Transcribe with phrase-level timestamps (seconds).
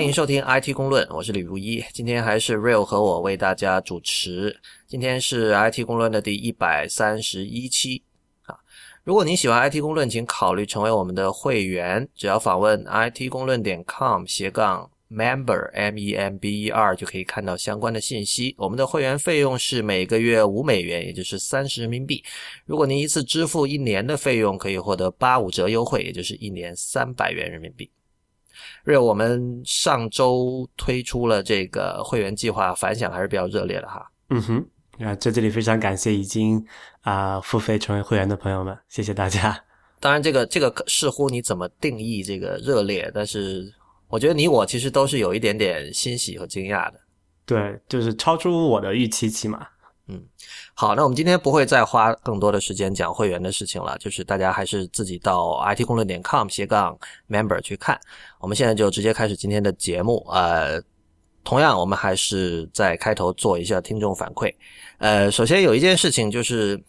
[0.00, 1.84] 欢迎收听 IT 公论，我是李如一。
[1.92, 4.58] 今天还是 Real 和我为大家主持。
[4.86, 8.02] 今天是 IT 公论的第一百三十一期
[8.44, 8.56] 啊！
[9.04, 12.08] 如果您喜欢 IT 公论，请考虑成为我们的会员。
[12.14, 18.54] 只要访问 IT 公论点 com 斜杠 member m e m b e r 就可以看到相关的信息。
[18.56, 22.24] 我们的会员费用是每个月五美元，也就是三十人民币。
[22.64, 27.90] 如果您一次支付一年的费用，可以获得八五折优惠，也就是一年三百元人民币。
[28.84, 34.10] 瑞，我们上周推出了这个会员计划，反响还是比较热烈的哈。
[34.30, 34.66] 嗯哼，
[35.04, 36.64] 啊，在这里非常感谢已经
[37.02, 39.62] 啊付费成为会员的朋友们，谢谢大家。
[39.98, 43.70] 当然，这个这个视乎你怎么定义这个热烈，但是
[44.08, 47.00] 我觉得你我其实都是有一点点欣喜和惊讶的。
[47.44, 49.66] 对，就是超出我的预期，起码。
[50.10, 50.20] 嗯，
[50.74, 57.96] 好，那我们今天不会再花更多的时间讲会员的事情了，就是大家还是自己到 it 公论点 com 斜杠 member 去看。
[58.40, 60.26] 我们现在就直接开始今天的节目。
[60.28, 60.82] 呃，
[61.44, 64.52] 同样，我们还是在开头做一下听众反馈。
[64.98, 66.82] 呃，首先有一件事情就是，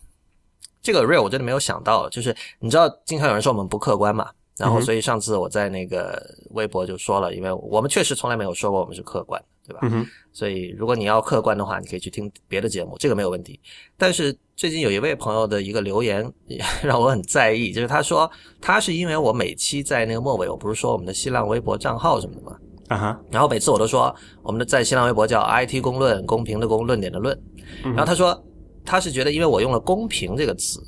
[0.81, 6.19] 这个 real 我真的没有想到，就是你知道，经常有人说我们不客观嘛，然后所以上次我在那个
[6.51, 9.39] 微博就说了，因为我们确实从来没有说过我们是客观。
[9.67, 9.79] 对吧？
[9.83, 10.07] 嗯哼。
[10.33, 13.59] 所以如果你要客观的话，你可以去听别的节目，这个没有问题。
[13.97, 16.31] 但是最近有一位朋友的一个留言
[16.81, 18.29] 让我很在意，就是他说
[18.61, 22.57] 他是因为我每期在那个末尾，我不是说我们的新浪微博账号什么的吗？
[22.87, 23.21] 啊哈。
[23.29, 27.37] 然后每次我都说我们的在新浪微博叫 IT 公论，公平的公，论点的论。
[27.83, 28.41] 然后他说
[28.85, 30.81] 他是觉得因为我用了“公平”这个词，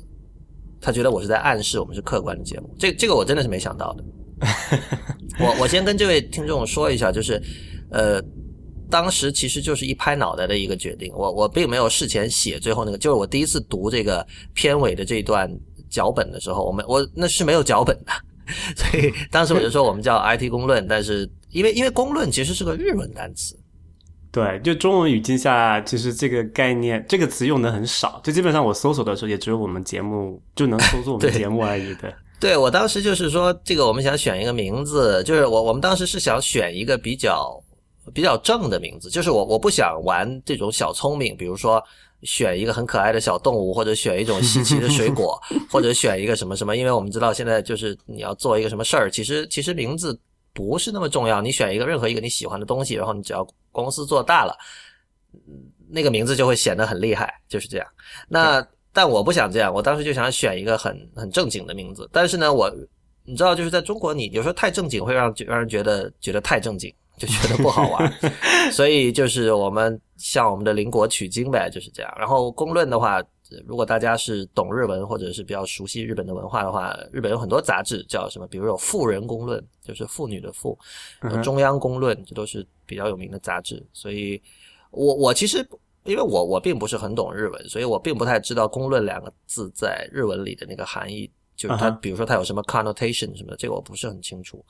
[0.80, 2.74] 他觉得我是在暗示我们是客观的节目。
[2.78, 4.04] 这这个我真的是没想到的。
[5.38, 7.42] 我我先跟这位听众说一下，就是
[7.90, 8.22] 呃。
[8.94, 15.50] 当时其实就是一拍脑袋的一个决定，我我并没有事前写最后那个，就是我第一次读这个片尾的这段
[15.90, 18.12] 脚本的时候，我们我那是没有脚本的，
[18.78, 23.58] 所以当时我就说我们叫 IT 公论，但是因为因为公论其实是个日文单词，
[24.30, 32.14] 对，就中文语境下其实这个概念这个词用的很少，就基本上我搜索的时候也只有我们节目就能搜索我们节目而已的。
[32.38, 37.60] 对我当时就是说这个我们想选一个名字，就是我我们当时是想选一个比较。
[38.12, 41.82] 比较正的名字，就是我我不想玩这种小聪明，比如说
[42.22, 50.18] 选一个很可爱的小动物，或者选一种稀奇的水果， 或者选一个什么什么，因为我们知道现在就是你要做一个什么事儿，其实其实名字
[50.52, 54.56] 不是那么重要，你选一个任何一个你喜欢的东西，然后你只要公司做大了，
[55.88, 57.86] 那个名字就会显得很厉害，就是这样。
[58.28, 62.70] 那但我不想这样，我当时就想选一个很很正经的名字，但是呢，我
[63.24, 66.94] 你知道就是在中国，你有时候太正经会让让人觉得觉得太正经。
[67.16, 68.12] 就觉得不好玩，
[68.72, 72.12] 所以就是我们向我们的邻国取经呗，就是这样。
[72.18, 73.22] 然后公论的话，
[73.68, 80.76] 如果大家是懂日文或者是比较熟悉日本的文化的话，日本有很多杂志叫什么，比如有妇人公论，就是妇女的妇；
[81.40, 83.80] 中央公论，这都是比较有名的杂志。
[83.92, 84.42] 所以，
[84.90, 85.64] 我我其实
[86.04, 94.64] 因为我我并不是很懂日文，所以我并不太知道公论两个字在日文里的那个含义，就是它，比如说它有什么 connotation 什么的，这个我不是很清楚。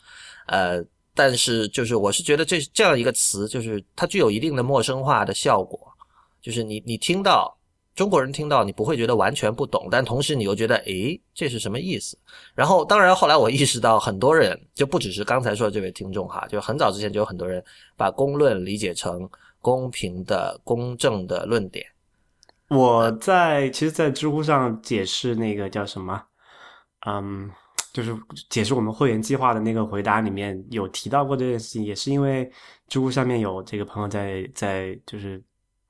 [0.46, 0.84] 呃。
[1.14, 5.78] 但是，就是我是觉得这这样一个词，就是它具有一定的陌生化的效果。
[6.42, 7.56] 就是你你听到
[7.94, 12.18] 中国人听到，你不会觉得完全不懂，但同时你又觉得，诶，这是什么意思？
[12.54, 17.64] 然后，当然后来我意识到，很多人就不只是刚才说的这位听众哈，就很早之前就有很多人
[17.96, 19.28] 把公论理解成
[19.60, 21.86] 公平的、公正的论点。
[22.68, 26.24] 我在其实，在知乎上解释那个叫什么，
[27.06, 27.50] 嗯。
[27.94, 28.12] 就是
[28.50, 32.50] 解释我们会员计划的那个回答里面有提到过这件事情，也是因为
[32.88, 35.40] 知乎上面有这个朋友在在就是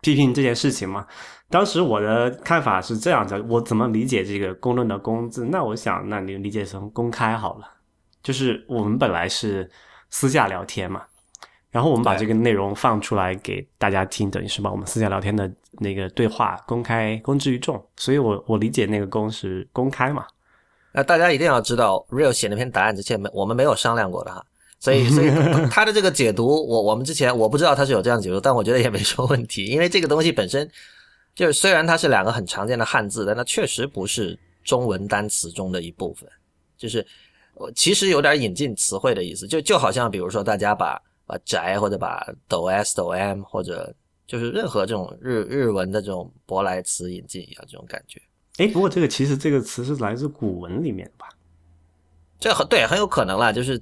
[0.03, 1.07] 批评这件事情嘛。
[1.49, 5.47] 当时我的看法是这样的，我怎么理解这个公论的公字？
[5.47, 7.71] 那我想，那你理解成公开好了。
[8.23, 9.71] 就是我们本来是
[10.11, 11.03] 私下聊天嘛，
[11.71, 17.83] 然后我们把这个内容放出来给大家听，等于是把我们私下聊天的那个对话公开公之于众。
[17.97, 20.27] 所以我我理解那个公是公开嘛。
[20.96, 24.46] 那大家一定要知道，Real 写那篇答案之前没我们没有商量过的哈，
[24.79, 25.29] 所以所以
[25.69, 30.70] 他的这个解读，我我们之前我不知道他是有这样解读，但我觉得也没什么问题，因为这个东西本身
[31.35, 36.29] 就是虽然它是两个很常见的汉字，但它确实不是中文单词中的一部分，
[36.79, 37.05] 就是
[37.55, 43.93] 我其实有点引进词汇的意思，就就好像比如说大家把把宅或者把抖 s 抖 m 或者
[44.29, 48.23] 就是任何这种日日文的这种舶来词引进一样，这种感觉。
[48.59, 51.29] 哎，不过这个其实这个词是来自古文里面的吧？
[52.39, 53.53] 这很对，很有可能啦。
[53.53, 53.81] 就是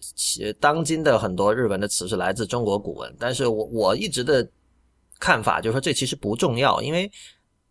[0.61, 4.49] 当今的很多日文的词是来自中国古文，但是我我一直的
[5.19, 7.11] 看法就是说，这其实不重要，因为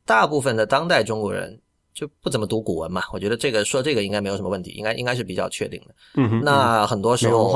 [0.05, 1.59] 大部分的当代中国人
[1.93, 3.01] 就不怎么读古文嘛。
[3.13, 5.95] 我觉得这个说这个应该没有什么问题，应该应该是比较确定的。
[6.15, 6.41] 嗯哼。
[6.43, 7.53] 那很多时候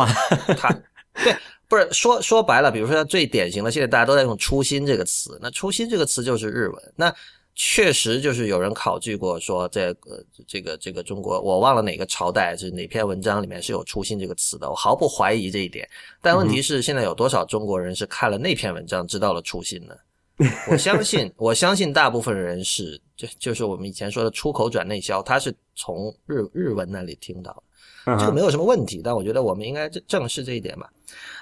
[0.58, 0.72] 他
[1.24, 1.36] 对
[1.68, 6.94] 不是说说白了，比如说最典型的，现在大家都在用“初心”这个词，那“初心”这个词就是日文。
[6.96, 7.14] 那
[7.56, 15.88] 确实就是有人考据过，说这个这个这个中国，我忘了哪个朝代是哪篇文章里面是有“初心”这个词的，我毫不怀疑这一点。
[16.22, 19.96] 但问题是，现在有多少中国人是看了那篇文章知道了“初心”呢？
[20.70, 27.64] 我相信，我相信大部分人是就就是我们以前说的出口转内销，他是从日日文那里听到
[28.06, 29.00] 的，这个没有什么问题。
[29.02, 30.92] 但我觉得我们应该正正视这一点吧。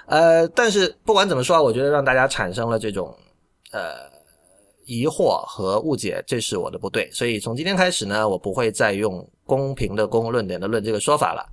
[0.06, 3.12] 呃，但是不管怎么说，我觉得让大家产生了这种
[3.72, 4.08] 呃
[4.86, 7.10] 疑惑和误解，这是我的不对。
[7.12, 11.44] 所以从今天开始呢，我不会再用公平的公论点的论这个说法了。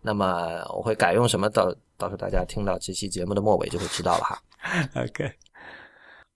[0.00, 1.48] 那么我会改用什么？
[1.48, 4.42] 到到时候大家听到这期节目的末尾就会知道了哈。
[5.02, 5.32] OK。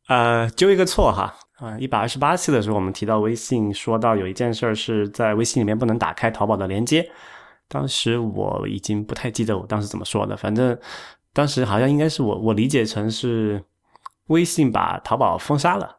[0.09, 7.11] 呃，纠一个错哈，啊，一百二十八期的时候，我们提到微信，说到有一件事儿是在微信里面不能打开淘宝的连接。
[7.67, 10.79] 当时我已经不太记得我当时怎么说的，反正
[11.33, 13.61] 当时好像应该是我我理解成是
[14.29, 15.97] 微信把淘宝封杀了。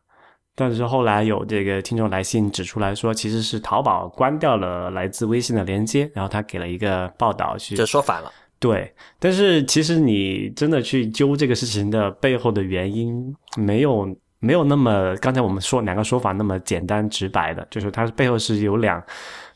[0.60, 8.32] 但是后来有这个听众来信指出来说，其实是淘宝关掉了来自微信的连接，然后他给了一个报道去，就说反了。
[8.58, 19.00] 对，但是其实你真的去揪这个事情的背后的原因，没有没有那么刚才我们说两个说法那么简单直白的，就是它背后是有两，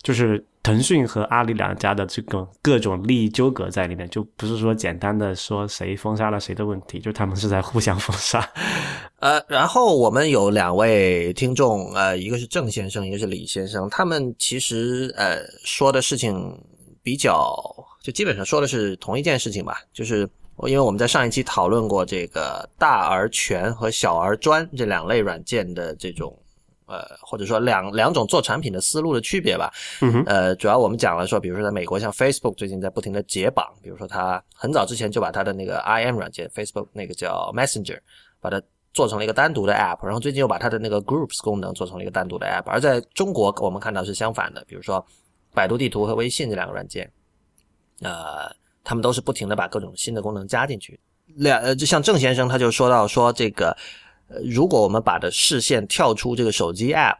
[0.04, 8.48] 就是腾讯和阿里两家的这个各种利益纠葛在里面，就不是说简单的说谁封杀了谁的问题，就他们是在互相 封杀。
[9.22, 16.60] 呃，然后我们有两位听众，呃，一个是郑先生，一个是李先生，他们其实呃说的事情
[17.02, 17.56] 比较。
[18.02, 20.28] 就基本上说的是同一件事情吧，就是
[20.66, 26.36] 因为我们在上一期讨论过这个大而全和小而专这两类软件的这种，
[26.88, 29.72] 呃，或者说两两种做产品的思路的区别吧。
[30.02, 38.00] 嗯呃，主要我们讲了说，比如说在美国，像 Facebook 最近在不停的解绑，比如说它很早之前就把它的那个 IM 软件 Facebook 那个叫 Messenger，
[38.40, 38.60] 把它
[38.94, 42.70] 做成了一个单独的 App，然后最近又把它的那个 Groups 功能做成了一个单独的 App。
[42.70, 45.06] 而在中国，我们看到是相反的，比如说
[45.54, 47.12] 百度地图和微信这两个软件。
[48.02, 48.52] 呃，
[48.84, 51.00] 他们都是不停的把各种新的功能加进去。
[51.36, 53.78] 两呃，就像郑先生他就说到说这个，
[54.28, 57.18] 呃，如果我们把的视线跳出这个手机 app，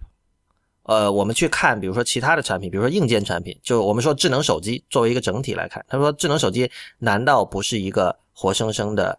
[0.84, 9.18] 呃，我们去看，比如说其他的产品，比如说硬件产品，就我们说智能手机作为一个整体来看，他说智能手机难道不是一个活生生的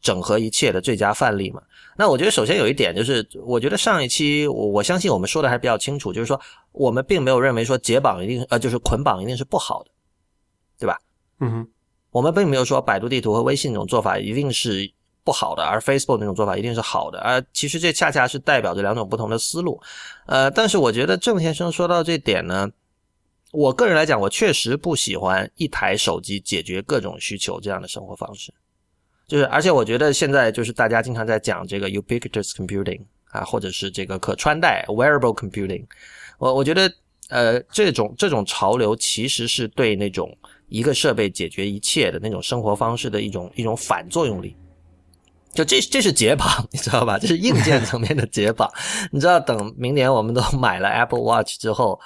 [0.00, 1.62] 整合一切的最佳范例嘛？
[1.96, 6.40] 那我觉得首先有一点就是，我觉得上一期我我相信我们说的还比较清楚，就是说
[6.72, 9.90] 我们并没有认为说解绑一定呃就是捆绑一定是不好的。
[10.78, 10.98] 对吧？
[11.40, 11.68] 嗯哼，
[12.10, 14.90] 我们并没有说百度地图和微信这种做法一定是
[15.22, 19.78] 不好的，而 Facebook 那种做法一定是好的，而其实这恰恰是代表着两种不同的思路。
[20.24, 22.70] 呃，但是我觉得郑先生说到这点呢，
[23.52, 28.54] 我个人来讲，我确实不喜欢一台手机解决各种需求这样的生活方式。
[29.30, 33.00] 就是，而且我觉得现在就是大家经常在讲这个 ubiquitous computing
[33.30, 35.86] 啊，或者是这个可穿戴 wearable computing，
[36.38, 36.92] 我我觉得
[37.28, 40.36] 呃，这种这种潮流其实是对那种
[40.68, 44.56] 一个设备解决一切的那种生活方式的一种一种反作用力，
[45.54, 47.16] 就这这是解绑， 你知道吧？
[47.16, 48.68] 这是硬件层面的解绑。
[49.12, 52.00] 你知道，等明年我们都买了 Apple Watch 之后，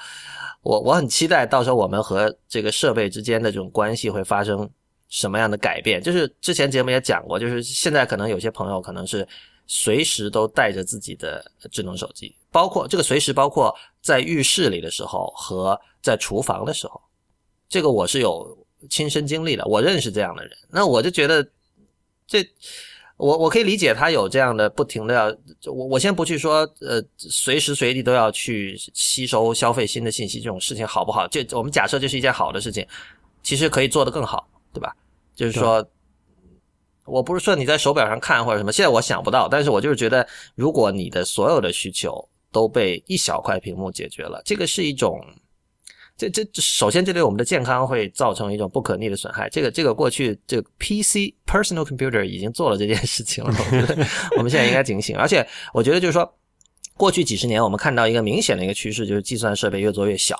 [0.62, 4.68] 我我很期待到时候我们和这个设备之间的这种关系会发生
[5.08, 6.02] 什么样的改变。
[6.02, 9.26] 就是之前节目也讲过，就是现在可能有些朋友可能是
[9.66, 17.00] 随时都带着自己的智能手机，包括这个随时包括在浴室里的时候和在厨房的时候。
[17.66, 18.56] 这个我是有
[18.88, 21.44] 亲身经历的，我认识这样的人，那我就觉得，
[22.26, 22.46] 这
[23.16, 31.26] 我我可以理解他有这样的不停的要，我我先不去说，呃，随时随地都要去吸收消费新的信息这种事情好不好？
[31.26, 32.86] 这我们假设这是一件好的事情，
[33.42, 34.94] 其实可以做得更好，对吧？
[35.34, 35.88] 就是说，
[37.06, 45.18] 我不是说你在手表上看或者什么，现在我想不到，但是我就是觉得，如果你的所有的需求都被一小块屏幕解决了，这个是一种。
[46.16, 49.50] 这这首先，这对我们的健康会造成一种不可逆的损害。
[49.50, 53.52] 这个这个过去，这个 PC personal computer 已经做了这件事情了。
[53.52, 55.16] 我觉得我们现在应该警醒。
[55.16, 56.32] 而且，我觉得就是说，
[56.96, 60.36] 过去几十年我们看到一个明显的一个趋势，就是计算设备越做越小。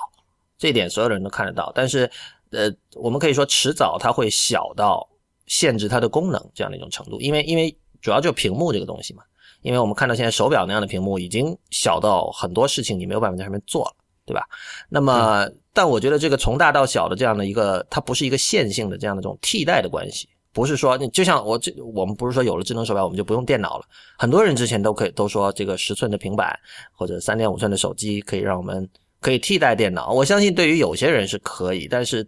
[0.57, 1.69] 这一点所有的人都看得到。
[1.75, 2.09] 但是，
[2.51, 5.07] 呃，我们可以说迟早它会小到
[5.47, 7.19] 限制它的功能这样的一种程度。
[7.19, 9.23] 因为因为主要就屏幕这个东西嘛。
[9.61, 13.95] 因为我们看到现在手表那样的屏幕已经小到很多事情你没有办法在上面做了。
[14.27, 14.43] 对吧？
[14.89, 23.85] 那么，但我觉得这个从大到小的这样的一个，它不是一个线性的这样的这种替代的关系，不是说你就像我这，我们不是说有了智能手表我们就不用电脑了。
[24.17, 26.59] 很多人之前都可以都说这个十寸的平板
[26.91, 28.89] 或者三点五寸的手机可以让我们
[29.21, 30.11] 可以替代电脑。
[30.11, 32.27] 我相信对于有些人是可以，但是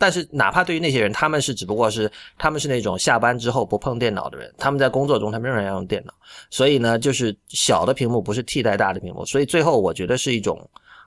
[0.00, 6.14] 但是哪怕对于那些人，他们是只不过是他们是那种下班之后不碰电脑的人，他们在工作中他们仍然要用电脑，
[6.48, 10.58] 所以呢，就是小的屏幕不是替代大的屏幕，所以最后我觉得是一种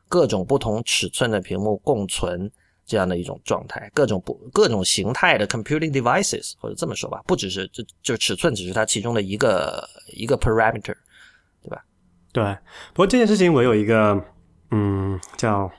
[0.07, 2.47] 各种不同尺寸的屏幕共存
[2.85, 9.83] 这样的一种状态，各种不各种形态的 computing devices 或者这么说吧，不只是就就尺寸只是它其中的一个
[10.13, 10.95] 一个 parameter，
[11.63, 11.83] 对吧？
[12.31, 12.43] 对，
[12.93, 14.23] 不过这件事情我有一个
[14.69, 15.71] 嗯叫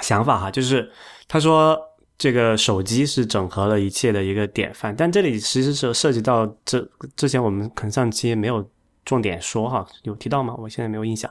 [0.00, 0.90] 想法哈，就是
[1.26, 1.78] 他说
[2.18, 6.84] 这个手机是整合了一切的一个典范，但这里其实是涉及到这
[7.14, 8.68] 之前我们可能上期没有
[9.04, 10.52] 重点说哈，有提到吗？
[10.58, 11.30] 我现在没有印象，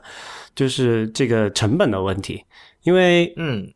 [0.54, 2.42] 就是这个成本的问题，
[2.84, 3.70] 因为嗯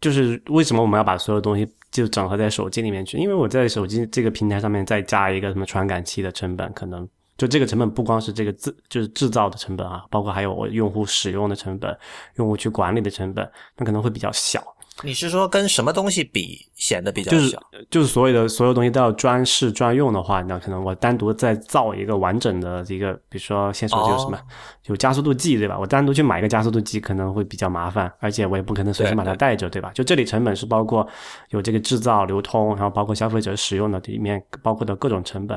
[0.00, 3.16] 就是为什么我们要把所有东西就整合在手机里面去？
[3.16, 11.96] 因为我在手机这个平台上面再加一个什么传感器的成本，可能就这个成本不光是这个制就是制造的成本啊，包括还有我用户使用的成本、
[12.36, 14.73] 用户去管理的成本，那可能会比较小。
[15.02, 17.60] 你是说跟什么东西比显得比较就是小？
[17.90, 24.40] 就是所有的所有东西都要专事专用的话，那可能我单独再造一个完整的一个，比如说现手机有什么、哦
[24.84, 25.78] 有加速度计，对吧？
[25.78, 29.90] 我单独去买一个加速度计可能会比较麻烦，而且我也不可能随身把它带着，对吧？
[29.94, 31.08] 就这里成本是包括
[31.48, 35.56] 有这个制造、流通，然后包括消费者使用的里面包括的各种成本。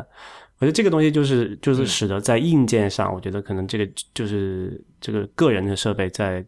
[0.59, 6.43] 我觉得这个东西就是就是使得在硬件上，我觉得可能这个就是这个个人的设备在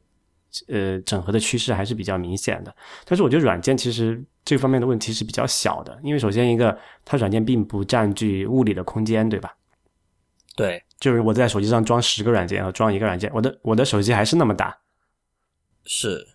[0.68, 2.76] 呃整合的趋势还是比较明显的。
[3.06, 9.56] 但是我觉得软件其实这方面的问题是比较小的，因为首先一个它软件并不占据物理的空间，对吧？
[10.56, 14.78] 对，就是我在手机上装十个软件和装一个软件，我的我的手机还是那么大。
[15.86, 16.28] 是，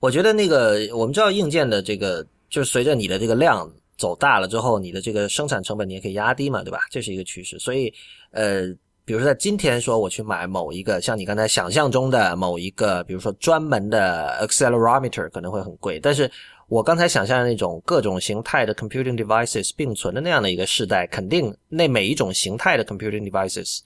[0.00, 6.80] 我觉得那个我们知道硬件的这个，就是随着你的这个量走大了之后，你的这个生产成本你也可以压低嘛，对吧？
[6.90, 7.58] 这是一个趋势。
[7.58, 7.92] 所以，
[8.30, 8.62] 呃，
[9.06, 16.28] 比如说在今天说我去买某一个像你刚才想象中的某一个，比如说专门的 accelerometer 可能会很贵，但是
[16.66, 23.78] 我刚才想象的那种各种形态的 computing devices 并存的那样的一个时代，肯定那每一种形态的 computing devices，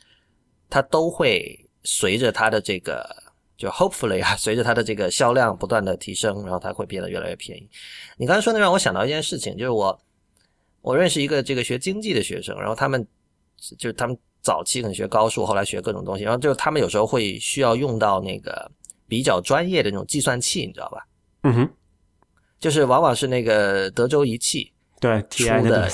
[0.70, 3.06] 它都会随着它的这个
[3.58, 7.68] 就 hopefully 啊， 随着它的这个销量不断的提升，然后它会变得越来越便宜。
[8.16, 10.00] 你刚才说的让我想到一件事情，就是我
[10.80, 13.06] 我认识一个这个学经济的学生，然后他们
[13.76, 18.70] 就是他们早期可能学高数，后来学各种东西，然后就他们有时候会需要用到那个
[19.08, 21.06] 比较专业的那种计算器，你知道吧？
[21.42, 21.68] 嗯哼，
[22.58, 24.72] 就是往往是那个德州仪器。
[25.00, 25.88] 对出的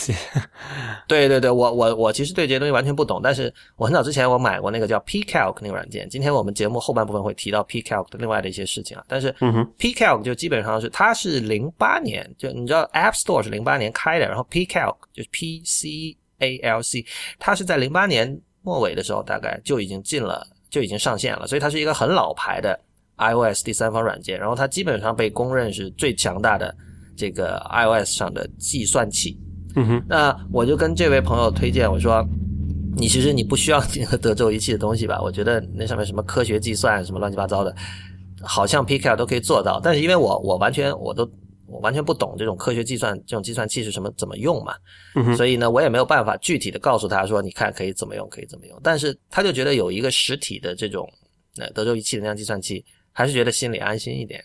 [1.07, 6.09] 对对对，我我我其实对这些东西完全不懂，但是我很早之前我买过那个叫 PCalc 那个软件。
[6.09, 9.33] 今天我们节目后半部分会提到 PCalc 的另外的一些事情啊，但是
[9.79, 17.05] PCalc 就基本上是它是零八年，就你知道 App Store 是零八年开的，然后 PCalc 就是 P C A L C，
[17.39, 22.79] 它是在零八年末尾的时候大概就已经进了，就已经上线了，所以它是一个很老牌的
[23.19, 26.75] iOS 第三方软件，然后它基本上被公认是最强大的
[27.17, 29.39] 这个 iOS 上的计算器。
[29.77, 32.27] 嗯哼那我就跟这位朋友推荐，我说，
[32.97, 35.21] 你其实你不需要这个德州仪器的东西吧？
[35.21, 37.75] 我觉得那上面什么科学计算什么乱七八糟的，
[38.41, 39.79] 好像 p c a 都可以做到。
[39.83, 41.31] 但是因为我我完全我都
[41.67, 44.75] 我完全不懂这种科学计算这种计算器是什么怎么用嘛，
[45.15, 48.81] 嗯所以呢我也没有办法具体的告诉他说，你看可以怎么用，可以怎么用。
[48.83, 51.09] 但是他就觉得有一个实体的这种
[51.59, 54.43] 呃德州仪器的那样计算器，还是觉得心里安心一点。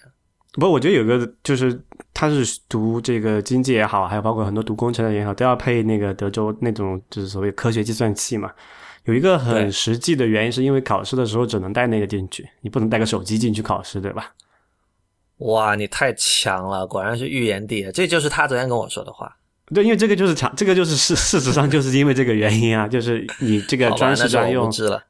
[0.54, 1.82] 不过我觉得有个就是，
[2.14, 8.52] 他是读这个经济也好，还有包括很多读工程的也好，都要配那个德州那种就是所谓科学计算器嘛。
[9.06, 14.34] 有一个很实际的原因，是因为考试的时候只能带那个进去，你不能带个手机进去考试，对吧？
[15.42, 19.36] 哇，你太强了，果然是预言帝，这就是他昨天跟我说的话。
[19.74, 25.04] 对，因为这个就是强，这个就是事事实上就是因为这个原因啊，就是你这个专事专用我无，知了。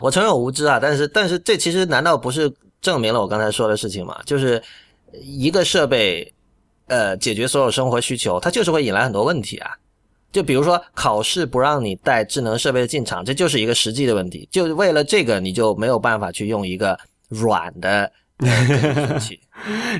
[0.00, 4.18] 我承认我无知啊，但是但是这其实难道不是证明了我刚才说的事情吗？
[4.24, 4.60] 就是
[5.22, 6.34] 一个设备，
[6.88, 9.70] 呃，解决所有生活需求，它就是会引来很多问题啊。
[10.32, 14.48] 就比如说考试不让你带智能设备进场，这就是一个实际的问题。
[14.50, 18.10] 就为了这个，你就没有办法去用一个软的。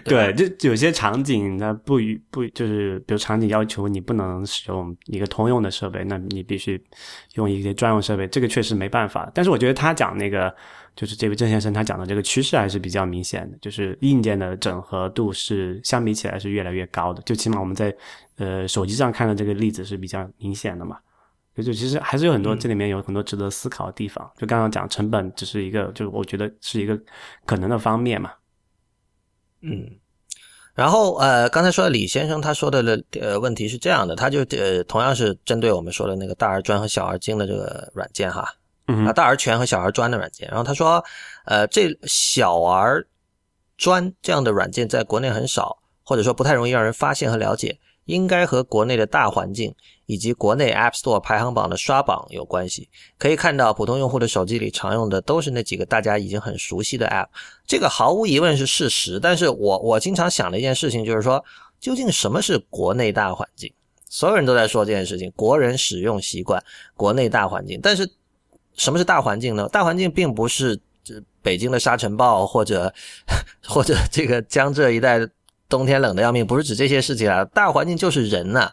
[0.04, 6.80] 对，就有些场景它不予不就是，比如场景要求你不能使用一个通用的设备，那你必须
[7.34, 9.30] 用一些专用设备，这个确实没办法。
[9.34, 10.54] 但是我觉得他讲那个，
[10.94, 17.94] 就是这位郑先生他讲的这个趋势还是比较明显的，就是硬件的整合度是相比起来是越来越高的，就起码我们在
[18.36, 20.98] 呃手机上看的这个例子是比较明显的嘛。
[21.56, 24.30] 就就其实还是有很多这里面有很多值得思考的地方。
[24.36, 27.00] 就刚刚讲成本只是一个，就是我觉得是一个
[27.46, 28.30] 可能的方面嘛。
[29.60, 29.90] 嗯，
[30.74, 38.48] 然后呃，刚才说的李先生他说的呃问题是这样的，他就呃同样是针对我们说的那个大而专和小而精的这个软件哈，
[38.86, 41.02] 啊大而全和小而专的软件，然后他说
[41.46, 43.06] 呃这小而
[43.76, 49.74] 专这样的软件在国内很少，或者说不太容易让人发现和了解，应该和国内的大环境
[50.06, 52.88] 以及国内 App Store 排行榜的刷榜有关系。
[53.18, 57.28] 可以看到，普通用户的手机里常用的都是那几个大家已经很熟悉的 App，
[57.66, 59.20] 这个毫无疑问是事实。
[59.20, 61.44] 但是我我经常想的一件事情就是说，
[61.78, 63.72] 究竟什么是国内大环境？
[64.08, 66.62] 所有人都在说这件事情，国人使用习惯，
[66.94, 67.80] 国内大环境。
[67.82, 68.08] 但是
[68.76, 69.68] 什么是大环境呢？
[69.68, 72.94] 大环境并不是这北京的沙尘暴，或者
[73.66, 75.18] 或者这个江浙一带
[75.68, 77.44] 冬天冷的要命，不是指这些事情啊。
[77.46, 78.70] 大环境就是人呐，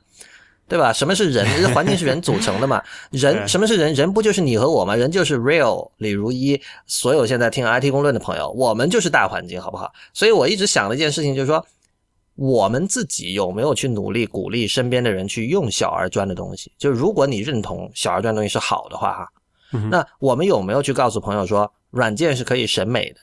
[0.67, 0.93] 对吧？
[0.93, 1.45] 什么是人？
[1.73, 2.81] 环境是人组成的嘛？
[3.11, 3.93] 人什么是人？
[3.93, 4.95] 人不就是你和我吗？
[4.95, 9.91] 人就是 real 李如一，所有现在听 IT 公论的朋友，我们就是大环境，好不好？
[10.13, 11.65] 所以我一直想的一件事情就是说，
[12.35, 16.71] 我们自己有没有去努力鼓励身边的人去用小而专的东西？
[16.77, 19.27] 就如果你认同小而专东西是好的话，哈。
[19.89, 23.19] 那我们有没有去告诉朋友说，软件是可以审美的？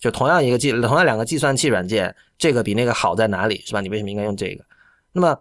[0.00, 3.80] 就同样一个计，同样两个计算器软件，这个比那个好在哪里，是吧？
[3.80, 4.64] 你为什么应该用这个？
[5.12, 5.38] 那么，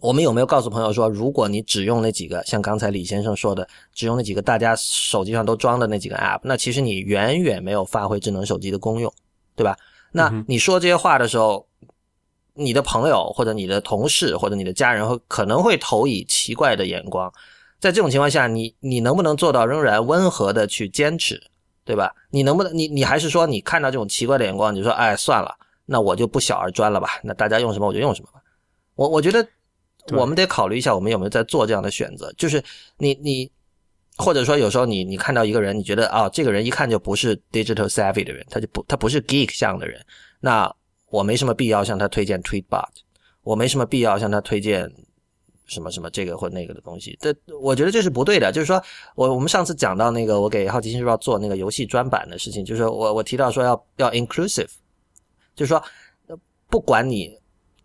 [0.00, 9.12] 我们有没有告诉朋友说，如果你只用那几个，像刚才李先生说的，只用那几个大家手机上都装的那几个 App，那其实你远远没有发挥智能手机的功用，
[9.54, 9.76] 对吧？
[10.12, 11.66] 那你说这些话的时候，
[12.54, 17.30] 你的朋友或者你的同事或者你的家人会可能会投以奇怪的眼光。
[17.78, 21.38] 在这种情况下，你你能不能做到仍然温和的去坚持，
[21.86, 22.12] 对吧？
[22.30, 27.08] 你能不能你你还是说你看到这种奇怪的眼光，你说哎算了，那我就不小而专了吧？
[27.22, 28.42] 那大家用什么我就用什么吧。
[28.96, 29.46] 我我觉得
[30.08, 32.32] 我们得考虑一下，我们有没有在做这样的选择？
[32.36, 32.60] 就是
[32.98, 33.48] 你你
[34.16, 40.04] 或者说有时候你你看到一个人，你觉得啊这个人一看就不是 digital savvy 的人，他就不他不是 geek 向的人，
[40.40, 40.74] 那
[41.10, 42.88] 我没什么必要向他推荐 Tweetbot，
[43.42, 44.92] 我没什么必要向他推荐。
[45.66, 48.52] 什么什么这个或那个的东西，这我觉得这是不对的。
[48.52, 48.82] 就是说
[49.14, 54.70] 我我们上次讲到那个，我给好奇心日报做那个游戏专版的事情，就是我我提到说要要 inclusive，
[55.54, 55.82] 就是说
[56.68, 57.36] 不管你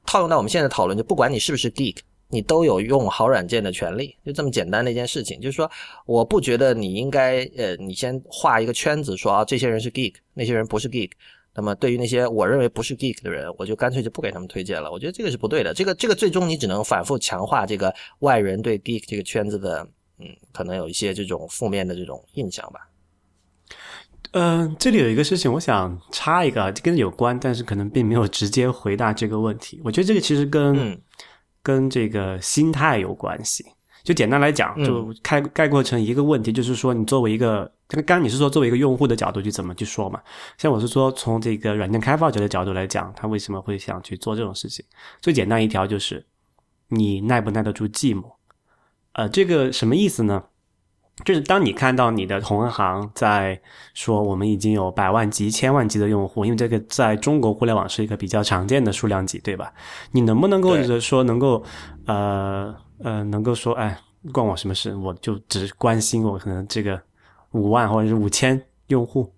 [0.06, 1.98] 套用到我们现在讨论，就不管你是不是 geek，
[2.30, 5.40] 你都有用好软件的权利，就这么简单的一件事情。
[5.42, 5.70] 就是说，
[6.06, 11.12] 我不觉得你应该呃，你先画一个圈子，说啊，这些人是 geek，那些人不是 geek。
[11.54, 14.90] 那么，对于那些我认为不是 geek 的人，我就干脆就不给他们推荐了。
[14.92, 15.74] 我觉得这个是不对的。
[15.74, 19.86] 这个这个最终你只能反复强化这个外人对 geek 这个圈子的，
[20.20, 22.88] 嗯，可能有一些这种负面的这种印象吧。
[24.32, 29.82] 嗯，这里有一个事情，我想插一个，跟有关，但是可能并没有直接回答这个问题。
[29.84, 30.98] 我觉得这个其实跟
[31.62, 33.66] 跟这个心态有关系。
[34.04, 40.20] 就简单来讲，就概概括成一个问题，就是说，你作为一个，这个刚你是说作为一个用户的角度去怎么去说嘛？
[40.58, 44.84] 像我是说，从这个软件开发者的角度来讲，他为什么会想去做这种事情？
[45.22, 46.26] 最简单一条就是，
[46.88, 48.24] 你耐不耐得住寂寞？
[49.14, 50.46] 呃，这个什么意思呢？
[51.24, 53.62] 就是当你看到你的同行在
[53.94, 59.72] 说我们已经有百万级、千万级的用户，因为这个在中国互联网是一个比较常见的数量级，对吧？
[60.12, 61.64] 你能不能够就是说能够
[62.08, 62.76] 呃？
[63.04, 63.98] 呃，能够说，哎，
[64.32, 64.96] 关我什么事？
[64.96, 67.02] 我就只关心我可能这个
[67.52, 69.32] 五万或者是五千用户。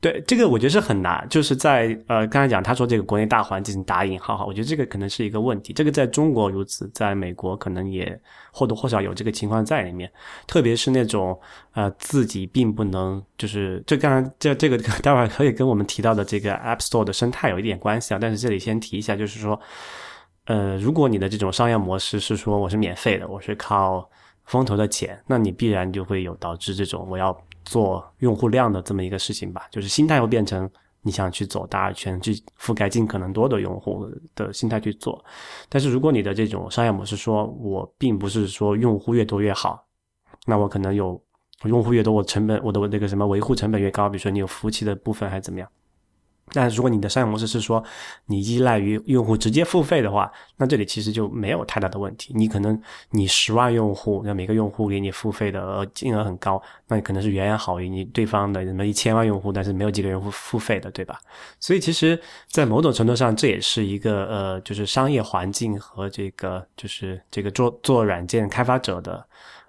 [0.00, 1.26] 对，这个我觉得是很难。
[1.28, 5.72] 就是在呃，刚才讲他说这个国内大环境打引号哈，我觉得这个可能是一个问题。
[5.72, 8.20] 这个在中国如此，在美国可能也
[8.52, 10.08] 或多或少有这个情况在里面。
[10.46, 11.36] 特别是那种
[11.72, 18.18] 呃自己并不能，就是这刚才这这个待会儿可以跟我们提到的这个 App Store 的生态有一点关系啊。
[18.20, 19.60] 但是这里先提一下，就是说。
[20.48, 24.08] 呃，如果你的这种商业模式是说我是免费的，我是靠
[24.46, 29.68] 风投的钱，那你必然就会有导致这种我要做用户量的这么一个事情吧？
[29.70, 30.68] 就是心态会变成
[31.02, 35.22] 你想去走大圈，去覆盖尽可能多的用户的心态去做。
[35.68, 39.84] 但是如果你的这种商业模式说我并不是说用户越多越好，
[40.46, 41.22] 那我可能有
[41.64, 45.68] 用户越多，我成本我的那个什么维护成本越高，比如说你有服务器的部分还是怎么样？
[46.52, 47.82] 但如果你的商业模式是说
[48.26, 52.32] 你依赖于用户直接付费的话，那这里其实就没有太大的问题。
[52.34, 52.80] 你可能
[53.10, 61.20] 你十万用户，那每个用户给你付费的呃金额很高，那你可能是远远好于你对方的什么一千万用户，但是没有几个人付付费的，对吧？
[61.60, 69.24] 所以其实，在某种程度上，这也是一个呃，就是商业环境和这个就是这个做做软件开发者的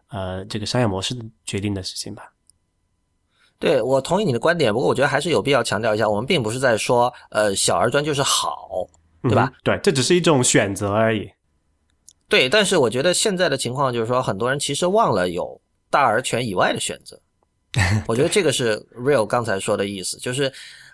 [0.09, 1.15] 呃这个商业模式
[1.45, 2.31] 决定的事情吧。
[3.59, 8.87] 对，我同意你的观点，不过我觉得还是有必要强调一下，我们并不是在说，呃，小而专就是好，
[9.23, 9.51] 对吧？
[9.63, 11.29] 对，这只是一种选择而已。
[12.29, 17.19] 对，但是我觉得现在的情况就是说，很多人其实忘了有大而全以外的选择。
[18.07, 20.49] 我觉得这个是 Real 刚才说的意思，就是，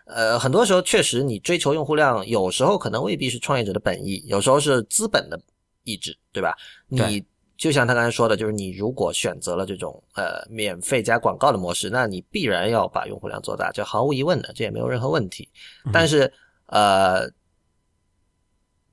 [0.06, 5.40] 呃，很多时候确实你追求用户量，有时候可能未必是创业者的本意，有时候是资本的
[5.84, 6.56] 意志，对吧？
[6.88, 7.24] 你。
[7.58, 15.48] 就像他刚才说的，就是你如果选择了这种呃免费加广告的模式，那你必然要把用户量做大，这毫无疑问的，这也没有任何问题。
[15.94, 16.32] 但是
[16.68, 17.30] 呃，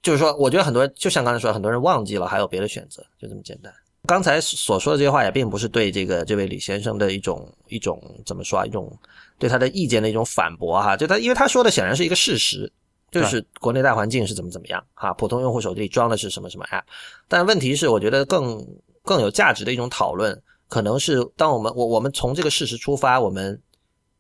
[0.03, 3.73] 就是说，我觉得很多人就像刚才说，很多人忘记了还有别的选择，就这么简单。
[4.05, 8.93] 刚才所说的这些话也并不是对这个这位李先生的一种一种怎么说啊，一种
[9.39, 10.97] 对他的意见的一种反驳哈。
[10.97, 12.73] 就他，因为他说的显然是一个事实，
[13.13, 16.83] 就是国内大环境是怎么怎么样哈，普通用户手机里装的是什么什么 app。
[17.29, 18.67] 但问题是，我觉得更
[19.03, 23.63] 更有价值的一种讨论，可能是当我们我我们从这个事实出发，我们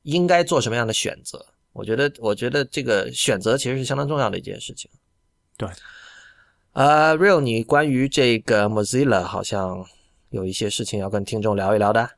[0.03, 1.45] 应该做什么样的选择？
[1.73, 4.91] 我觉得，我觉得这个选择其实是相当重要的一件事情。
[5.57, 5.67] 对。
[6.73, 9.85] 呃，Real，你关于这个 Mozilla 好像
[10.31, 12.11] 有一些事情要跟听众聊一聊的。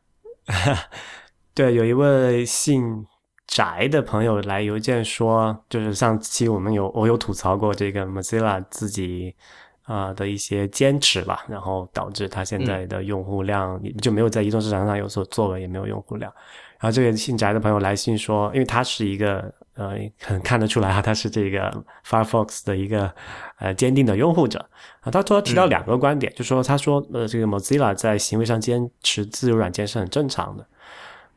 [1.55, 3.07] 对，有一位姓
[3.47, 9.35] 翟的朋友来邮件说，就是上期我们有我有吐槽过这个 Mozilla 自己
[9.83, 16.33] 啊的一些坚持吧，然后导致他现在的用户量就没有在移动市场上有所作为，也没有用户量。
[16.81, 21.73] 然后这个姓宅的朋友来信说，因为他是一个呃，很看得出来啊，他是这个
[22.07, 23.11] Firefox 的一个
[23.59, 24.59] 呃坚定的拥护者
[25.01, 25.11] 啊。
[25.11, 30.67] 他说提到两个观点，就说他说呃，这个 Mozilla 在行为上坚持自由软件是很正常的。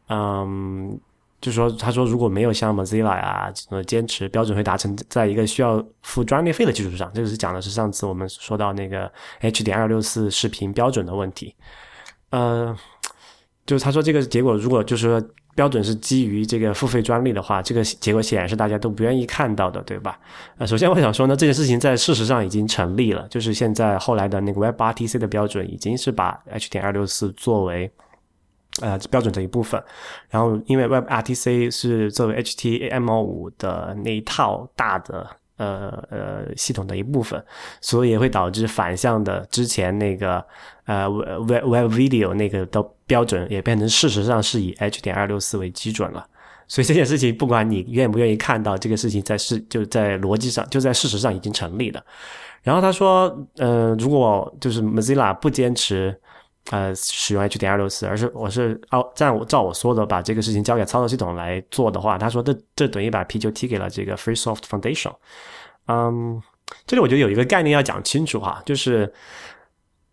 [0.10, 1.00] 嗯，
[1.40, 11.56] 就说他说如果没有像 Mozilla 啊，呃，坚持标准会达成在一个需要付专利费的基础上，这个是讲的是上次我们说到那个 H 点二六四视频标准的问题，
[12.30, 12.76] 呃。
[13.66, 20.18] 就是他说这个结果，如果就是说标准是基于这个付费专利的话，这个结果显然是大家都不愿意看到的，对吧？
[20.58, 27.92] 呃，首先我想说呢，这件事情在事实上已经成立了，就是现在后来的那个 WebRTC 的标准已经是把 H 点二六四作为
[28.82, 29.84] 呃标准的一部分，
[30.30, 35.28] 然后因为 WebRTC 是作为 HTML 五的那一套大的。
[35.58, 37.44] 呃呃，系统的一部分，
[37.82, 40.46] 所以也会导致反向的之前那个
[40.86, 46.24] 呃 Web Web Video 那个的标准也变成事实上是以 H 点二六四为基准了。
[46.68, 52.06] 所以这件事情，不管你愿不愿意看到，这个事情在事就在逻辑上就在事实上已经成立了。
[52.62, 56.16] 然后他说，呃，如果就是 Mozilla 不坚持。
[56.72, 65.14] 呃，使用 H 点二六四，而是我是哦照我照我说的把这个事情交给操作系统来做的话，他说这这等于把皮球踢给了这个 Free Soft Foundation。
[65.88, 66.42] 嗯，
[66.86, 69.14] 这里我觉得有一个概念要讲清楚哈，就是。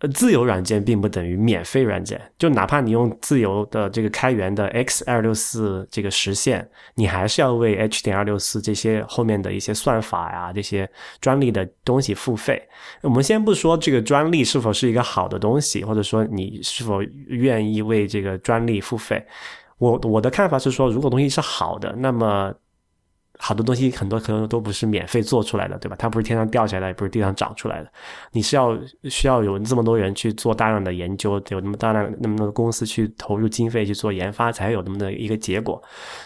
[0.09, 10.89] 自由软件并不等于免费软件，就哪怕你用自由的这个开源的 X 二六四这个实现，你还是要为 H 点二六四这些后面的一些算法呀、这些
[11.21, 12.63] 专利的东西付费。
[13.03, 19.25] 我们先不说这个专利是否是一个好的东西，或者说你是否愿意为这个专利付费，
[19.79, 22.55] 我我的看法是说，如果东西是好的，那么。
[23.47, 25.95] 好多东西很多可能都不是免费做出来的，对吧？
[25.99, 27.93] 它不是天上掉下来，也不是地上长出来的。
[28.33, 28.75] 你是要
[29.11, 35.83] 需要有这么多人去做大量的研究，有那么大量那么多公司去投入经费去做研发，才有那么的一个结果。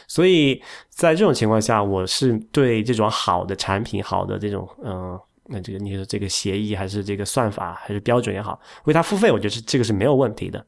[0.07, 10.65] 所以在这种情况下，我是对这种好的产品、好的这种嗯，那这个你说这个协议还是这个算法还是标准也好，为它付费，我觉得是这个是没有问题的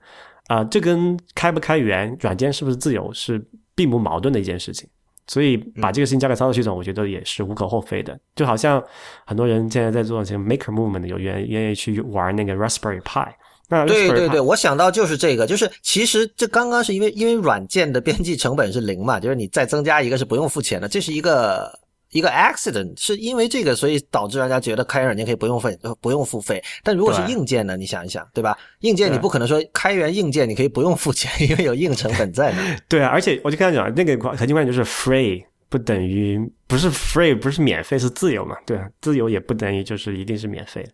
[0.49, 0.65] 啊。
[0.65, 3.41] 这跟开不开源、软件是不是自由是
[3.77, 4.89] 并不矛盾的一件事情。
[5.31, 8.19] 所以把这个事情交给操作系统，我觉得也是无可厚非的。
[8.35, 8.83] 就好像
[9.25, 13.29] 很多人现在在做这个 Maker Movement，有愿愿意去玩那个 Raspberry Pi。
[13.69, 21.79] 那对对对，我想到就是这个，就是其实这刚刚是因为因为软件的编辑成本是零嘛，就是你再增加一个是不用付钱的，这是一个。
[22.11, 26.62] 一个 accident 是因为这个，所以导致大家觉得开源软件可以不用费，不用付费。
[26.83, 27.77] 但如果是硬件呢？
[27.77, 28.57] 你想一想，对吧？
[28.81, 32.77] 硬件你不可能说开源硬件你可以不用付钱，因为有硬成本在那。
[32.88, 38.57] 对啊，而且我就跟他讲，那个核心观点就是 free 不等于不是 free，不是免费，是自由嘛？
[38.66, 40.85] 对，啊自由也不等于就是一定是免费。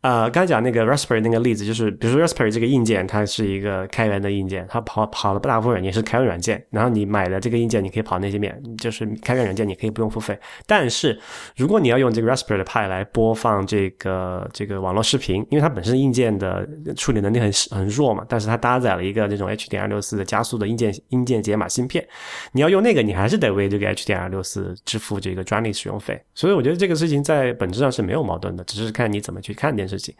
[0.00, 10.38] 呃，刚才讲那个 Raspberry 那个例子，就是比如说 Raspberry 这个硬件，它是一个开源的硬件，它跑跑了不大部分软件是开源软件，然后你买的这个硬件，你可以跑那些面，就是开源软件，你可以不用付费。
[10.66, 11.18] 但是
[11.56, 16.64] 如果你要用这个 Raspberry 的 Pi 来播放这个这个网络视频，因为它本身硬件的
[16.96, 22.06] 处理能力很很弱嘛，但是它搭载了一个这种 H 点二六四的加速的硬件硬件解码芯片，
[22.52, 26.22] 你要用那个，你还是得为这个 H 点二六四支付这个专利使用费。
[26.34, 30.14] 所以我觉得这个事情在本质上是没有矛盾的，只是看你怎么去看点件事情。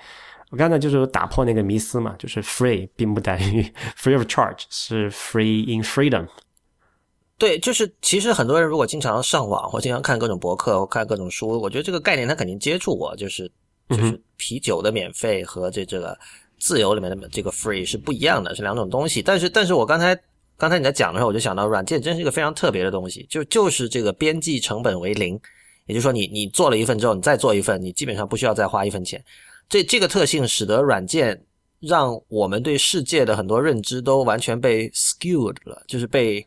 [0.50, 3.62] 我刚才就是打破那个迷思嘛，就是 free 并不等于
[4.00, 6.26] free of charge，是 free in freedom。
[7.36, 13.46] 对，就是其实很多人如果经常上网或经常看各种博客或看各种书，我觉得这个概念他肯定接触过，就是
[13.90, 16.18] 就是啤酒的免费和这这个
[16.58, 19.20] 自由里面的这个 free 是不一样的，是两种东西。
[19.20, 20.18] 但是但是我刚才
[20.56, 25.38] 刚才你在讲的时候，我就想到软件真是一个非常特别的东西，就就是这个边际成本为零，
[25.84, 29.22] 也就是说你你做了一份之后，你再做一份，你基本上不需要再花一分钱。
[29.68, 31.44] 这这个特性使得软件
[31.80, 36.44] 让我们对世界的很多认知都完全被 skewed 了，就是被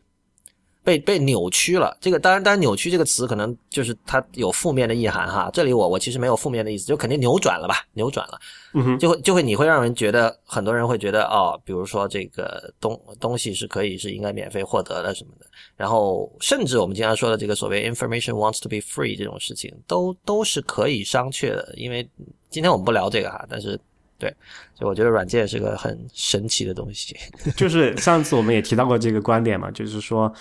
[0.84, 1.96] 被被扭曲了。
[2.00, 5.48] 这个当然，当然，扭曲这个词可能就是它有负面的意涵哈。
[5.54, 15.46] 这里我我其实没有负面的意思，就肯定扭转了吧，扭转了，就会就会你会让人觉得很多人会觉得哦，比如说这个东东西是可以是应该免费获得的什么的。
[15.76, 21.72] 然后甚至我们经常说的这个所谓 information wants to be free 这种事情，都都是可以商榷的。
[21.76, 22.06] 因为
[22.52, 23.80] 今天我们不聊这个哈，但是。
[24.18, 24.32] 对，
[24.72, 27.16] 所以我觉得软件是个很神奇的东西。
[27.58, 30.32] 就是上次我们也提到过这个观点嘛，就是说，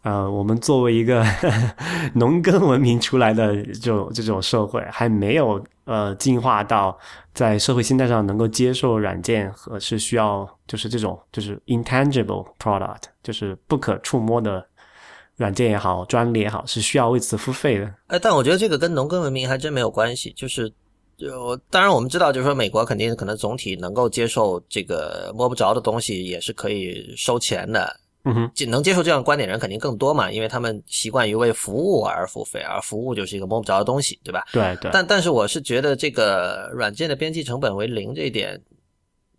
[0.00, 1.22] 呃，我们作为一个
[2.16, 6.98] 农耕文明出来的这种这种社会，还没有呃进化到
[7.34, 14.66] 在社会心态上能够接受软件和是需要就是这种就是 intangible product，就是不可触摸的
[15.36, 17.94] 软件也好，专利也好，是需要为此付费的。
[18.06, 20.72] 哎，但我觉得这个跟农耕文明还真没有关系，就是。
[21.16, 34.44] 就当然我们知道，就是说美国肯定可能总体能够接受这个摸不着的东西也是可以收钱的，嗯哼，能接受这样观点人肯定更多嘛，因为他们习惯于为服务而付费，而服务就是一个摸不着的东西，对吧？
[34.52, 34.90] 对对。
[34.92, 38.60] 但但是我是觉得这个软件的边际成本为零这一点。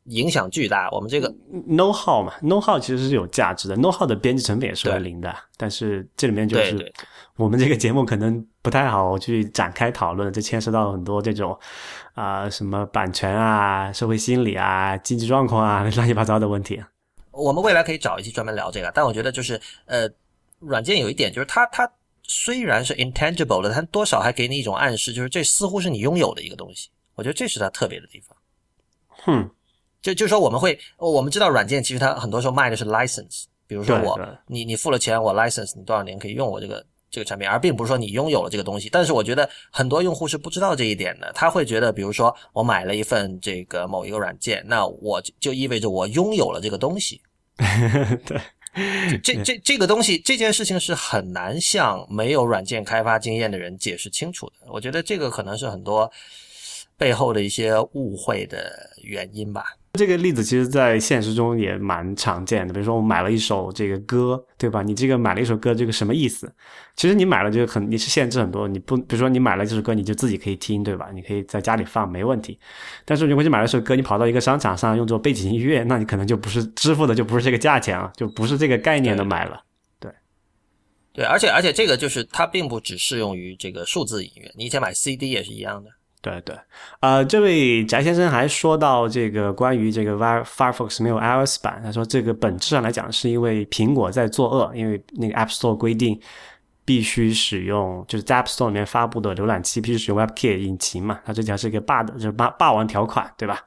[0.08, 0.90] 影响巨大。
[0.92, 1.34] 我们这个
[1.70, 5.34] know how 嘛，know how 其实是有价值的，know how 的编辑成本也是为零的。
[5.56, 6.94] 但是这里面就是
[7.36, 11.58] 我们这个节目可能不太好去展开讨论，这牵涉到很多这种
[12.14, 16.84] 啊什么版权啊、社会心理啊、经济状况啊 乱七八糟的问题。
[17.32, 18.92] 我们未来可以找一期专门聊这个。
[18.96, 20.10] 但我觉得就是呃，
[20.60, 21.88] 软件有一点就是它它
[22.24, 26.90] 虽然是 intangible 的，它多少还给你一种暗示，就是这似乎是你拥有的一个东西。
[27.14, 28.36] 我觉得这是它特别的地方。
[29.10, 29.50] 哼。
[30.08, 34.18] 就就是说，我们会我们知道软件其实它很多时候卖的是 license，比如说我
[34.48, 38.88] 你你付了钱，我 license 你多少年可以用我这个这个产品，而并不是说你拥有了这个东西。
[38.90, 47.22] 但是我觉得很多用户是不知道这一点的，他会觉得，比如说我买了一份这个某一个软件，那我就意味着我拥有了这个东西。
[48.26, 48.40] 对，
[49.22, 54.54] 这这这个东西这件事情是很难向没有软件开发经验的人解释清楚的。
[54.72, 56.10] 我觉得这个可能是很多
[56.98, 58.72] 背后的一些误会的
[59.04, 59.64] 原因吧。
[59.94, 62.72] 这个例子其实，在现实中也蛮常见的。
[62.72, 64.84] 比如说，我买了一首这个歌，对吧？
[64.84, 66.48] 你这个买了一首歌，这个什么意思？
[66.96, 68.68] 其实你买了就很，你是限制很多。
[68.68, 71.10] 你不，比如说你买了这首歌，你就自己可以听，对吧？
[71.16, 72.60] 你可以在家里放，没问题。
[73.06, 79.64] 但是如果你买了一首歌，你跑到一个商场上用作背景音乐，那你可能就不是支付的，就不是这个价钱了，就不是这个概念的买了。
[80.00, 80.12] 对，
[81.12, 85.90] 对，而且而且这个就是它并不只适用于这个数字音乐，你以前买 CD 也是一样的。
[86.20, 86.58] 对对，
[87.00, 96.20] 呃，这位翟先生还说到这个关于这个 Firefox 没有 iOS 版，他说这个本质上来讲是因为苹果在作恶，因为那个 App Store 规定
[96.84, 103.62] 必须使用，就是在 App Store 里面发布的浏览器必须使用 WebKit 引擎嘛，它这条是一个霸的，就是霸霸王条款，对吧？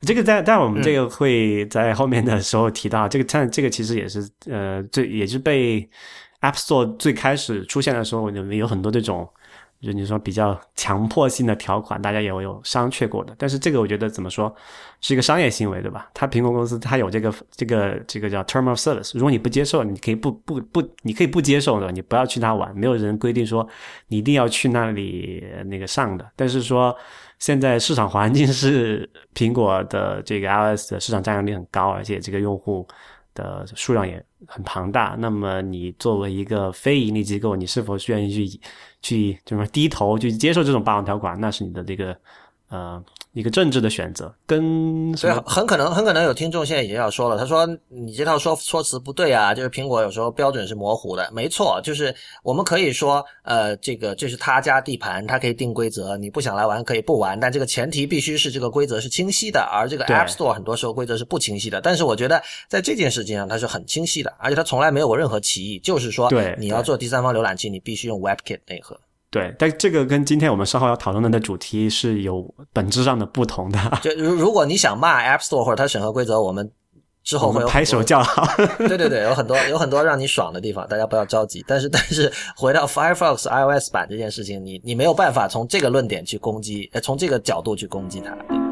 [0.00, 5.88] 这个在在我们这个会在后面的时候提到，这个但这个其实也是呃，最也是被
[6.40, 9.26] App Store 最开始出现的时候，有有很多这种。
[9.84, 13.34] 就你说比较强迫性的条款，大家也有商榷过的。
[13.38, 14.52] 但是这个我觉得怎么说，
[15.00, 16.10] 是一个商业行为，对吧？
[16.14, 23.68] 它苹果公司它有这个这个这个叫 term of service，如果你不接受，你可以不不不，你可以不接受的，你不要去那玩，没有人规定说
[24.08, 26.26] 你一定要去那里那个上的。
[26.34, 26.96] 但是说
[27.38, 32.86] 现在市场环境是苹果的这个 iOS 的市场占有率很高，而且这个用户。
[33.36, 38.60] 的数量也很庞大，那么你作为一个非盈利机构，你是否愿意去
[39.04, 41.38] 去就是低头去接受这种霸王条款？
[41.38, 42.16] 那是你的这个
[42.68, 43.04] 呃。
[43.34, 68.96] 一个政治的选择，跟所以很可能很可能有听众现在已经要说了，他说你这套说说辞不对啊，就是苹果有时候标准是模糊的，没错，就是我们可以说，呃，这个这是他家地盘，他可以定规则，你不想来玩可以不玩，但这个前提必须是这个规则是清晰的，而这个 App Store 很多时候规则是不清晰的，但是我觉得在这件事情上它是很清晰的，而且它从来没有过任何歧义，就是说，对，你要做第三方浏览器，你必须用 WebKit 内核。
[69.34, 73.78] 对，但这个跟今天我们稍后要讨论的主题是有本质上的不同的。
[74.00, 76.70] 就如如果你想骂 App Store 或者它审核规则，我们
[77.24, 78.46] 之后会拍手叫好。
[78.78, 81.64] 对对对，有很多有很多让你爽的地方，大家不要着急。
[81.66, 88.63] 但是但是回到 Firefox iOS 版这件事情，你你没有办法从这个论点去攻击，呃，从这个角度去攻击它。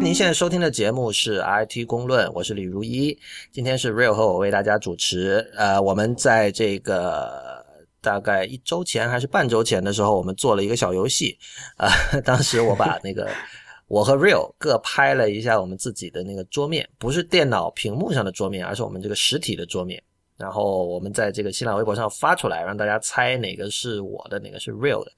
[0.00, 3.16] 您现在收听的节目是 IT 公论，我是李如一，
[3.52, 5.46] 今天是 Real 和我为大家主持。
[5.54, 7.62] 呃，我们在这个
[8.00, 11.38] 大概一周前还是半周前的时候，我们做了一个小游戏。
[11.76, 11.90] 啊，
[12.24, 13.28] 当时我把 那个
[13.88, 20.02] 我和 Real 各拍了一下我们自己的那个桌面，不是电脑屏幕上的桌面，而是我们这个实体的桌面。
[20.38, 25.12] 然后我们在这个新浪微博上发出来，让大家猜哪个是我的，哪个是 Real 的。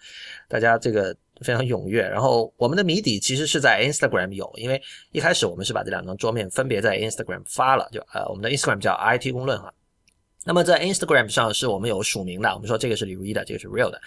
[0.48, 2.02] 大家这个非常踊跃。
[2.02, 9.72] 然后我们的谜底其实是在 Instagram 有，因为一开始我们是把这两张桌面分别在 Instagram 发了，就呃我们的 Instagram 叫 IT 公论哈。
[10.44, 14.00] 那么在 Instagram 上是我们有署名的，我们说这个是李如一的，这个是 Real 的。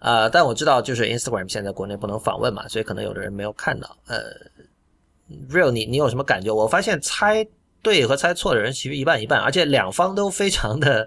[0.00, 3.96] 呃，但我知道就是 Instagram 现在国内不能访问嘛，所以可能有的人没有看到。
[4.06, 4.22] 呃
[5.50, 6.50] ，Real 你你有什么感觉？
[6.50, 7.46] 我发现猜
[7.82, 11.06] 对和猜错的人其实一半一半，而且两方都非常的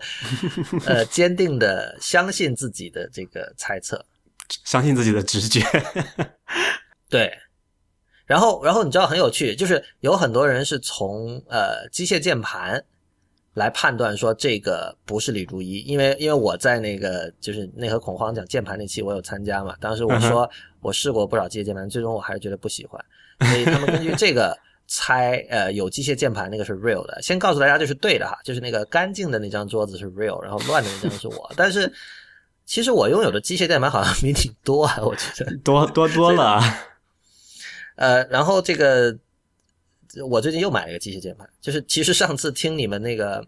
[0.85, 4.03] 呃坚定的相信自己的这个猜测。
[4.63, 5.61] 相信自己的直觉，
[7.09, 7.31] 对，
[8.25, 12.83] 然后，然后你知道很有趣，就是有很多人是从呃机械键盘
[13.53, 20.49] 来判断说这个不是李如一，因为因为我在那个就是内核恐慌讲键盘那期我有参加嘛，当时我说
[20.81, 23.03] 我试过不少机械键盘，最终我还是觉得不喜欢，
[23.49, 24.57] 所以他们根据这个
[24.87, 31.91] 猜，呃，有机械键盘那个是 real 的，先告诉大家这是对的哈，就是那个干净的那张桌子是 real，然后乱的那张是我，但是。
[32.67, 36.61] 其实我拥有的机械键盘好像比你多啊，我觉得 多多多了。
[37.95, 39.17] 呃，然后这个
[40.29, 43.41] 我最近又买了一个机械键盘，就是其实上次听你们那个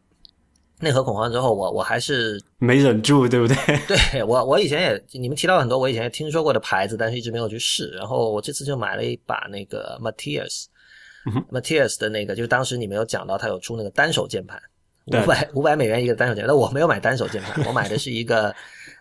[0.79, 3.55] 内核恐慌之后，我我还是没忍住，对不对？
[3.87, 7.89] 对我我以前也你们提到很多我以前也听说过的牌子，但是一直没有去试。
[7.89, 14.57] 然后我这次就买了一把那个 Matias，Matias 的那个，就是当时你们有讲到他有出那个单手键盘，
[15.07, 18.55] 五百五百美元一个单手键盘，但我没有买单手键盘，我买的是一个。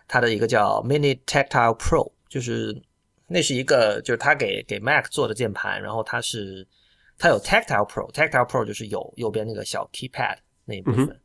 [0.09, 2.75] 它的一个叫 Mini Tactile Pro，就是
[3.27, 6.67] 那是一个就是它给给 Mac 做的键盘，然后它是
[7.17, 11.21] 它有 Tactile Pro，Tactile Pro 就是有右边那个小 Keypad 那一部分。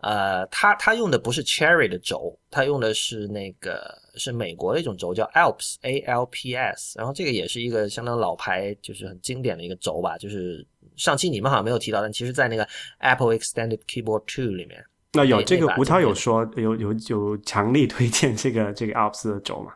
[0.00, 10.16] 呃，它它用的不是 Cherry 的轴，它用的是那个是美国的一种轴叫 Alps A L P S，然后这个也是一个相当老牌，就是很经典的一个轴吧。
[10.16, 12.64] 就是上期你们好像没有提到，但其实在那个
[12.98, 14.84] Apple Extended Keyboard Two 里面。
[15.12, 19.72] 那有这个胡涛有说有有有强力推荐这个这个 Alps 的轴吗？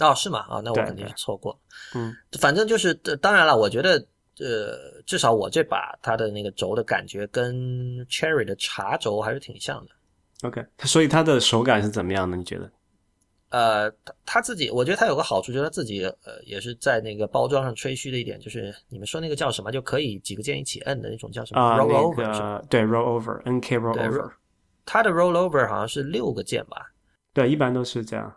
[0.00, 0.40] 哦，是吗？
[0.48, 1.56] 啊，那我肯定是错过。
[1.94, 4.04] 嗯，反正就是当然了，我觉得
[4.40, 7.54] 呃，至少我这把它的那个轴的感觉跟
[8.06, 10.48] Cherry 的茶轴还是挺像的。
[10.48, 12.36] OK，所以它的手感是怎么样的？
[12.36, 12.70] 你觉得？
[13.50, 24.32] 呃，他他自己，我觉得他有个好处，就是他自己呃也是在那个包装上吹嘘的一点，就是你们说那个叫什么，就可以几个键一起摁的那种叫什么？Rollover，对，Rollover，NK Rollover。
[24.84, 26.92] 它的 rollover 好像是六个键吧？
[27.32, 28.34] 对，一般都是这样。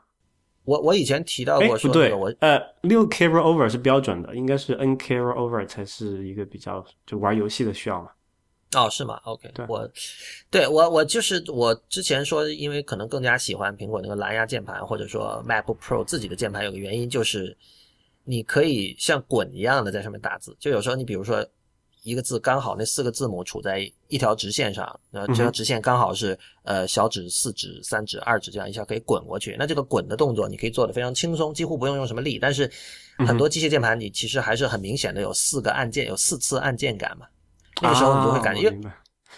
[0.63, 8.09] 我我以前提到过，说对，我呃，六 k rollover 是标准的，应该是 n k rollover 才是一个比较就玩游戏的需要嘛。
[8.75, 9.89] 哦，是吗？OK，对我
[10.49, 17.55] 对我我就是我之前说，因为可能更加喜欢苹果那个蓝牙键盘，或者说 MacBook Pro 自己的键盘，有个原因就是
[18.25, 21.45] 你可以像滚一样的在上面打字，就有时候你比如说。
[22.07, 29.57] 一个字刚好那四个字母处在一条直线上，那这条直线刚好是呃小指、四指、三指、二指这样一下可以滚过去。
[29.59, 32.39] 那这个滚的动作你可以做的非常轻松，几乎不用用什么力。
[32.39, 32.71] 但是
[33.27, 37.25] 很多机械键盘你其实还是很明显的有四个按键，有四次按键感嘛。
[37.81, 38.73] 那个时候你就会感觉，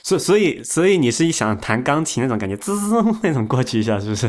[0.04, 4.28] 所所以所以你是想弹钢琴那种感觉，滋滋那种过去一下是不是？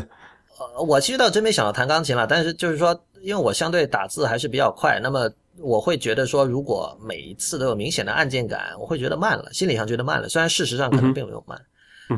[0.59, 5.31] 呃，我其实倒真没想到弹钢琴了，但是就是说，因为我相对打字还是比较快，那么。
[5.58, 10.28] 我会觉得说，如果每一次都有明显的按键感，我会觉得慢了，心理上觉得慢了。
[10.28, 11.66] 虽然事实上可能并没有慢，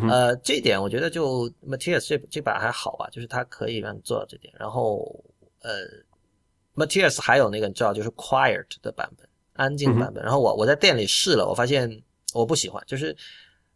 [0.08, 4.52] 呃，这一点我觉得就 Matias 这这把还好吧，就是它可以让你做到这点。
[4.58, 5.24] 然后
[5.62, 5.70] 呃
[6.74, 10.22] ，Matias 还有那个你知道，就是 Quiet 的版本，安静版本。
[10.22, 12.02] 然后我我在店里试了，我发现
[12.34, 13.16] 我不喜欢，就是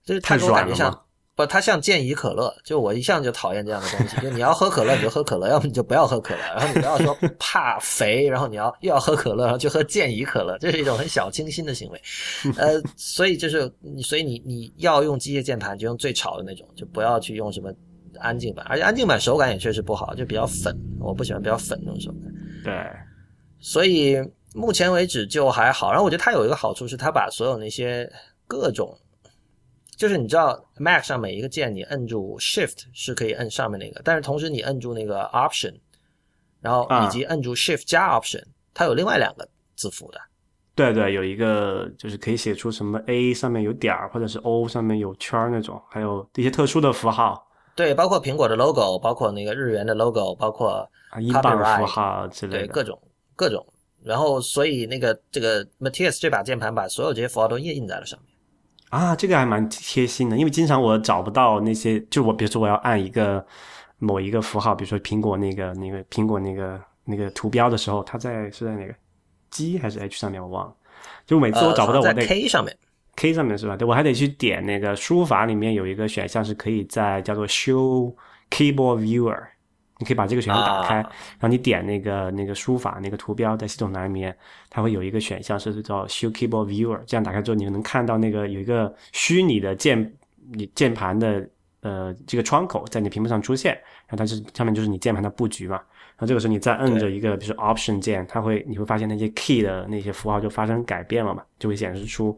[0.04, 1.05] 就是它给我感觉像。
[1.36, 4.16] 不，它像健怡可乐，就我一向就讨厌这样的东西。
[4.22, 6.40] 就你要喝可乐，你就喝可乐；要么你就不要喝可乐。
[6.40, 12.02] 然后你不要说 怕肥，然后你要又要喝可乐，然后就喝健怡可乐，这是一种很小清新的行为。
[12.56, 17.70] 呃， 所以就是你，所以你你要用机械键盘，就用最吵的那种，就不要去用什么
[18.18, 18.64] 安静版。
[18.66, 22.32] 而且安静版手感也确实不好，就比较粉，我不喜欢比较粉那种手感。
[22.64, 22.72] 对，
[23.60, 24.16] 所以
[24.54, 25.90] 目前为止就还好。
[25.90, 28.10] 然后我觉得它有一个好处是，它把所有那些
[28.46, 28.98] 各种。
[29.96, 35.74] 就是你知道，Mac 上每一个键你摁住 Shift 是可以摁上面那个，但是同时你摁住那个 Option，
[36.60, 38.44] 然后以及摁住 Shift 加 Option，
[38.74, 40.20] 它有另外两个字符的。
[40.74, 47.48] 对对，有一个就是可以写出什么 A 上面有点儿，或者是 O 上面有圈儿那种，还有一些特殊的符号。
[47.74, 50.86] 对，包括苹果的 logo，包括那个日元的 logo，包括
[51.18, 53.00] 英镑符号之类的，对各种
[53.34, 53.66] 各种。
[54.04, 58.35] 然后所以那个这个 Matias 这把键盘把所有这些符号都印印在了上面。
[58.90, 63.44] 啊，这个还蛮贴心的，因为经常我找不到那些，就我比如说我要按一个
[63.98, 68.94] 某一个符号，比如说苹果那个那个苹果那个那个图标的时候，它在是在哪个
[69.50, 70.74] G 还是 H 上面，我忘了。
[71.26, 72.76] 就每次我找不到我那 K 上面
[73.16, 73.76] ，K 上面是吧？
[73.76, 78.14] 对，我还得去点那个输入法里面有一个选项是可以在叫做 Show
[78.50, 79.42] Keyboard Viewer，
[79.98, 84.36] 你可以把这个选项打开，啊然后你点那个那个书法那个图标，在系统栏里面，
[84.68, 90.14] 它会有一个选项是叫 Show Keyboard Viewer，这样打开之后，你能看到那个有一个虚拟的键
[90.52, 91.48] 你键盘的
[91.80, 93.72] 呃这个窗口在你屏幕上出现，
[94.06, 95.76] 然后它是上面就是你键盘的布局嘛。
[96.18, 102.36] 然后这个时候你再摁着一个，比如说 Option 键，它会你会发现那些 key 的那些符号就发生改变了嘛，就会显示出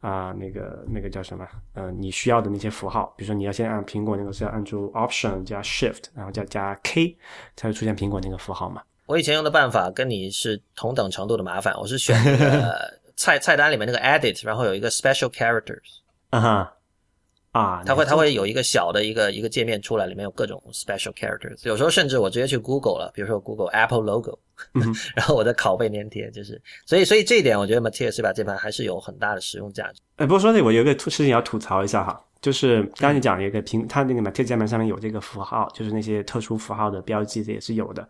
[0.00, 7.16] 啊、那个那个叫什么呃你需要的那些符号，比如说你要先按苹果那个是要按住 Option 加 Shift，然后再加 K
[7.56, 8.82] 才会出现苹果那个符号嘛。
[9.06, 16.75] 我以前用的办法跟你是同等程度的麻烦，我是选那个 菜菜单里面那个 Edit，然后有一个 Special Characters，啊哈
[17.56, 21.66] 啊，它会那它会有一个小的一个一个界面出来，里面有各种 special characters。
[21.66, 24.38] 有时候甚至我直接去 Google 了，比如说 Google Apple logo，、
[24.74, 24.82] 嗯
[25.16, 30.02] 然后我的拷贝粘贴，就是所以所以这一点我觉得这把键盘还是有很大的实用价值。
[30.16, 38.02] 哎，不过说那我有一个事情要吐槽一下哈，就是刚才你讲有一个平，它那个 Matic 键盘上面有这个符号，就是那些特殊符号的标记，这也是有的。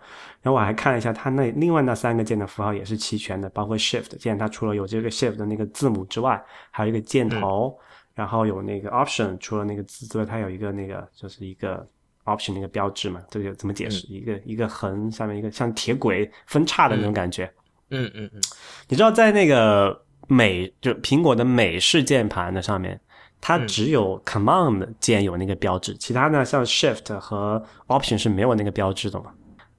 [0.43, 7.77] 然后我还看了一下，它那另外那三个键的符号也是齐全的，包括 Shift 键，它除了有这个 Shift 的那个字母之外，还有一个箭头，
[8.17, 11.87] 然后有那个 Option，除了那个字之外，它有一个那个就是一个
[12.25, 14.07] Option 那个标志嘛，这个怎么解释？
[14.09, 17.45] 一个一个横下面一个像铁轨分叉的那种感觉。
[17.91, 18.41] 嗯嗯嗯，
[18.89, 22.99] 你知道在那个美就苹果的美式键盘的上面，
[23.41, 29.33] 它只有 Command 键有那个标志，其他呢像 Shift 和 Option 是没有那个标志的嘛。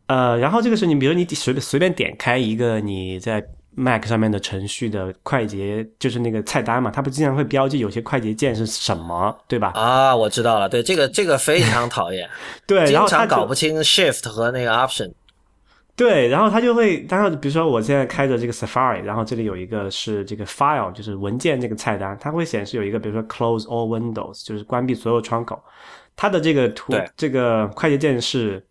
[0.05, 3.45] 呃，然后这个是你，比如你随便随便点开一个你在
[3.79, 9.71] Mac 上面的程序的快捷，就是那个菜单嘛，它不经常会标记有些快捷键是什么，对吧？
[9.75, 12.27] 啊，我知道了，对这个这个非常讨厌，
[12.65, 15.13] 对，然经后它就常搞不清 Shift 和那个 Option。
[15.95, 25.59] 对，然后它就会，当然，比如说我现在开着这个 Safari，然后这里有一个是这个 File，就是文件这个菜单，它会显示有一个，比如说 Close All Windows，就是关闭所有窗口。
[26.15, 28.63] 它的这个图，这个快捷键是，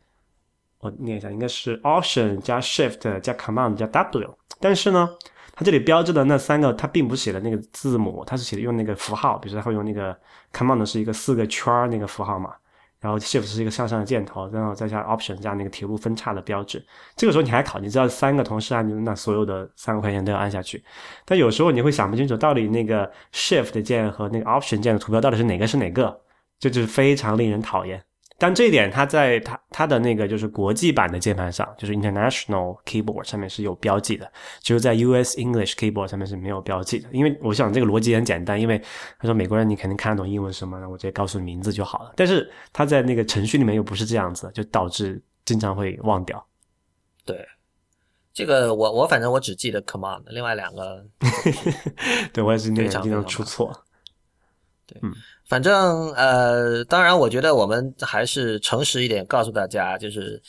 [0.79, 4.37] 我念一下，应该是 Option 加 Shift 加 Command 加 W，
[4.67, 5.09] 但是呢，
[5.55, 10.19] 它这里标志的那三个，它并不写的那个字母，它是写的用那个符号，比如说它会用那个
[10.53, 12.53] Command 是一个四个圈那个符号嘛。
[12.99, 16.85] 然后 Shift 是一个向上的箭头，然后再加 Option 加那个铁路分叉的标志。
[17.15, 20.83] 这个时候你还考，你知道三个同时按，那所有的三个块键都要按下去。
[21.25, 26.21] 但有时候你会想不清楚，到底那个 Shift 键和那个 Option 键的图标到底是哪个是哪个，
[26.59, 28.03] 这就是非常令人讨厌。
[28.39, 34.31] 但这一点它在它它的那个就是国际版的键盘上，就是 International Keyboard 上面是有标记的，
[34.61, 37.09] 只有在 US English Keyboard 上面是没有标记的。
[37.13, 38.79] 因为我想这个逻辑很简单，因为
[39.19, 42.13] 他说美国人你肯定看得懂英文什么，那我直接告诉你名字就好了。
[42.17, 46.47] 但是他在那个程序里面又不是这样子，就导致经常会忘掉。
[47.25, 47.45] 对，
[48.35, 51.05] 这个我我反正我只记得 Command，另外两个
[52.35, 53.55] 对我也是那个经常常非
[54.95, 55.23] 常麻出错。
[55.49, 60.41] 反正呃，当然，我觉得我们还是诚实一点，告诉大家，就是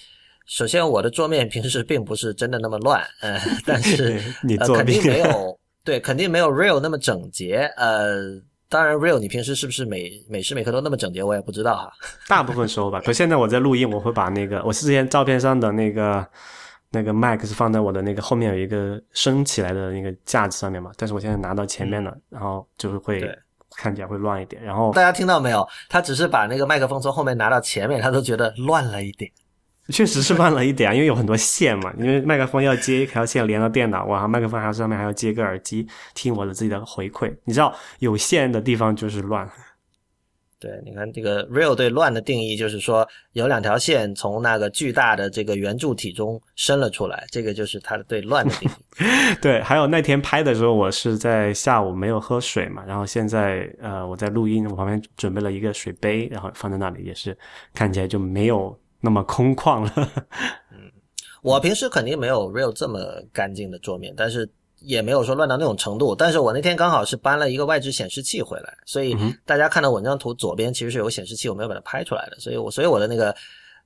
[0.46, 8.42] 首先我的桌面平时并不是真的那么乱， 呃，但是 你作弊呃肯定没有对，肯定没有 Real 那么整洁，呃。
[8.70, 11.90] 当然，Real，你平时是不是每每时每刻都那么整洁，我也不知道哈。
[12.28, 13.00] 大部分时候吧。
[13.00, 16.28] 可现在我在录音，我会把那个我之前照片上的那个
[16.92, 23.40] 那个 Mac 是放在我的那个后面有一个升起来的那个架子上面嘛，但是我现在拿到前面了，然后就是会对
[23.78, 24.62] 看起来会乱一点。
[24.64, 25.68] 然后大家听到没有？
[25.88, 29.32] 他只是把那个麦克风从后面拿到前面，他都觉得乱了一点。
[29.90, 37.34] 确实是乱了一点啊，因为有很多线嘛，因为麦克风要接一条线连到电脑，哇，麦克风还要上面还要接个耳机听我的自己的回馈。
[37.46, 39.50] 你知道有线的地方就是乱。
[40.60, 48.74] 对，你看这个 real 对乱的定义，就是说有两条线从那个巨大的这个圆柱体中伸了出来，这个就是它的对乱的定义。
[49.40, 57.38] 对，还有那天拍的时候，我是在下午没有喝水嘛，然后现在呃我在录音，我旁边准备了一个水杯，然后放在那里，也是
[57.76, 59.92] 看起来就没有那么空旷了。
[60.72, 60.92] 嗯
[61.44, 63.00] 我平时肯定没有 real 这么
[63.32, 64.50] 干净的桌面，但是
[64.88, 66.16] 也没有说乱到那种程度。
[66.16, 69.16] 但是我那天刚好是搬了一个外置显示器回来，所以
[69.46, 73.36] 大家看到我那张图左边其实是有显示器，我没有把它拍出来的，所以我所以我的那个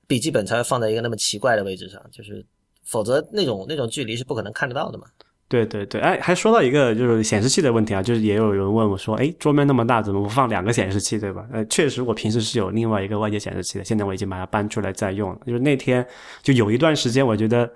[0.06, 2.44] 笔记本才会放在一个那么奇怪的位置上，就是
[2.84, 5.04] 否则那种那种距离是不可能看得到的嘛。
[5.48, 11.46] 对对对，哎，还说到一个就是显示器的问题啊，就是也有人问我说，哎，桌面那么大，怎么不放两个显示器，对吧？
[11.52, 15.38] 呃，确实我平时是有另外一个外接显示器的，现在我已经把它搬出来再用了。
[15.46, 16.06] 就是那天
[16.42, 17.70] 就有一段时间，我觉得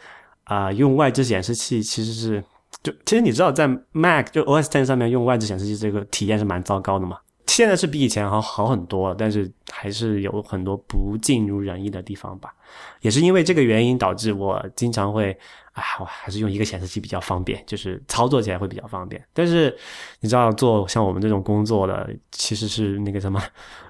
[0.44, 2.42] 啊、用外置显示器其实是
[2.86, 7.18] 就其实你知道，在 Mac 就 OS Ten 上面用外置显示器这个体验是蛮糟糕的嘛。
[7.48, 12.54] 现在是比以前好好很多了，但是还是有很多不尽如人意的地方吧。
[13.00, 15.36] 也是因为这个原因，导致我经常会，
[15.72, 19.24] 啊，我还是用一个显示器比较方便，就是操作起来会比较方便。
[19.32, 19.76] 但是
[20.20, 23.42] 你知道，做像我们这种工作的，其实是那个什么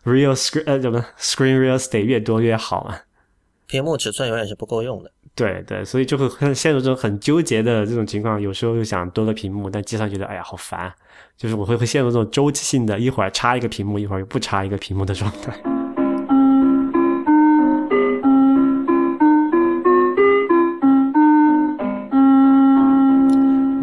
[0.05, 2.97] real screen 呃，怎么 screen real estate 越多越好嘛。
[3.67, 5.11] 屏幕尺寸永远是不够用的。
[5.37, 8.41] 对对，所以就会很陷入这种很纠结的这种情况。
[8.41, 10.91] 有时候又想多个屏幕，但经常觉得哎呀好烦，
[11.37, 15.86] 就是我会会陷入这种周期性的，一会儿插一个屏幕，一会儿又不插一个屏幕的状态。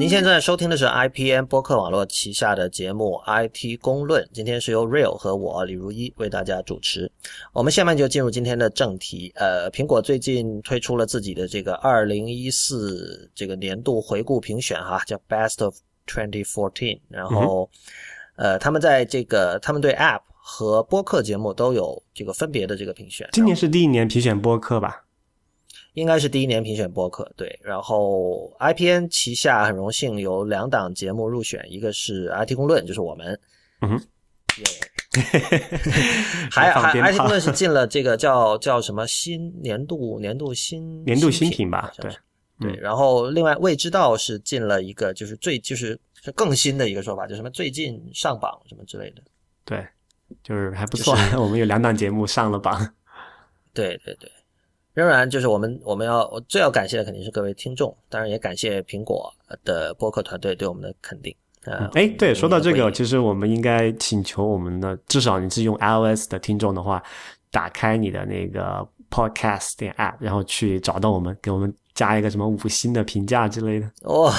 [0.03, 7.09] 您现在收听的是 IPN 播客网络旗下的节目《IT 公论》，今天是由 Real 和我李如一为大家主持。
[7.53, 9.31] 我们下面就进入今天的正题。
[9.35, 15.73] 呃，苹果最近推出了自己的这个2014这个年度回顾评选，哈，叫 Best of
[16.05, 16.99] 2014。
[17.07, 17.69] 然后，
[18.35, 23.29] 呃，他们在这个他们对 App 和播客节目都有这个分别的这个评选。
[23.31, 25.02] 今年是第一年评选播客吧？
[25.93, 27.59] 应该是第一年评选播客，对。
[27.63, 33.39] 然后 IPN 旗下很荣幸有两档节目入选，一个是 IT 公论，就是我们，
[33.81, 34.01] 嗯哼，
[36.51, 41.93] 还还 IT 公论是进了这个叫叫什么新年度年度新年度新品吧？
[41.97, 42.11] 对
[42.59, 42.79] 对。
[42.79, 49.21] 然后另外未知道是进了一个就是最就是是更新的一个说法，就什么最近上榜什么之类的。
[49.65, 49.85] 对，
[50.41, 52.93] 就是还不错，我们有两档节目上了榜。
[53.73, 54.31] 对对对。
[54.93, 59.33] 仍然就是我们我们要我最要感谢的肯定是各位听众，当然也感谢苹果
[59.63, 61.35] 的播客团队对我们的肯定。
[61.65, 67.01] 呃，哎，对，说到这个，其实我们应该请求我们的，至少你是用 iOS 的听众的话，
[67.49, 73.89] 打开你的那个 Podcast 点 App，然后去找到我们，给我们加一个什么五星的评价之类的。
[74.03, 74.29] 我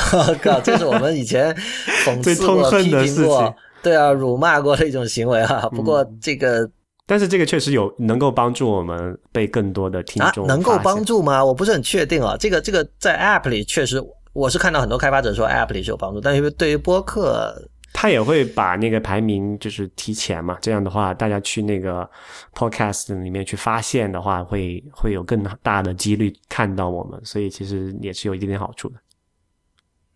[0.42, 1.52] 靠，这是我们以前
[2.05, 5.68] 讽刺过、批评过，对啊，辱骂过的一种行为啊。
[5.70, 6.70] 不过这个。
[7.07, 11.44] 但是这个确实有能够帮助我们被更多的听众能够帮助吗？
[11.44, 12.34] 我不是很确定啊。
[12.38, 14.02] 这个这个在 App 里确实，
[14.32, 17.55] 我是看到很多开发者说 App 里是有帮助，但是对于播客，
[17.92, 20.57] 他也会把那个排名就是提前嘛。
[20.62, 22.09] 这样的话，大家去那个
[22.55, 28.94] Podcast 里面去发现的话，会会有更大的几率看到我们，所以其实也是有一点点好处的。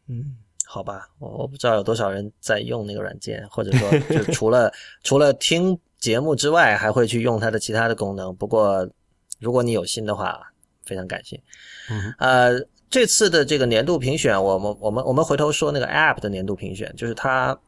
[0.09, 4.73] 嗯，好吧，我我不知道有多少人在用那个软件，或者说就除了
[5.05, 5.79] 除了听。
[6.01, 8.89] 节目之外还会去用它的其他的功能，不过
[9.41, 10.41] 如果你有心的话，
[10.85, 11.43] 非常感谢。
[12.19, 17.59] 呃，这次的这个年度评选，我们我们我们回头说那个 App 的年度评选，就是它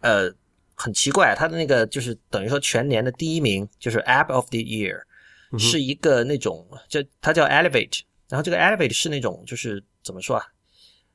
[0.00, 0.32] 呃
[0.74, 5.00] 很奇怪，它的那个就是等于说全年的第一名就是 App of the Year，
[5.58, 10.46] 是一个那种就它叫 Elevate，然后这个 Elevate 是那种就是怎么说啊，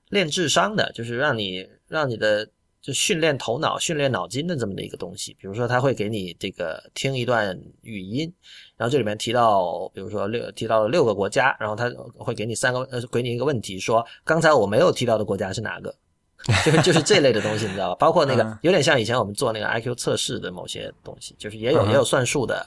[0.10, 2.50] 练智商的，就是让你让你的。
[2.90, 8.34] 就训练头脑、训练脑筋的这么的一个东西，比如说他会给你这个听一段语音，
[8.76, 11.88] 然后这里面提到，比如说六提到了六个国家，然后他
[12.18, 15.94] 会给你三个呃，给你一个问题，说刚才我没有提到的国家是哪个？
[16.66, 17.96] 就就是这类的东西，你知道吧？
[18.00, 22.66] 包括那个有点像以前我们做那个 IQ 测试的某些东西，就是也有也有算术的，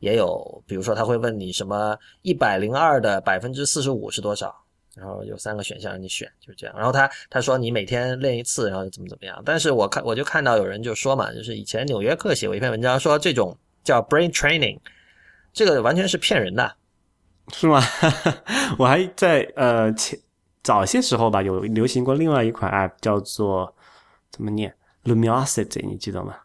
[0.00, 4.52] 也有比如说他会问你什么一百零二的百分之四十五是多少？
[4.94, 6.76] 然后有三个选项让你选，就是这样。
[6.76, 9.40] 然后他他说你每天练一次，然后怎么怎么样。
[9.44, 14.78] 但是我看我就看到有人就说嘛，就是以前《纽约客》写过一篇文章，说这种叫 brain training，
[15.52, 16.76] 这个完全是骗人的，
[17.52, 17.80] 是吗？
[18.78, 20.18] 我还在呃前
[20.62, 23.74] 早些时候吧，有流行过另外一款 app 叫做
[24.30, 24.74] 怎么念
[25.04, 26.36] Luminosity，你记得吗？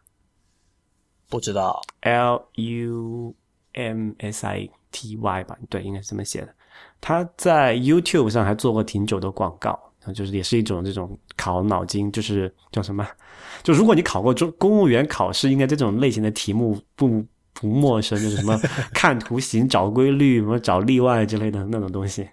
[1.28, 3.34] 不知道，L U
[3.72, 5.58] M S I T Y 吧？
[5.68, 6.54] 对，应该是这么写的。
[7.00, 9.78] 他在 YouTube 上还做过挺久的广告，
[10.14, 13.06] 就是也是一种这种考脑筋，就是叫什么？
[13.62, 18.58] 就如果你考过中公务员考试，应该这种类型的题目不不陌生，就是什么
[18.92, 22.28] 看图形找规律，什么找例外之类的那种东西。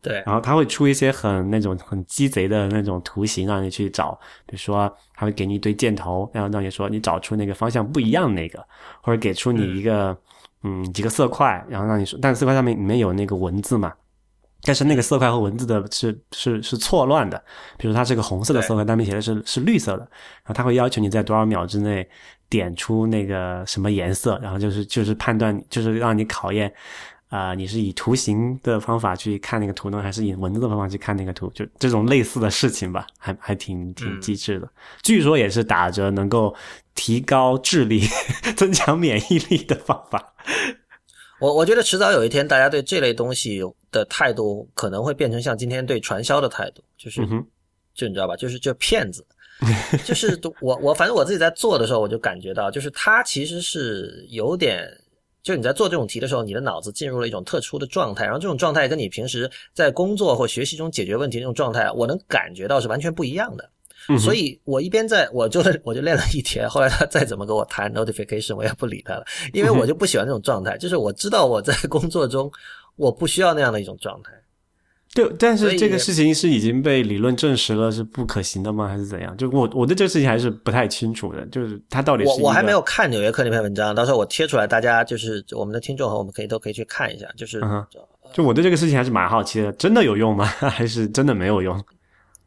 [0.00, 8.64] 对，然后他会出一些很那种很鸡贼的那种图形让你去找，比如说他会给你一堆箭头，然后让你说你找出那个方向不一样那个，
[9.02, 10.16] 或者给出你一个。
[10.64, 13.92] 嗯，几个色块，然后让你说，但色块上面里面有那个文字嘛？
[14.64, 17.40] 但是那个色块和文字的是是是错乱的。
[17.76, 22.08] 比如它是个红色的色块，上面写的是是绿色的，然后它会要求你在多少秒之内
[22.48, 26.72] 点出那个什么颜色，然后就是就是判断，就是让你考验
[27.28, 31.48] 啊，你是以图形的方法去看那个图呢，还是以文字的方法去看那个图？
[31.54, 34.68] 就这种类似的事情吧，还还挺挺机智的。
[35.02, 36.52] 据说也是打着能够。
[37.00, 38.02] 提高智力、
[38.56, 40.34] 增强免疫力的方法，
[41.40, 47.20] 我我觉得迟早有一天，大家对这类东西的态度可能会变成像今天对传销的态度，就是
[47.94, 49.24] 就你知道吧，就是就骗子，
[50.04, 54.88] 就是我我反正我自己在做的时候，我就感觉到，就是他其实是有点，
[55.42, 63.70] 就你在做这种题的时候，你的脑子进入了一种特殊的状态，然后这种状态跟你平时在工作或学习中解决问题那种状态，我能感觉到是完全不一样的。
[64.16, 70.78] 所以，我一边在我就 我就练了一天，后来他再怎么跟我谈 notification，我也不理他了，因为我就不喜欢那种状态。
[70.78, 72.50] 就是我知道我在工作中，
[72.96, 74.30] 我不需要那样的一种状态。
[75.14, 78.86] 对，但是这个事情是已经被理论证实了是不可行的吗？
[78.86, 79.34] 还是怎样？
[79.36, 87.26] 就我我对这个事情还是不太清楚的，就是它到底是我我还没有看《纽约客》那篇文章，到时候我贴出来，大家就是我们的听众和我们可以都可以去看一下。
[87.36, 87.84] 就是、嗯
[88.34, 90.44] 就我对这个事情还是蛮好奇的，真的有用吗？
[90.60, 91.82] 还是真的没有用？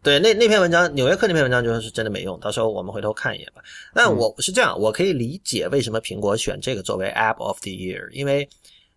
[0.04, 3.62] 对那那篇文章，《纽约客》那篇文章就是真的没用，到时候我们回头看一眼吧。
[3.94, 8.50] 但我是这样，我可以理解为什么苹果选这个作为 App of the Year，因为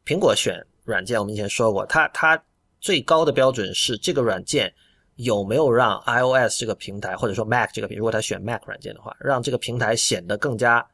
[0.06, 2.42] 苹果选软件，我们以前说过，它它
[2.80, 4.72] 最高的标准是这个软件
[5.16, 10.86] 有没有让 iOS 这个平台，或者说 Mac 这个平，如果它选 Mac 软件的话，让这个平台显得更加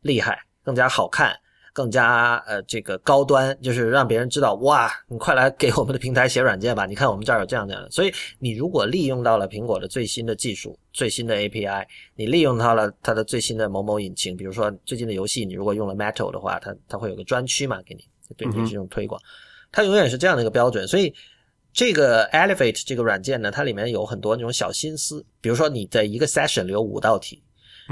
[0.00, 1.38] 厉害、更加好看、
[1.76, 6.86] 更加呃这个高端，就是让别人知道哇，你快来给我们的平台写软件吧！
[6.86, 7.90] 你看我们这儿有这样这样的。
[7.90, 18.06] 所以你如果利用到了苹果的最新的技术、最新的 API，你利用到了它的最新的某某引擎，比如说最近的游戏，你如果用了 Metal 的话，它它会有个专区嘛给你，
[18.38, 19.20] 对你是这种推广。
[19.70, 21.12] 它永远是这样的一个标准，所以
[21.74, 27.42] 这个 Elevate 这个软件呢，它里面有很多那种小心思，比如说你的一个 session 里有五道题，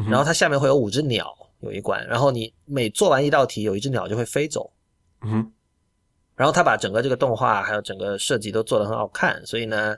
[0.08, 4.70] 然后它下面会有五只鸟有一关，然后你每做完一道题，有一只鸟就会飞走，
[5.22, 5.50] 嗯，
[6.36, 9.96] 然后他把整个这个动画还有整个设计都做得很好看，所以呢，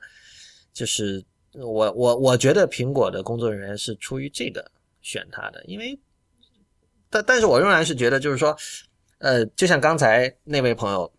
[0.73, 5.99] 就是我我我觉得苹果的工作人员是出于这个选他的，因为
[7.11, 8.57] 但但是我仍然是觉得就是说，
[9.19, 11.11] 呃，就像刚才那位朋友，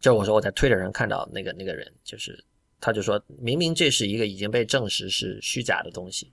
[0.00, 2.42] 就是我说我在 Twitter 上看到那个那个人，就是
[2.82, 6.30] 他就说明明这是一个已经被证实是虚假的东西，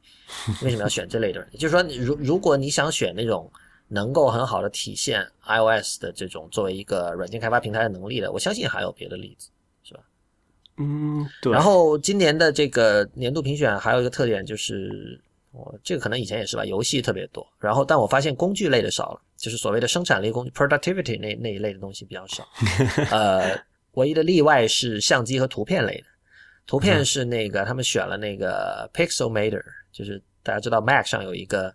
[0.63, 1.49] 为什么要选这类的人？
[1.59, 3.49] 就是说，如如果你想选那种
[3.87, 9.49] 能够很好的体现 iOS 的这种作为一个软件开发平台的能力的，我相信还有别的例子。
[9.83, 10.01] 是吧
[10.77, 11.53] 嗯，对。
[11.53, 15.19] 然后今年的这个年度评选还有一个特点就是，
[15.51, 17.45] 我这个可能以前也是吧，游戏特别多。
[17.59, 22.47] 然后，但我发现工具类的少了，就是所谓的生产力工具 （productivity） 那那一类的东西比较少。
[23.11, 23.59] 呃，
[23.93, 26.05] 唯一的例外是相机和图片类的。
[26.69, 31.73] 图片是那个他们选了那个 Pixelmator，就是大家知道 Mac 上有一个，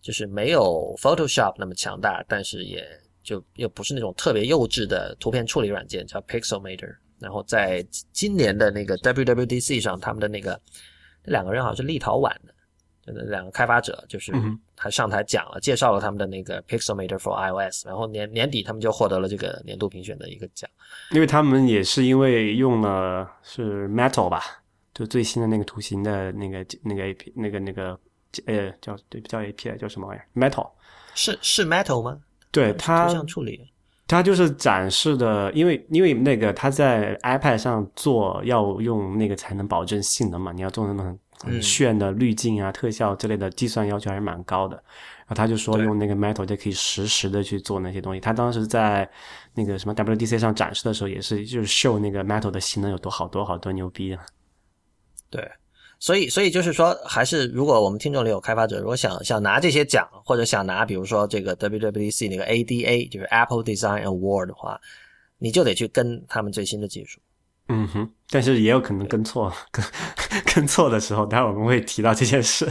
[0.00, 2.86] 就是没有 Photoshop 那么强大，但是也
[3.24, 6.94] 就又不是那种特别幼稚的图片处理软件，叫 Pixelmator。
[7.18, 10.60] 然后在今年的那个 WWDC 上，他们的那个
[11.24, 12.57] 那两个人好像是立陶宛的，就是
[13.12, 14.32] 两个开发者，就是
[14.76, 20.68] 他上台讲了，介绍了他们的那个 Pixelmator for iOS，然后年年底他们就获得了这个年度评选的一个奖。
[21.12, 24.42] 因为他们也是因为用了是 Metal 吧，
[24.94, 27.98] 就最新的那个图形的那个那个 A P 那个那个
[28.46, 30.70] 呃叫对叫 A P I 叫什么玩意儿 Metal，
[31.14, 32.12] 是是 Metal 吗？
[32.12, 32.20] 图
[32.52, 33.70] 对它像处理。
[34.10, 41.14] 它就是展示的，因为因为那个它在 iPad 上做要用那个才能保证性能嘛，你要做那么
[41.62, 44.76] 炫的滤镜啊、特效之类的，计算要求还是蛮高的。
[44.76, 48.20] 然后他就说用那个 Metal 就可以实时的去做那些东西。
[48.20, 49.08] 他当时在
[49.54, 54.24] 那个什么 WDC 上展示的时候，也是就是秀那个 Metal 的性能有多好多好多牛逼啊。
[55.28, 55.46] 对，
[55.98, 64.80] 所以所以就是说，还是如果我们听众里有开发者，如果想想拿这些奖，或者想拿比如说这个 WWDC 那个 ADA 就是 Apple Design Award 的话，
[65.36, 67.20] 你就得去跟他们最新的技术。
[67.68, 69.84] 嗯哼，但是也有可能跟错， 跟
[70.54, 72.66] 跟错的时候，待会我们会提到这件事。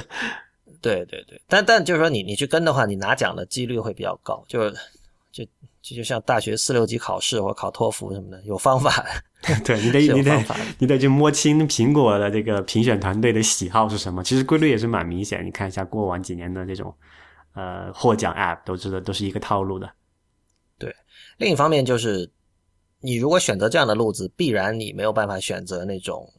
[0.81, 4.69] 对对对，但但就是说你你去跟的话，你拿奖的几率会比较高，就
[5.31, 5.43] 就
[5.81, 9.05] 就就像大学四六级考试或考托福什么的，有方法。
[9.63, 10.43] 对你得你得
[10.79, 14.23] 你得去摸清苹果的这个评选团队的喜好是什么。
[14.23, 16.93] 其实规律也是蛮明显，你看一下过往几年的这种
[17.53, 19.89] 呃获奖 App 都知道都是一个套路的。
[20.79, 20.93] 对
[21.37, 22.29] 另一方面就是，
[22.99, 26.31] 你如果选择这样的路子，必然你没有办法选择那种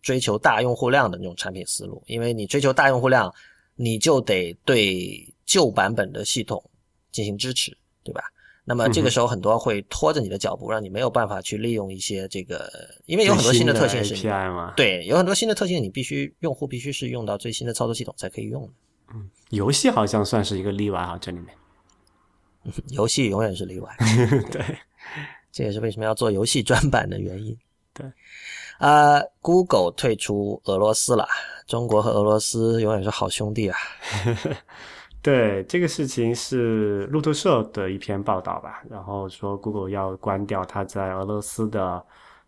[0.00, 3.32] 追求大用户量的那种产品思路，因为你追求大用户量，
[3.74, 6.62] 你就得对旧版本的系统
[7.12, 8.22] 进行支持，对吧？
[8.64, 12.70] 那么这个时候很多会拖着你的脚步，让你没有办法去利用一些这个，
[13.06, 14.14] 因为有很多新的特性是
[14.76, 18.68] 对，有很多新的特性你必须用户必须是用到最新的操作系统才可以用的。
[19.48, 21.48] 游戏好像算是一个例外哈，这里面。
[22.88, 23.96] 游戏永远是例外。
[24.52, 24.62] 对，
[25.58, 27.58] 这也是为什么要做游戏专版的原因。
[27.92, 28.06] 对，
[28.78, 31.26] 啊、g o o g l e 退出俄罗斯了，
[31.66, 33.76] 中国和俄罗斯永远是好兄弟啊。
[35.20, 42.00] 对，这个事情是路透社的一篇报道吧，然后说 Google 要关掉它在俄罗斯的，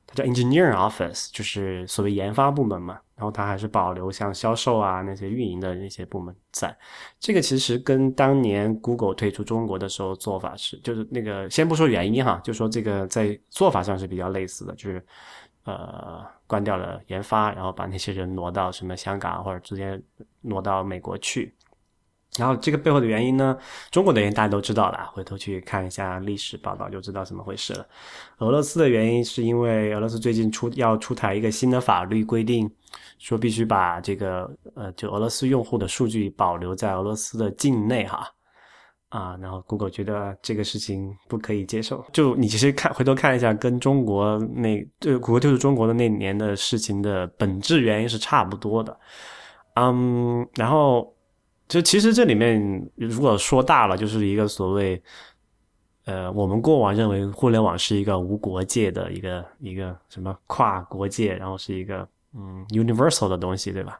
[0.07, 6.75] 它叫 Engineering Office，就是所谓研发部门嘛，然后它还是保留像销售啊那些运营的那些部门在。
[7.18, 15.05] 这个其实跟当年 Google 退出中国的时候做法是，就是那个先不说原因哈，就说这个在做法上是比较类似的，就是
[15.64, 20.01] 呃关掉了研发，然后把那些人挪到什么香港或者直接
[20.41, 21.55] 挪到美国去。
[22.39, 23.59] 然后这个背后的原因呢，
[23.91, 27.85] 中国的原因大家都知道了，回头去看一下历史报道就知道怎么回事了。
[28.39, 32.71] 俄罗斯的原因是因为俄罗斯最近出要出台一个新的法律规定，
[33.21, 38.27] 说必须把这个呃就俄罗斯用户的数据保留在俄罗斯的境内哈。
[39.11, 42.05] 啊，然后 Google 觉得这个事情不可以接受。
[42.12, 48.97] 就你其实看回头看一下，跟中国那就谷歌退出中国的那年的事情的本质原因是差不多的。
[49.75, 51.12] 嗯，然后
[51.66, 55.03] 就其实这里面如果说大了，就是一个所谓
[56.05, 63.99] 呃，我们过往认为互联网是一个无国界的一个一个什么跨国界，然后是一个嗯 universal 的东西，对吧？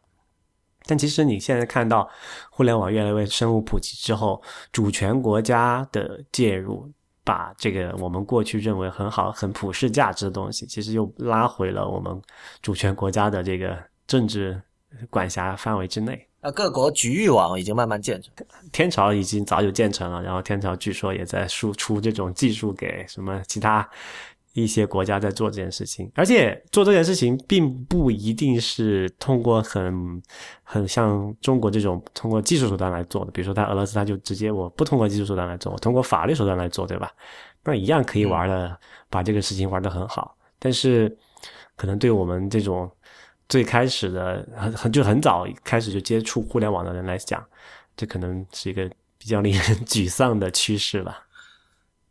[0.87, 2.09] 但其实你现在看到
[2.51, 6.91] 互联网越来越深入普及之后，主权国家的介入，
[7.22, 12.20] 把这个我们过去认为很好、很普世价值的东西，其实又拉回了我们
[12.62, 14.61] 主权国家的这个政治
[15.11, 16.26] 管辖范围之内。
[16.43, 18.33] 那各国局域网已经慢慢建成，
[18.72, 23.87] 天朝已经早就建成了，然后天朝据说也在输出这种技术给什么其他。
[24.53, 30.21] 一些国家在做这件事情，而且做这件事情并不一定是通过很
[30.63, 33.31] 很像中国这种通过技术手段来做的。
[33.31, 37.11] 比如说，他俄罗斯他就直接我不通过技术手段来做，我通过法律手段来做，对吧？
[37.63, 38.77] 那一样可以玩的，
[39.09, 40.37] 把这个事情玩得很好。
[40.59, 41.17] 但是，
[41.77, 42.91] 可能对我们这种
[43.49, 47.45] 最开始的很很就很早开始就接触互联网的人来讲，
[47.97, 51.25] 这可能是一个比较令人沮丧的趋势吧。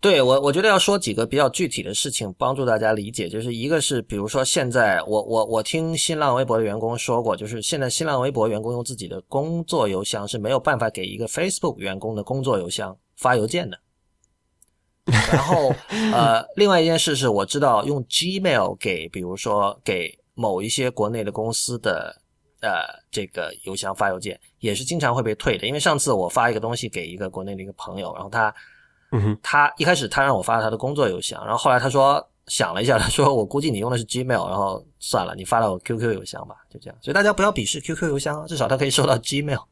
[0.01, 3.27] 对我，我觉得要说几个比较具体的事情，帮助大家理解。
[3.27, 13.77] 就是一个是，比如说现在，我我我听新浪微博的员工说过，就是现在新浪微博员工用自己的工作邮箱是没有办法给一个 Facebook 员工的工作邮箱发邮件的。
[15.03, 15.75] 然后，
[16.13, 22.15] 呃，另外一件事是，我知道用 Gmail 给，比如说给某一些国内的公司的
[22.61, 22.69] 呃
[23.11, 25.67] 这个邮箱发邮件，也是经常会被退的。
[25.67, 28.55] 因为上次我发一个东西给一个国内的一个朋友，然后他。
[29.11, 36.97] 嗯哼，他一开始他让我发他的工作邮箱，然后后来他说想了一下， 他说我估计你用的是 Gmail，然后算了，你发到我 QQ 邮箱吧，就这样。
[37.01, 39.63] 所以大家不要鄙视 QQ 邮箱啊，至少他可以收到 Gmail。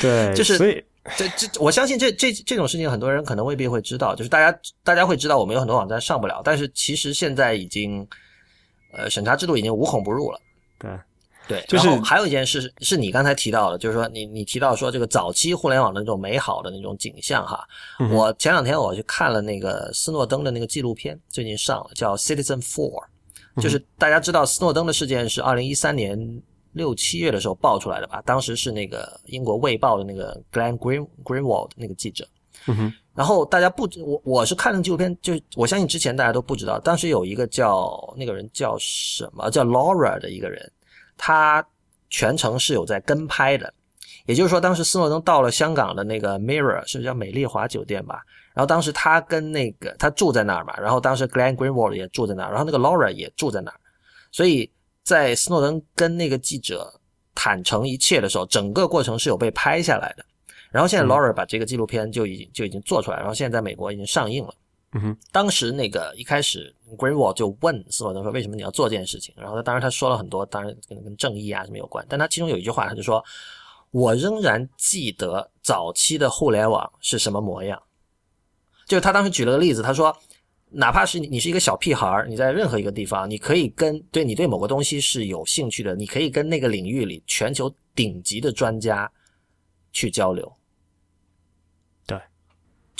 [0.00, 0.84] 对， 就是所以
[1.16, 8.06] 这这，我相信这这这种事情很多人可能未必会知道，就是大家大家会知道我们有很多网站上不了，但是其实现在已经
[8.92, 10.40] 呃审查制度已经无孔不入了。
[10.78, 10.90] 对。
[11.50, 17.66] 对，就是还有一件事是你刚才提到的，就是说你你提到说这个早期互联网的那种美好的那种景象哈。
[18.12, 23.02] 我前两天我去看了那个斯诺登的那个纪录片，最近上了，叫《Citizen Four》，
[23.60, 26.40] 就是大家知道斯诺登的事件是二零一三年
[26.74, 28.22] 六七月的时候爆出来的吧？
[28.24, 32.24] 当时是那个英国卫报的那个 Glenn Green Greenwald 那个记者。
[32.68, 32.92] 嗯哼。
[33.12, 40.70] 然后大家不，我我是看了纪录片，就我相信之前大家都不知道，当时有一个叫那个人叫什么叫 Laura 的一个人。
[41.22, 41.62] 他
[42.08, 43.72] 全程是有在跟拍的，
[44.24, 48.22] 也就是说，当时斯诺登到了香港的那个 Mirror，是叫美丽华酒店吧？
[48.54, 53.78] 然后当时他跟那个他住在那儿嘛，然后当时 Glenn Greenwald 也住在那儿，然后那个 Laura 也住在那儿，
[54.32, 54.72] 所以
[55.04, 56.90] 在斯诺登跟那个记者
[57.34, 60.24] 坦诚一切的时候，整个过程是有被拍下来的。
[60.70, 64.54] 然后现在 Laura 把这个纪录片就已经就已经做出来，然后现在在美国已经上映了。
[64.94, 72.04] 嗯哼，当时那个一开始，Greenwald 就问斯诺登说：“为什么你要做这件事情？”然后他当然他说了很多，当然跟跟正义啊什么有关。
[72.08, 73.24] 但他其中有一句话，他就说
[73.90, 77.82] ：“我仍然记得早期的互联网是什么模样。”
[78.86, 80.16] 就是他当时举了个例子，他说
[80.70, 89.10] ：“哪怕是你你是一个小屁孩你在任何一个地方，你可以跟对你对某个东西是有兴趣的，你可以跟那个领域里全球顶级的专家
[89.92, 90.52] 去交流。”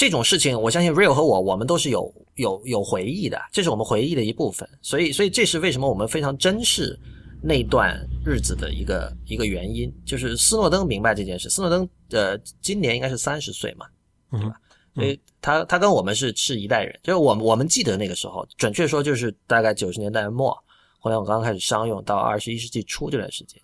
[0.00, 4.66] 这种事情，我相信 Real 和我，我们都是有有有回忆的，这是我们回忆的一部分。
[4.80, 6.98] 所以，所以这是为什么我们非常珍视
[7.42, 9.92] 那段日子的一个一个原因。
[10.06, 13.84] 就是斯诺登明白这件事，斯诺登呃，今年应该是三十岁嘛，
[14.30, 14.58] 对吧？
[14.94, 20.56] 所以他他跟我们是是一代人，就是我们我们记得那个时候，准确说就是大概九十年代末，
[20.98, 23.60] 互联网刚刚开始商用，到二十一世纪初这段时间。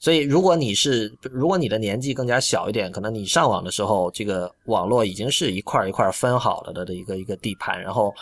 [0.00, 7.82] 所以，如果你是，如果你的年纪更加小一点，可能你上网的时候，这个网络已经是一块一块分好了的的一个一个地盘。
[7.82, 8.14] 然后，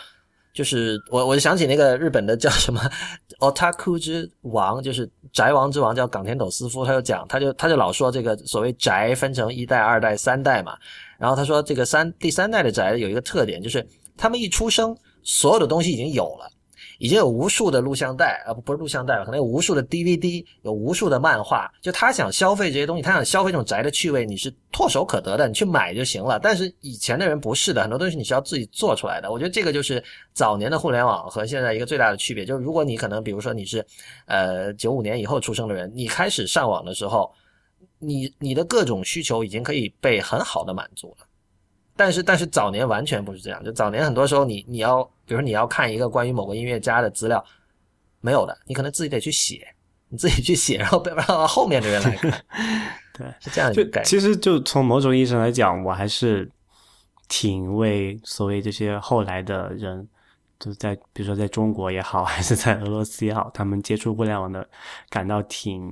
[0.53, 2.81] 就是我我就想起那个日本的叫什么
[3.41, 10.75] “otaku 之王”，就是宅王之王，叫冈田斗司夫，他就讲，他就他就老说这个所谓宅分成一代、二代、三代嘛。
[11.19, 16.49] 然后他说，这个三第三代的宅有一个特点，就是他们一出生，所有的东西已经有了。
[16.99, 21.71] 已经有无数的录像带啊，不是录像带了，可能有无数的 DVD，有无数的漫画。
[21.81, 26.39] 就他想消费这些东西，他想消费这种宅的趣味，你是唾手可得的，你去买就行了。
[26.39, 29.31] 但是以前的人不是的，很多东西你是要自己做出来的。
[29.31, 33.85] 我觉得这个就是早年的互联网和现在一个最大的区别，就是如果你可能比如说你是，
[34.25, 37.31] 呃九五年以后出生的人，你开始上网的时候，
[37.99, 41.26] 你你的各种需求已经可以被很好的满足了。
[41.97, 47.43] 但是但是早年完全不是这样，就早年很多时候你你要，比如说你要看一个关于某个音乐家的资料，
[48.21, 49.67] 没有的，你可能自己得去写，
[50.07, 52.31] 你自己去写，然后让后面的人来看。
[53.17, 54.01] 对，是这样一个。
[54.03, 56.49] 其实就从某种意义上来讲，我还是
[57.27, 60.07] 挺为所谓这些后来的人，
[60.59, 64.67] 就在比如说在中国也好， 还是在俄罗斯也好，他们接触互联网的，
[65.09, 65.91] 感到挺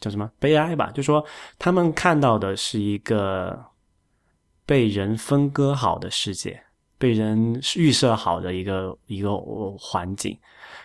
[0.00, 0.90] 叫什么悲哀吧？
[0.94, 1.24] 就说
[1.58, 3.64] 他们看到的是一个。
[4.66, 6.60] 被人分割好的世界，
[6.98, 9.30] 被人预设好的一个一个
[9.78, 10.36] 环境，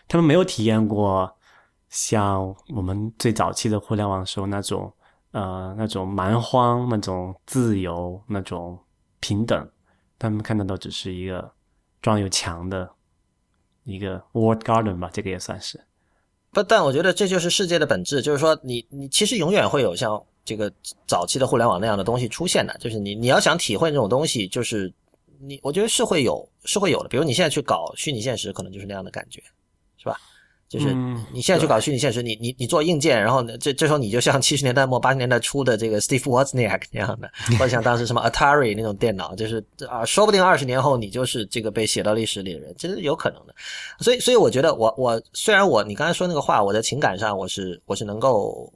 [0.08, 1.36] 他们没有体验过
[1.90, 4.94] 像我们最早期的互联网时候那种
[5.32, 8.78] 呃那种蛮荒、那种自由、那种
[9.20, 9.68] 平等，
[10.20, 11.52] 他们看到的只是一个
[12.04, 12.88] 装有墙的
[13.84, 15.84] 一个 World garden 吧，这个也算是。
[16.52, 20.24] 不，但我觉得这就是世界的本质，就是说你你其实永远会有像。
[20.44, 20.72] 这个
[21.08, 24.92] 早期的互联网那样的东西出现的，就是你你要想体会这种东西，就是
[25.40, 27.10] 你我觉得是会有是会有的。
[27.10, 29.42] 比如你现在去搞虚拟现实，可能就是那样的感觉，
[29.98, 30.18] 是吧？
[30.68, 30.94] 就是
[31.34, 37.30] 你现在去搞虚拟现实，你你你做硬件，然后这这时候你就像七十年代末八十年代初的这个 Steve Wozniak 那样的，
[37.60, 43.54] 或者像当时什么 Atari 那种电脑，就是啊，说不定二十年后你就是这个被写到历史里的人，这是有可能的。
[44.00, 48.72] 所以所以我觉得我我虽然我你刚才说那个话，我在情感上我是我是能够。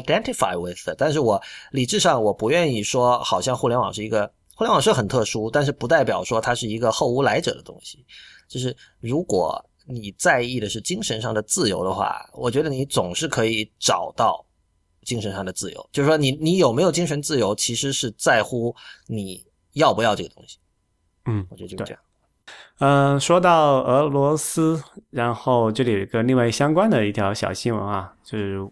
[0.00, 1.40] Identify with，但是我
[1.70, 8.04] 理智上我不愿意说，好像互联网是一个互联网是很特殊，但是不代表说它是一个后无来者的东西。
[8.46, 14.44] 就是如果你在意的是精神上的自由的话，我觉得你总是可以找到
[15.02, 15.88] 精神上的自由。
[15.90, 18.74] 就是说，你你有没有精神自由，其实是在乎
[19.06, 20.58] 你要不要这个东西。
[21.26, 22.00] 嗯，我觉得就是这样。
[22.78, 28.64] 嗯，说到俄罗斯，然后这里有一个另外相关的一条小新闻啊，就是。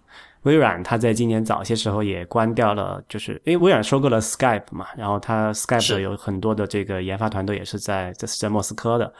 [0.42, 9.12] 微软它在今年早些时候也关掉了，就是因为微软收购了 Skype 嘛，然后它 Skype 有很多的这个研发团队也是在在在莫斯科的，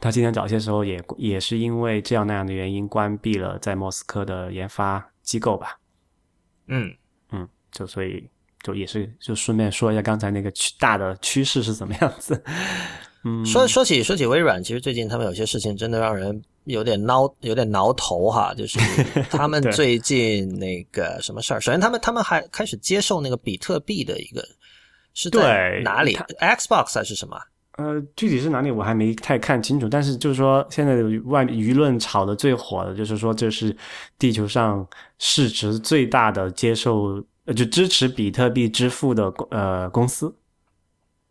[0.00, 5.78] 它今年早些时候也也是因为这样那样的原因关闭了在莫斯科的研发机构吧。
[6.68, 6.94] 嗯
[7.30, 8.28] 嗯，就所以
[8.62, 12.42] 就也是就顺便说一下刚才那个趋大的趋势是怎么样子。
[13.24, 16.42] 嗯，说说起说起微软，其实最近他们有些事情真的让人。
[16.64, 18.78] 有点挠，有点挠头哈，就是
[19.30, 21.60] 他们最近那个什么事儿。
[21.60, 24.46] 首先，他们他们还开始接受那个比特币的一个
[25.14, 27.36] 是在哪里？Xbox 还是什么？
[27.78, 29.88] 呃，具体是哪里我还没太看清楚。
[29.88, 33.74] 但是就是说，现在外舆论炒的最火的就是说，这是
[34.18, 34.86] 地球上
[35.18, 37.20] 市值最大的接受
[37.56, 40.32] 就支持比特币支付的呃公司。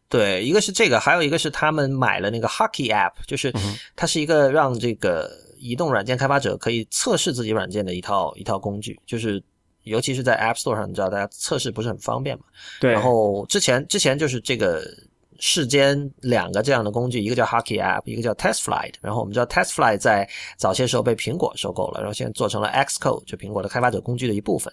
[0.10, 3.54] 对，一个是这个，还有一个是他们买了那个 Hockey App，就是
[3.96, 9.42] 它是一个让这个移动软件开发者可以测试自己软件的一套一套工具，就是
[9.84, 12.44] 尤其是在 App Store 上，你知道大家测试不是很方便嘛？
[12.80, 12.92] 对。
[12.92, 14.84] 然后之前之前就是这个
[15.40, 18.94] 世间两个这样的工具，一个叫 Hockey App，一个叫 TestFlight。
[19.02, 20.28] 然后我们知道 TestFlight 在
[20.58, 24.72] 早些时候被苹果收购了，然后现在做成了 Xcode，就苹果的开发者工具的一部分。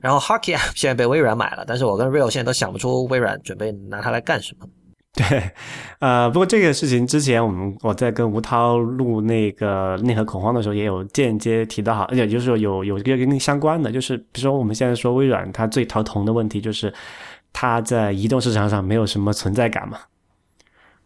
[0.00, 4.66] 然后 Hockey App 现在被微软买了，但是我跟 Real 现在都想不出微软准备拿它来干什么。
[5.14, 5.50] 对，
[5.98, 16.90] 呃，不过这个事情之前我们我在跟吴涛录那个内核恐慌的时候，也有间接提到哈，而且就是说有有一个跟相关的，就是比如说我们现在说微软，它最头疼的问题就是
[17.52, 19.98] 它在移动市场上没有什么存在感嘛，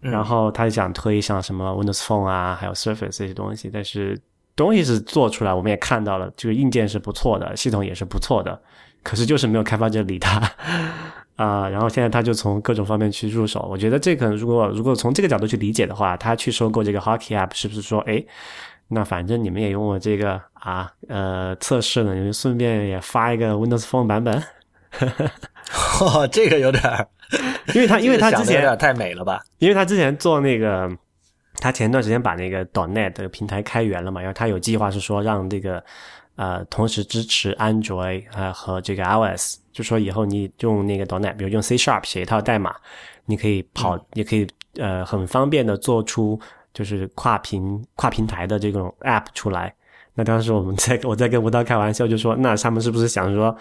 [0.00, 4.18] 然后他就想推像什么 Windows Phone 啊，还有 Surface 这些东西，但是
[4.54, 8.60] 东西是做出来，我们也看到了，这个硬件是不错的，系统也是不错的，
[9.02, 10.40] 可是就是没有开发者理他。
[11.36, 18.24] 啊，然后现在他就从各种方面去入手，我觉得这可能如果如果从这个角度去理解的话，他去收购这个 Hockey App 是不是说，哎，
[18.88, 24.42] 那反正你们也用我这个啊，呃，测试了，你们顺便也发一个 Windows Phone 版本？
[26.00, 26.82] 哦， 这个有点，
[27.74, 29.42] 因为他因为他之前有点太美了吧？
[29.58, 30.90] 因为他之前做那个，
[31.56, 35.82] 他前段时间把那个 .net 的平台开源了嘛，然后他有计划是说让这个。
[36.38, 42.76] 呃，同时支持 Android 啊和这个 iOS，就说以后你用那个 .NET，比如用 C Sharp 写一套代码，
[43.24, 46.38] 你可以跑，也可以呃很方便的做出
[46.74, 49.74] 就是跨平跨平台的这种 App 出来。
[50.12, 53.56] 那当时我们在我在跟吴涛开玩笑，就说那他们是不是想说？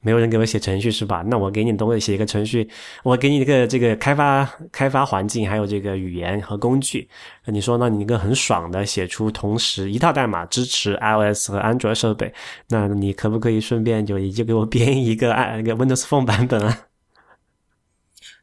[0.00, 1.22] 没有人给我写程序是吧？
[1.26, 2.68] 那我给你都会写一个程序，
[3.02, 7.08] 我给你一个这个开发开发环境，还有这个语言和工具。
[7.46, 12.32] 你说那你一个很爽的写出同时一套代码支持 iOS 和安卓设备，
[12.68, 16.86] 那你可不可以顺便就也就给我编一个 那个 Windows Phone 版本啊？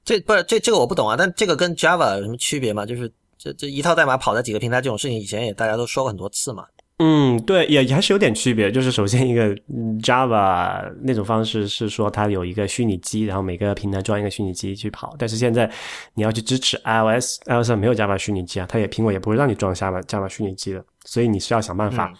[0.04, 2.86] 这不是这这个我不懂啊，但这个跟 Java 有什么区别吗？
[2.86, 6.66] 就是这这一套代码跑在几个平台这种事情，以前也大家都说过很多次嘛。
[6.98, 8.72] 嗯，对，也还是有点区别。
[8.72, 9.54] 就是首先一个
[10.02, 15.16] Java 那种方式是说它有一个虚拟机，然后每个平台装一个虚拟机去跑。
[15.18, 15.70] 但是现在
[16.14, 22.14] 你要去支持 iOS，iOS 上没有 Java 虚拟机啊，它也苹果也不会让你装 Java Java 虚拟机的，所以你是要想办法。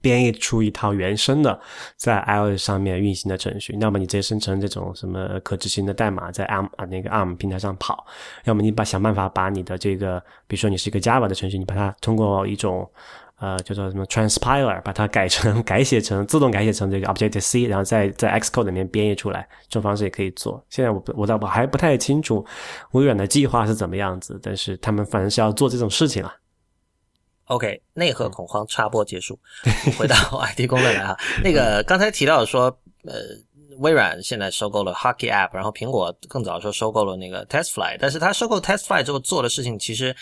[0.00, 1.60] 编译出一套原生的
[1.96, 8.04] 在 iOS 上面运行的程序，要么你直接生成这种什么可执行的代码在 ARM 啊那个 ARM 平台上跑，
[8.46, 10.18] 要么你把想办法把你的这个，
[10.48, 12.84] 比如说你是一个 Java 的程序，你把它通过一种
[13.38, 20.64] 呃叫做什么 transpiler 把它改成 改写成自动改写成这个 Objective C，然后在在 Xcode 里面编译出来，这种方式也可以做。
[20.70, 22.44] 现在我我倒我还不太清楚
[22.92, 26.32] 微软的计划是怎么样子，但是他们反正是要做这种事情了。
[27.46, 29.38] OK，内核恐慌插播结束，
[29.96, 31.16] 回到 IT 公论来哈。
[31.44, 32.64] 那个刚才提到说，
[33.04, 33.14] 呃，
[33.78, 40.16] 微软现在收购了 Hockey App，然后苹果更早说收购了那个 TestFly，但是它收购 TestFly 之后做的事情其实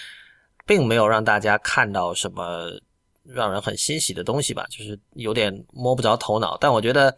[0.67, 2.69] 并没有让大家看到什么
[3.25, 6.57] 让人很欣喜的东西吧，就是有点摸不着头脑。
[6.61, 7.17] 但我觉得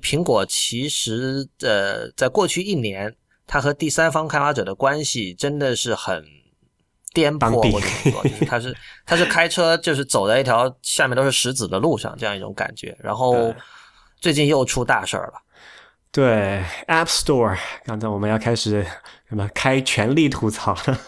[0.00, 3.14] 苹果其实呃，在过去一年，
[3.46, 6.24] 它和第三方开发者的关系真的是很。
[7.12, 12.96] 颠簸或者说，就是它是他是开车，就是走在一条下面都是石子的路上，这样一种感觉。
[13.00, 13.52] 然后
[14.20, 15.32] 最近又出大事儿了。
[16.12, 18.86] 对，App Store，刚才我们要开始
[19.28, 21.00] 什么开全力吐槽了。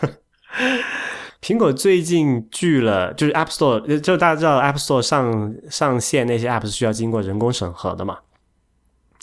[1.43, 8.17] 苹果最近拒了，就是 App Store，就大家知道 App Store 上上线那些 App 是需要经过人工审核的嘛。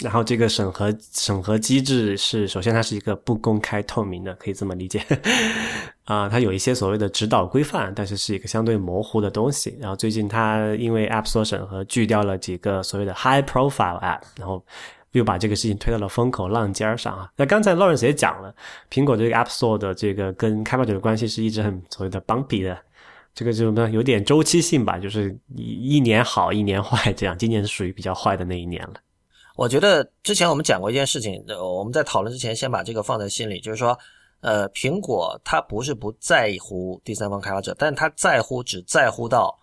[0.03, 5.01] 然后这个审核审核机制是，首先它是一个不公开透明的，可以这么理解。
[6.03, 9.77] 啊，它有一些所谓的指导规范，但是是一个相对模糊的东西。
[9.79, 14.63] 然后最近它因为 App Store 审核拒掉了几个所谓的 High Profile App，然后
[15.11, 17.31] 又把这个事情推到了风口浪尖上啊。
[17.35, 18.53] 那刚才 Lawrence 也讲了，
[18.89, 22.77] 苹果这个 App Store 的这个跟开发者的关系是一直很所谓的 bumpy 的，
[23.33, 27.37] 这个就呢有点周期性吧，就是一一年好一年坏这样。
[27.37, 28.93] 今年是属于比较坏的那一年了。
[29.55, 33.97] 我觉得之前我们讲过一件事情，我们在讨论之前先把这个放在心里，就是说。
[34.41, 39.53] 呃，苹果它不是不在乎第三方开发者，但它在乎，只在乎到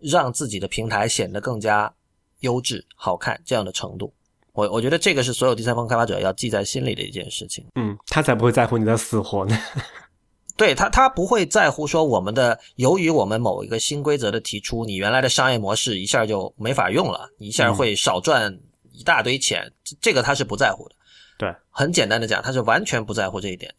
[0.00, 1.94] 让自己的平台显得更加
[2.40, 4.12] 优质、好看这样的程度。
[4.60, 7.64] 我我觉得这个是所有第三方开发者要记在心里的一件事情。
[7.76, 9.58] 嗯，他才不会在乎你的死活呢。
[10.54, 18.54] 对他，他不会在乎说我们的，由于我们某一个新规则的提出，你原来的商业模式一下就没法用了，一下会少赚
[18.92, 19.72] 一大堆钱。
[20.02, 20.94] 这个他是不在乎的。
[21.38, 23.74] 对，很简单的讲，他是完全不在乎这一点。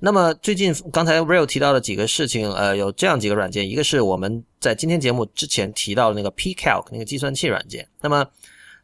[0.00, 7.88] 那么最近刚才 Real 提到的几个事情，呃，有这样几个软件，一个是我们在今天节目之前提到的那个 Pcalc 那个计算器软件。
[8.00, 8.26] 那么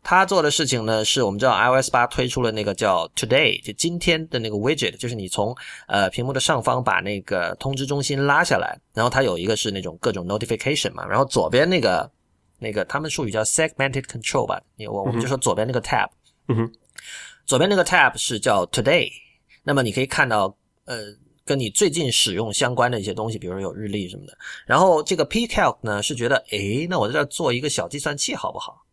[0.02, 5.54] 他做的事情呢，是我们知道 iOS 八推出了那个叫 Today，就今天的那个 widget，就是你从
[5.86, 12.10] 呃屏幕的上方把那个通知中心拉下来，然后它有一个是那种各种 notification 嘛，然后左边那个
[12.58, 16.08] 那个他们术语叫 segmented control 吧，我我们就说左边那个 tab，
[16.48, 16.72] 嗯哼，
[17.46, 19.10] 左边那个 tab 是叫 Today，
[19.62, 20.56] 那么你可以看到。
[20.86, 20.96] 呃，
[21.44, 24.36] 跟你最近使用相关的一些东西，比如说有日历什么的。
[24.66, 28.84] 然后这个 Pcalc 呢是觉得，诶，那我在这做一个小计算器好不好？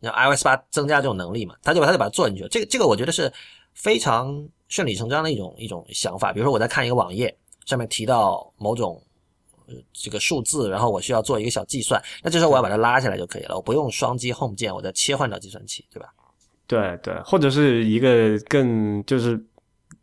[0.00, 2.48] 那 iOS 八增加这种能力嘛，他就把他就把它做进去了。
[2.48, 3.32] 这个这个我觉得是
[3.74, 6.32] 非常顺理成章的一种一种想法。
[6.32, 9.02] 比如说我在看一个网页，上面提到某种
[9.92, 16.08] 这个数字，然后我需要做一个小计算，那这时候我要把它拉下来就可以了，我不用双击 Home 键，我再切换到计算器，对吧？
[16.66, 19.44] 对对，或者是一个更就是。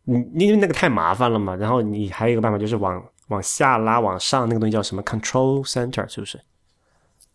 [0.06, 6.38] 你因为那个太麻烦了嘛，然后你还有一个办法就是往往下拉往上那个东西叫什么 Control Center 是不是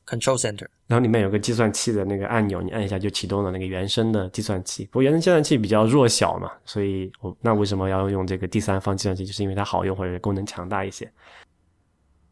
[0.10, 4.86] ？Control Center，然后里面有个计算器的那个按钮，你按一下就启动了那个原生的计算器。
[4.86, 9.26] 不过原生计算器比较弱小嘛，所以我那为什么要用这个第三方计算器？
[9.26, 11.12] 就是因为它好用或者功能强大一些。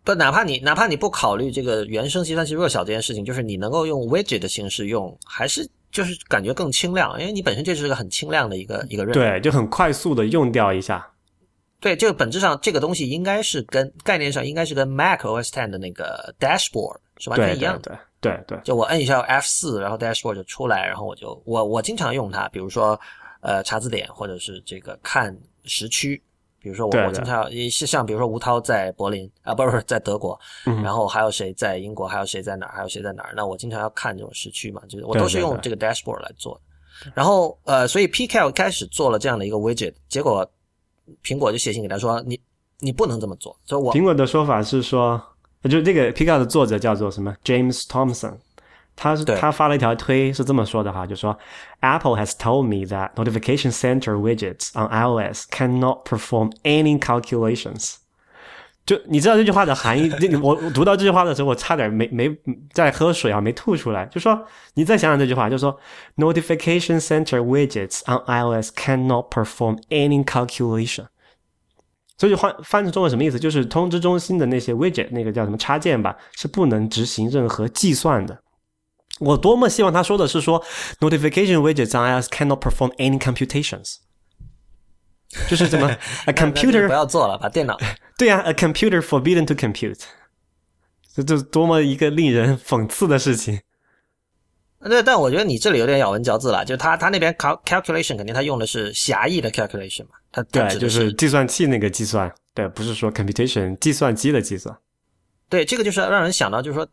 [0.04, 5.70] 不，哪怕你哪怕你不考虑这个原生计算器弱小这件事情，就是你能够用 Widget 的形式用，还是。
[5.90, 11.10] 就是感觉更轻量，因为你本身就是个很轻量的一个一个任务，对，就很快速的用掉一下。
[11.80, 17.98] 对，这个本质上这个东西应该是跟概念上应该是跟 Mac OS Ten 的那个 Dashboard 是完全一样的。
[18.20, 23.00] 对对对，就我摁一下 F 四，然后 Dashboard 就出来，然后我就我我经常用它，比如说
[23.42, 26.22] 呃查字典或者是这个看时区。
[26.60, 30.38] 比如说我我经常也是像比如说吴涛在柏林啊，不是不是 在德国，
[30.84, 33.34] 然后还有谁在英国，还有谁在哪儿，还有谁在哪儿？
[33.38, 37.12] 那我经常要看这种时区嘛，就是我都是用这个 dashboard 来做的。
[37.14, 40.46] 然后呃，所以 Pcal 开始做了这样的一个 widget，结果
[41.24, 42.38] 苹果就写信给他说，你
[42.80, 43.56] 你不能这么做。
[43.64, 45.22] 所以我苹果的说法是说，
[45.69, 48.35] 就这个 Pcal 的作者叫做什么 James Thompson。
[48.95, 51.37] 他是他发了一条推是这么说的哈，就说
[51.81, 57.95] Apple has told me that notification center widgets on iOS cannot perform any calculations。
[58.85, 60.11] 就你知道这句话的含义？
[60.21, 62.31] 这个我我读到这句话的时候，我差点没没
[62.75, 64.05] 在喝水啊，没吐出来。
[64.07, 65.75] 就说你再想想这句话，就说
[66.17, 71.07] Notification Center widgets on iOS cannot perform any calculation。
[72.18, 73.40] 这句话翻成中文什么意思？
[73.40, 78.40] 就是通知中心的那些 widget，那个叫什么插件吧，是不能执行任何计算的。
[79.20, 80.64] 我多么希望他说的是说
[81.00, 83.98] Notification widgets on iOS cannot perform any computations。
[85.50, 85.88] 就是怎么
[86.26, 87.78] a computer 不要做了，把电脑。
[88.18, 90.00] 对呀、a computer forbidden to compute，
[91.14, 93.60] 这这多么一个令人讽刺的事情。
[94.88, 104.76] 对，但我觉得你这里有点咬文嚼字了，就是他他那边 cal calculation 肯定他用的是狭义的 calculation 嘛，他他对，就是计算器那个计算，对，不是说 computation 计算机的计算。
[105.50, 106.88] 对，这个就是让人想到，就是说，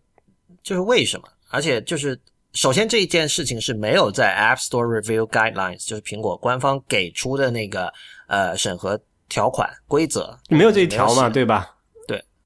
[0.62, 1.26] 就是为什么？
[1.50, 2.18] 而且就是，
[2.52, 7.92] 首先这一件事情是没有在 App Store Review Guidelines，就是苹果官方给出的那个
[8.28, 11.73] 呃审核条款规则，没有这一条嘛，对吧？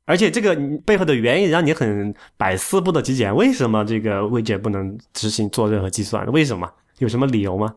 [0.09, 0.15] 对。
[0.15, 6.27] 而且这个背后的原因让你很百思不得其解，为什么这个 widget 不能执行做任何计算？
[6.33, 6.69] 为什么？
[6.99, 7.75] 有什么理由吗？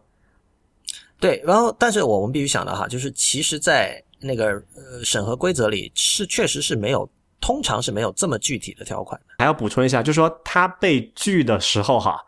[1.20, 7.08] 对，然后但是我们必须想到哈，就是其实，在那个呃审核规则里是确实是没有，
[7.40, 9.36] 通常是没有这么具体的条款的。
[9.38, 12.20] 还要补充一下，就是说它被拒的时候哈，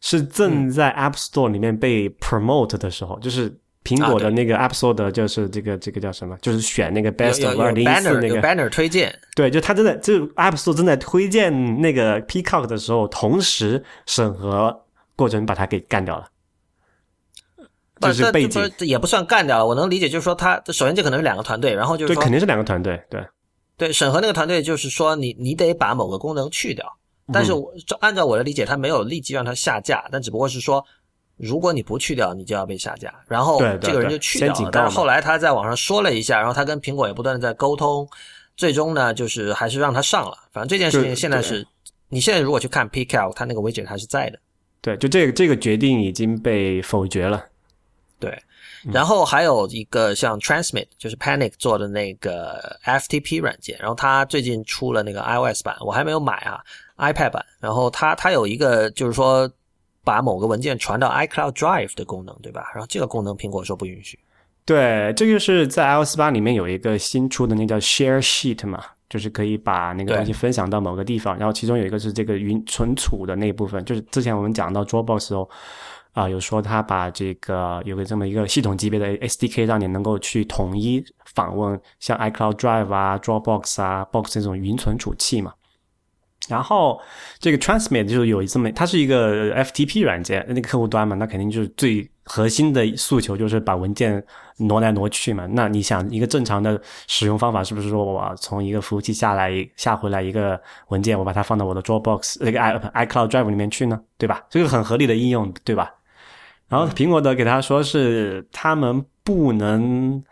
[0.00, 3.54] 是正在 App Store 里面被 promote 的时候，就是
[3.96, 6.36] 苹果的那个 App Store 的，就是这个这个叫什么？
[6.42, 14.84] 就是选那个 Best 有 of 二零一四 banner 那个，banner 推荐，对，就他正在就 App Store 正在推荐那个 Peacock 的时候，同时审核
[15.16, 16.26] 过程把它给干掉了，
[18.00, 18.70] 就是不背景。
[18.80, 19.66] 也不算干掉了。
[19.66, 23.24] 我能理解，就是说他首先这可能是两个团队，然后就是对，肯定是两个团队，对。
[23.76, 26.84] 对，审核那个团队就是说你你得把某个功能去掉，
[27.32, 30.84] 但嗯是我照按照我的理解，它没有立即让它下架，但只不过是说，
[31.38, 33.14] 如果你不去掉，你就要被下架。
[33.26, 38.08] 然后这个人就去掉了，但是后来他在网上说了一下，然后他跟苹果也不断的在沟通，
[38.56, 40.36] 最终呢就是还是让他上了。
[40.52, 41.66] 反正这件事情现在是，
[42.08, 44.38] 你现在如果去看 PCal，它那个 widget 还是在的。
[44.80, 47.44] 对，就这个这个决定已经被否决了。
[48.20, 48.36] 对，
[48.92, 56.60] 然后还有一个像 Transmit，就是 Panic 做的那个 FTP 软件，然后他最近出了那个 iOS 版，我还没有买啊
[56.96, 57.44] ，iPad 版。
[57.60, 59.48] 然后他他有一个就是说
[60.04, 62.70] 把某个文件传到 iCloud Drive 的功能，对吧？
[62.74, 64.18] 然后这个功能苹果说不允许。
[64.64, 75.48] 对，这就是在 iOS 八里面有一个新出的那叫 Share Sheet 嘛，就是可以把那个东西分享到某个地方，然后其中有一个是这个云存储的那一部分，就是之前我们讲到 Dropbox 的时候，
[76.12, 81.02] 啊、有说他把这个有个这么一个系统级别的 SDK，让你能够去统一
[81.34, 85.54] 访问像 iCloud Drive 啊、Dropbox 啊、Box 这种云存储器嘛。
[86.48, 87.00] 然后
[87.38, 94.24] 这个 Transmit 就是有这么，它是一个 FTP 软件，那个客户端嘛，那肯定就是最核心的诉求就是把文件
[94.56, 95.46] 挪来挪去嘛。
[95.50, 100.58] 那你想，一个正常的使用方法是不是说我从一个服务器下来下回来一个
[100.88, 104.00] 文件，我把它放到我的 Dropbox 那个 i iCloud Drive 里面去呢？
[104.16, 104.42] 对吧？
[104.48, 105.92] 这个很合理的应用，对吧？
[106.68, 110.22] 然后苹果的给他说是他们不能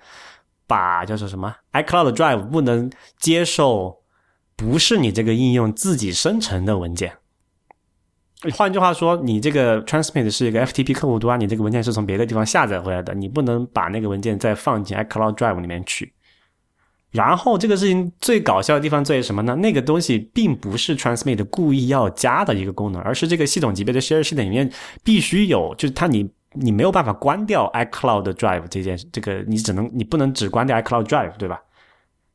[0.67, 3.99] 把叫做什么 iCloud Drive 不能接受
[4.57, 7.13] 不是你这个应用自己生成的文件。
[8.55, 16.13] 换句话说，你这个 transmit 是一个 FTP 客户端，你这个文件是从别的地方下载回来的，你不能把那个文件再放进 iCloud Drive 里面去。
[17.13, 19.57] 然后这个事情最搞笑的地方在于什么呢？
[19.57, 24.71] 那个东西并不是 Transmit 故意要加的一个功能，而是这个系统级别的 Share 系统里面
[25.03, 31.63] 必须有，就是它你你没有办法关掉 iCloud Drive 这件这个，你只能你不能只关掉 iCloud Drive，对吧？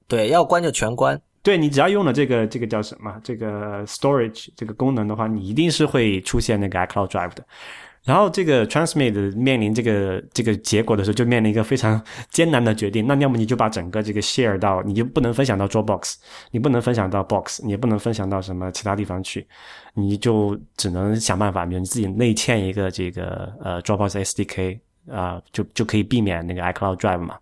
[0.07, 1.21] 对，要关就全关。
[1.43, 7.43] 对你只要用了这个这个叫什么这个 storage 这个功能的话，你一定是会出现那个 iCloud Drive 的。
[8.03, 12.01] 然后这个 Transmit 面临这个这个结果的时候，就面临一个非常
[12.31, 13.05] 艰难的决定。
[13.05, 16.15] 那要么你就把整个这个 share 到，你就不能分享到 Dropbox，
[16.49, 19.45] 你不能分享到 Box，你也不能分享到什么其他地方去，
[19.93, 27.37] 你就只能想办法，比如你自己内嵌一个这个呃 Dropbox SDK 啊、就就可以避免那个 iCloud Drive 嘛。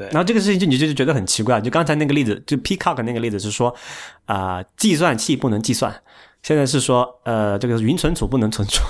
[0.00, 3.74] 对然后这个事情就你就觉得很奇怪，就刚才那个例子，就 Peacock 那个例子是说，
[4.26, 6.02] 啊、计算器不能计算，
[6.42, 8.82] 现在是说，呃，这个云存储不能存储。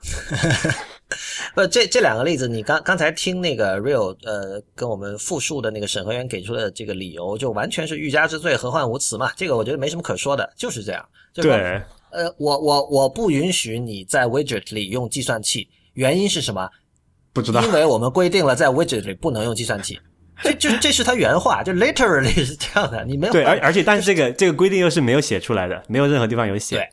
[1.54, 9.32] 不，这这两个例子，你刚刚才听那个 Real 呃跟我们复述的那个审核员给出的这个理由，就完全是欲加之罪，何患无辞嘛。
[9.34, 11.02] 这个我觉得没什么可说的，就是这样。
[11.32, 16.68] 就是对，呃，我我我不允许你在 widget 里用计算器，原因是什么？
[17.32, 17.62] 不知道。
[17.62, 19.98] 因为我们规定了在 widget 里不能用计算器。
[20.42, 26.76] 这就这是他原话，就 literally 是这样的，你没有对，而而且但是这个这个规定又是没有写出来的，没有任何地方有写。
[26.76, 26.88] 对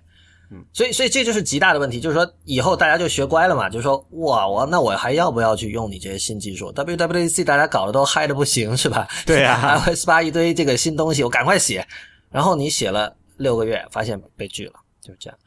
[0.52, 9.08] 嗯，所以所以这就是极大的问题，就是说以后大家就学乖了嘛，就是说哇，我那我还要不要去用你这些新技术？WWDC 大家搞得都嗨的不行，是吧？
[9.26, 11.88] 对啊， iOS 八一堆这个新东西，我赶快写，
[12.30, 15.40] 然后你写了六个月，发现被拒了，就是这样。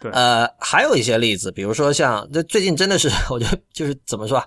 [0.00, 4.46] 对呃，还有一些例子，比如说像这最近真的是，我觉得就是怎么说啊，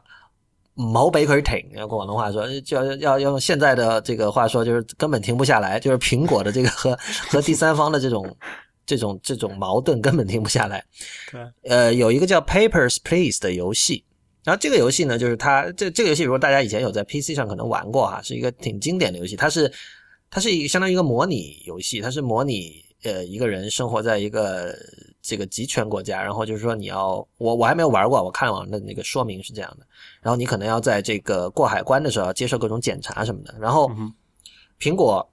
[0.77, 6.95] 毛北腿挺，用广东话说，就要要要用现在的这个话说，就是根本停不下来，就是苹果的这个 和
[7.29, 8.37] 和第三方的这种
[8.85, 10.85] 这种这种矛盾根本停不下来。
[11.31, 14.05] 对，呃，有一个叫 Papers Please 的游戏，
[14.43, 19.71] 然后这个游戏呢，就是它这这个游戏，如果大家以前有在 PC 上可能玩过哈，是一个挺经典的游戏，它是
[20.29, 24.75] 它是一个相当于一个模拟游戏，它是模拟呃一个人生活在一个
[25.21, 29.85] 这个集权国家，然后就是说你要我我还没有玩过，我看网上的那个说明是这样的，
[30.27, 33.89] 然后你可能要在这个过海关的时候要接受各种检查什么的，然后
[34.77, 35.25] 苹果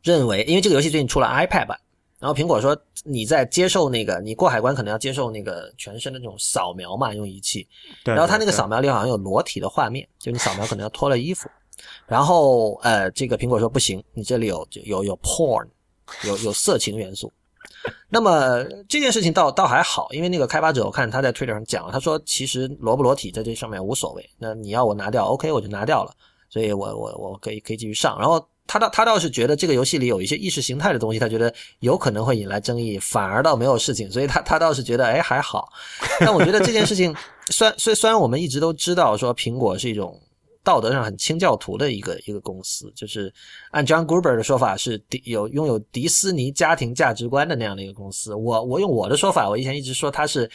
[0.00, 1.76] 认为，因为这个游戏最近出了 iPad 版，
[2.20, 7.66] 然后苹果说你在接受那个你过海关可能要接受那个全身的那种扫描嘛，用仪器，
[8.04, 11.50] 对，然后它那个扫描里好像有裸体的画面，就你扫描可能要脱了衣服，
[12.06, 15.66] 然后呃，这个苹果说不行，你这里有有有 porn，
[16.28, 17.32] 有有色情元素。
[18.08, 26.12] 那么这件事情倒倒还好，因为那个开发者我看他在 Twitter 上讲了，他说其实裸不裸体在这上面无所谓，那你要我拿掉，OK 我就拿掉了，
[26.48, 28.18] 所以我我我可以可以继续上。
[28.18, 35.72] 然后他倒他倒是觉得这个游戏里有一些意识形态的东西，他觉得有可能会引来争议，反而倒没有事情，所以他他倒是觉得哎还好。
[36.20, 37.14] 但我觉得这件事情，
[37.50, 40.20] 虽然虽虽然我们一直都知道说苹果是一种
[40.64, 43.32] 道德上很清教徒的一个一个公司，就是
[43.70, 48.34] 按 John Gruber 的说法是迪有拥有迪士尼家庭价值观的那样的一个公司。
[48.34, 50.50] 我我用我的说法，我以前一直说它是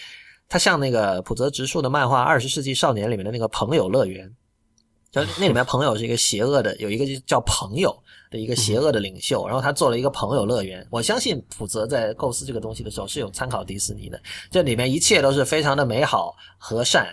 [0.47, 4.33] 它像那个浦泽直树的漫画《二十世纪少年》里面的那个朋友乐园。
[5.09, 7.97] 就那里面朋友是一个邪恶的，有一个叫朋友
[8.29, 10.85] 的一个邪恶的领袖，然后他做了一个朋友乐园。
[10.91, 14.21] 我相信浦泽在构思这个东西的时候是有参考迪士尼的，
[14.51, 17.07] 这里面一切都是非常的美好和善，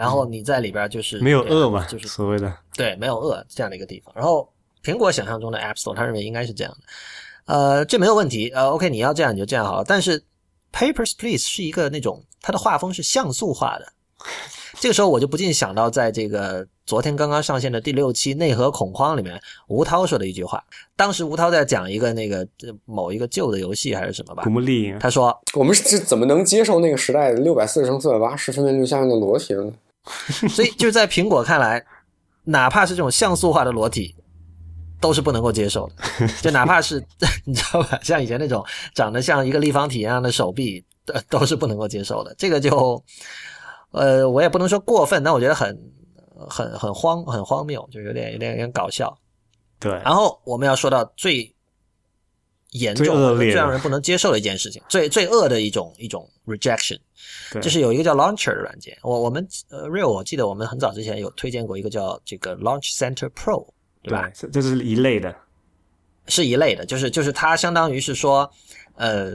[0.00, 4.10] 然后你在里边就是没有恶嘛，就是所谓的对，没有恶这样的一个地方。
[4.16, 4.50] 然后
[4.82, 9.84] 苹果想象中的 App Store，他认为应该是这样的，呃，这没有问题，呃，OK，你要这样你就这样好了。
[9.86, 10.24] 但是
[10.72, 13.92] Papers Please 是一个那种它的画风是像素化的，
[14.80, 20.64] 这个时候我就不禁想到，在这个昨天刚刚上线的第六期《内核恐慌》里面，吴涛说的一句话。
[20.96, 29.70] 当时吴涛在讲一个那个呃某一个旧的游戏还是什么吧古，墓丽影，他说我们是怎么能接受那个时代的六百四十乘四百八十分辨率下面的裸体呢？
[30.48, 31.84] 所以就是在苹果看来，
[32.44, 34.14] 哪怕是这种像素化的裸体，
[35.00, 36.26] 都是不能够接受的。
[36.42, 37.04] 就哪怕是
[37.44, 38.64] 你知道吧，像以前那种
[38.94, 42.34] 长得像一个立方体一样的手臂，都都是不能够接受的。
[42.36, 43.02] 这个就，
[43.92, 45.78] 呃，我也不能说过分，但我觉得很
[46.48, 49.16] 很很荒很荒谬，就有点有点有点搞笑。
[49.78, 51.54] 对，然后我们要说到最
[52.72, 56.98] 严重、最让人不能接受的一件事情，最最恶的一种一种 rejection。
[57.52, 63.66] 对就是有一个叫 Launcher 的软件，我我们呃 Real 我记得我们很早之前有推荐过一个叫这个 Launch Center Pro，
[64.02, 64.30] 对吧？
[64.52, 65.34] 这是一类的，
[66.26, 68.48] 是一类的，就是就是它相当于是说，
[68.94, 69.32] 呃，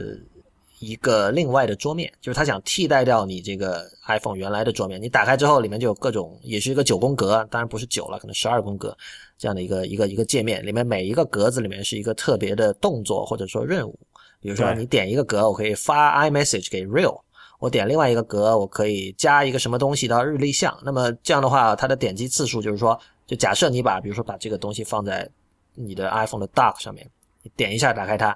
[0.78, 5.00] 一个另外的桌面，就是它想替代掉你这个 iPhone 原来的桌面。
[5.00, 8.96] 你打开之后，里面就有各种，也是一个九宫格，当然不是九了，可能十二宫格
[9.38, 13.98] 这样的一个一个一个界面，里面每一个格子里面是一个特别的动作或者说任务。
[14.40, 17.20] 比如说你点一个格，我可以发 iMessage 给 Real。
[17.58, 20.78] 我点另外一个格，我可以加一个什么东西到日历项。
[20.84, 25.28] 那么这样的话，它的点击次数就是说，就假设你把，比如说把这个东西放在
[25.74, 27.08] 你的 iPhone 的 Dock 上面，
[27.42, 28.26] 你点一下打开它，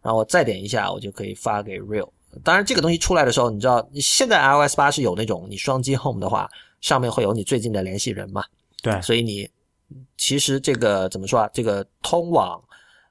[0.00, 2.08] 然后我再点一下，我就可以发给 Real。
[2.42, 6.48] 当然，这个东西出来的时候，你知道，现在 iOS 八是有那种你双击 Home 的话，
[6.80, 8.42] 上面会有你最近的联系人嘛？
[8.82, 9.46] 对，所以你
[10.16, 11.50] 其实这个怎么说啊？
[11.52, 12.62] 这个通往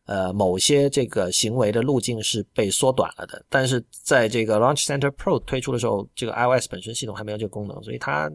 [0.05, 8.31] 呃某些这个行为的路径是被缩短了的，但是在这个 Launch Center Pro 推出的时候，这个 iOS 本身系统还没有这个功能，所以它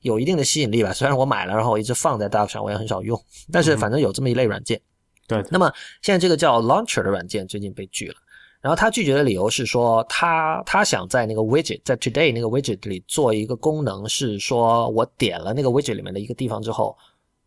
[0.00, 0.92] 有一定的吸引力吧。
[0.92, 3.20] 虽然我买了，然后我一直放在 Dock 上，我也很少用，
[3.52, 4.80] 但是反正有这么一类软件。
[5.28, 8.16] 对，那么现在这个叫 Launcher 的软件最近被拒了，
[8.60, 16.96] 然后他拒绝的理由是说，他他想在那个 widget，在 Today 那个 widget 里做一个功能，是说我点了那个 widget 里面的一个地方之后，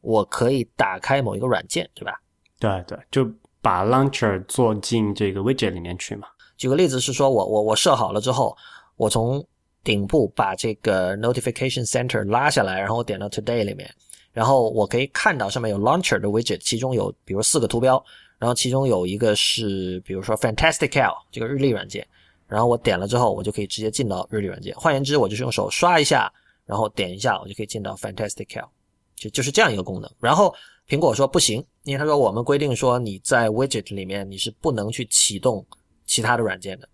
[0.06, 2.14] 我可以打开某一个软件，对吧？
[2.60, 3.30] 对对，就
[3.62, 6.28] 把 Launcher 做进这个 widget 里面去嘛。
[6.58, 8.56] 举个例子是说我我我设好了之后，
[8.96, 9.46] 我从
[9.84, 13.94] 顶部把这个 Notification Center 拉下来，然后我点到 Today 里面，
[14.32, 18.02] 然后我可以看到上面有 Launcher 的 widget，其中有比如四个图标，
[18.38, 22.08] 然后其中有一个是比如说 Fantastical 这个日历软件，
[22.48, 24.74] 然后我点了之后，我就可以直接进到日历软件。
[24.76, 26.32] 换言之，我就是用手刷一下，
[26.66, 28.68] 然后点一下，我就可以进到 Fantastical，
[29.16, 30.12] 就就是这样一个功能。
[30.20, 30.54] 然后
[30.88, 35.66] 苹果说不行，因为他说我们规定说你在 widget 里面你是不能去启动
[36.06, 36.88] 其他的软件的。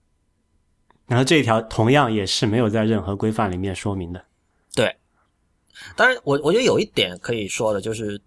[1.08, 4.26] 然后这一条同样也是没有在任何规范里面说明的。
[4.74, 4.96] 对，
[5.98, 8.22] 当然我我觉得有一点可以说的就是，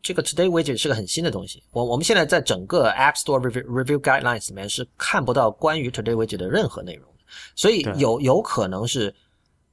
[0.00, 1.60] 这个 Today Widget 是个很新的东西。
[1.72, 7.24] 我我们现在在整个 App Store Review Review Guidelines 里面是看不到关于 Today Widget 的任何内容的，
[7.56, 9.12] 所以有有可能是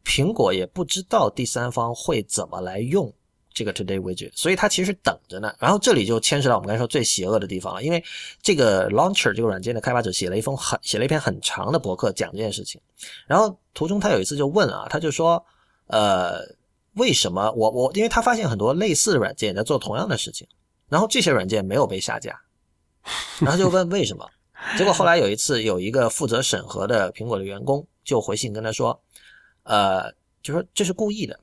[0.03, 3.13] 苹果也不知道第三方会怎么来用
[3.53, 5.53] 这个 Today Widget，所以它其实等着呢。
[5.59, 8.03] 然后这里就牵扯到我们刚才说最邪恶的地方了，因为
[8.41, 12.79] 这个 Launcher 这个软件的开发者写了一封很写了一篇很长的博客讲这件事情，
[13.27, 15.43] 然后途中他有一次就问啊，他就说，
[15.87, 16.39] 呃，
[16.93, 20.47] 为什么我我因为他发现很多类似的软件在做同样的事情，
[20.89, 22.41] 然后这些软件没有被下架，
[23.39, 24.29] 然后就问为什么。
[24.77, 29.01] 结果后来有一次，有一个负责审核的苹果的员工就回信跟他说，
[29.63, 30.11] 呃，
[30.43, 31.39] 就说这是故意的，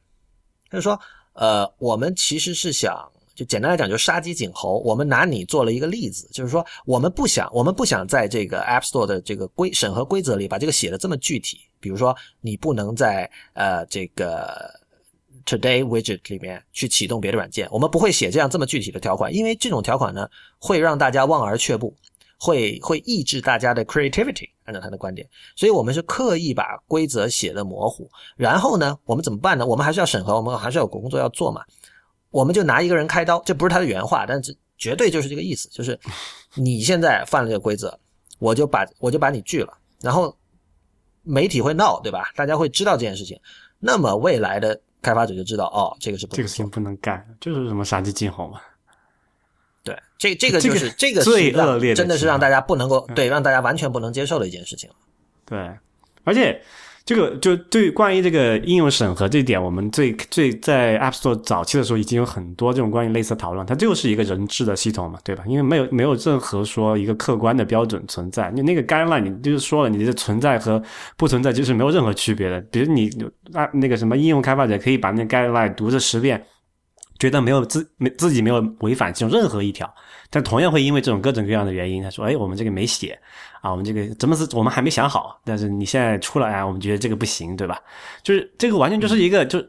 [0.71, 1.01] 他就说，
[1.39, 4.81] 呃，我们其实是想，就简单来讲，就杀鸡儆猴。
[4.81, 11.61] 我们拿你做了一个例子，就是说，我们不想，我们不想在这个 App Store 的这个规审核规则里把这个写的这么具体。
[11.79, 14.69] 比如说，你不能在呃这个
[15.47, 20.29] Today Widget 里面去启动别的软件，我们不会写这样这么具体的条款，因为这种条款呢
[20.59, 21.95] 会让大家望而却步，
[22.39, 24.49] 会会抑制大家的 creativity。
[24.65, 28.07] 按照他的观点，所以我们是刻意把规则写的模糊。
[28.37, 29.65] 然后呢，我们怎么办呢？
[29.65, 31.63] 我们还是要审核，我们还是要有工作要做嘛。
[32.29, 35.99] 我们就拿一个人开刀，这不是他的原话，但是绝对就是这个意思，就是
[36.53, 37.99] 你现在犯了这个规则，
[38.39, 40.37] 我就把我就把你拒了，然后
[41.23, 42.31] 媒体会闹，对吧？
[42.37, 43.41] 大家会知道这件事情，
[43.79, 48.61] 那么未来的开发者就知道，哦，这个是不这个事情不能干，就是什么杀鸡儆猴嘛。
[49.89, 54.91] 对，这这个就是这个最让恶劣的真的是让大家不能够对，让大家完全不能接受的一件事情。
[55.47, 55.59] 对，
[56.25, 56.61] 而且
[57.07, 63.65] 这个就对关于这个应用审核这一点，我们最最在 App Store 早期的时候已经有很多这种关于类似的讨论。
[63.65, 65.43] 它就是一个人质的系统嘛，对吧？
[65.47, 68.51] 因为没有没有任何说一个客观的标准存在。
[68.51, 70.83] 你那个 guideline 你就是说了，你的存在和
[71.17, 72.61] 不存在就是没有任何区别的。
[72.71, 73.09] 比如你
[73.55, 76.45] 啊那个什么应用开发者可以把那个 guideline 读这十遍。
[77.19, 79.93] 觉得没有自没自己没有违反其中任何一条，
[80.31, 83.19] 但同样会因为这种各种各样的原因，他说：“哎，我们这个没写
[83.61, 87.81] 啊，我们这个怎么是我们还没想好，但是你现在出来啊，我们觉得这个不行，对吧？
[88.23, 89.63] 就是这个完全就是一个就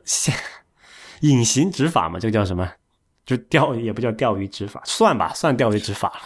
[1.22, 2.72] 隐形执法嘛，这个叫什么？
[3.26, 6.22] 就钓也不叫钓鱼执法，算吧，算钓鱼执法了。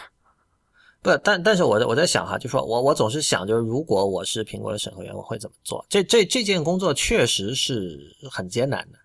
[1.02, 5.84] 不，但但是我在我在想哈，就说我我总是想，就是如果我是苹果的审核员，我会怎么做？
[5.88, 7.98] 这这这件工作确实是
[8.30, 8.98] 很艰难的。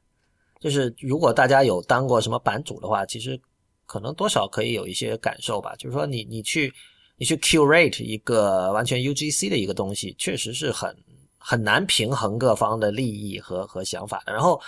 [0.60, 3.40] 就是如果大家有当过什么版主的话，其实
[3.86, 5.73] 可能多少可以有一些感受吧。
[5.77, 6.73] 就是说你你去
[7.18, 10.95] 你去 curate 一个完全 UGC 的一个东西，确实是很
[11.38, 14.34] 很难平衡各方的利益和和想法的。
[14.34, 14.61] 然后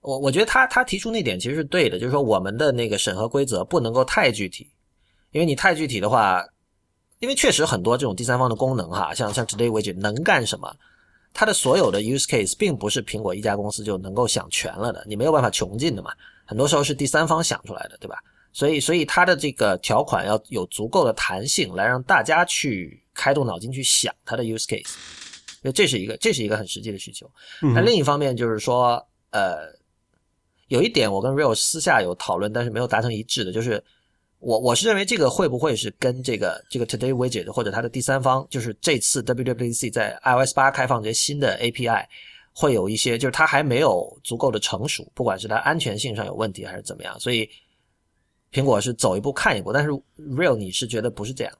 [0.00, 4.66] 我我觉得他他提出那点其实是对的，就是说我们的那个审核规则不能够太具体，
[5.32, 6.42] 因为你太具体的话，
[7.18, 10.74] 因为确实很多这种第三方的功能哈，像像 Today Widget 能干什么？
[11.38, 16.10] 它的所有的 use case 并不是苹果一家公司就能够想全了的，你没有办法穷尽的嘛。
[16.46, 18.16] 很多时候是第三方想出来的，对吧？
[18.54, 24.94] 所以，所以它的这个条款要有足够的弹性，来让大家去开动脑筋去想它的 use case。
[25.62, 27.30] 因为这是一个，这是一个很实际的需求。
[27.60, 29.58] 那另一方面就是说，呃，
[30.68, 33.84] 有一点我跟 Real 私下有讨论，但是没有达成一致的，就是。
[34.46, 42.06] 我我是认为这个会不会是跟这个这个 Today Widget 或者它的第三方，就是这次 WWDC 在 iOS 八开放这些新的 API，
[42.54, 47.50] 会有一些就是它还没有足够的成熟，不管是它安全性上有问题还是怎么样，所以
[48.52, 49.72] 苹果是走一步看一步。
[49.72, 51.52] 但是 Real 你是觉得不是这样？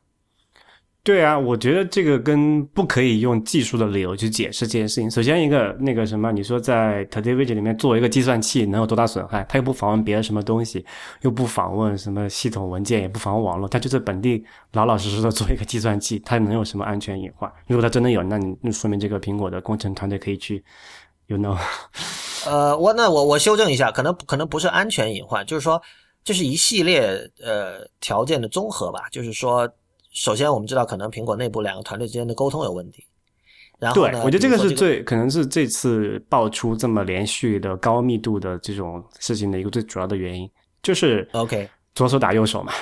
[1.07, 5.09] 对啊，我觉得这个跟不可以用技术的理由去解释这件事情。
[5.09, 9.47] 首先，一个那个什么，你说在 Today Widget 里面做一个计算器能有多大损害？
[9.49, 10.85] 它又不访问别的什么东西，
[11.20, 17.49] 又不访问什么系统文件，也不访问网络，它就在本地老老实实的做一个计算器，它能有什么安全隐患？
[17.69, 20.65] 如果它真的有，那你那说明这个苹果的工程团队可以去
[21.28, 21.57] ，you know？
[22.47, 25.81] 呃，我那我我修正一下，可能可能不是安全隐患，就是说
[26.24, 29.73] 这是一系列呃条件的综合吧，就是说。
[30.16, 33.05] 首先，我们知道可能苹果内部两个团队之间的沟通有问题。
[33.78, 40.51] 然后对，我觉得这个是最可能是这次爆出这么连续的高密度的这种事情的一个最主要的原因，
[40.82, 42.72] 就是 OK 左手打右手嘛。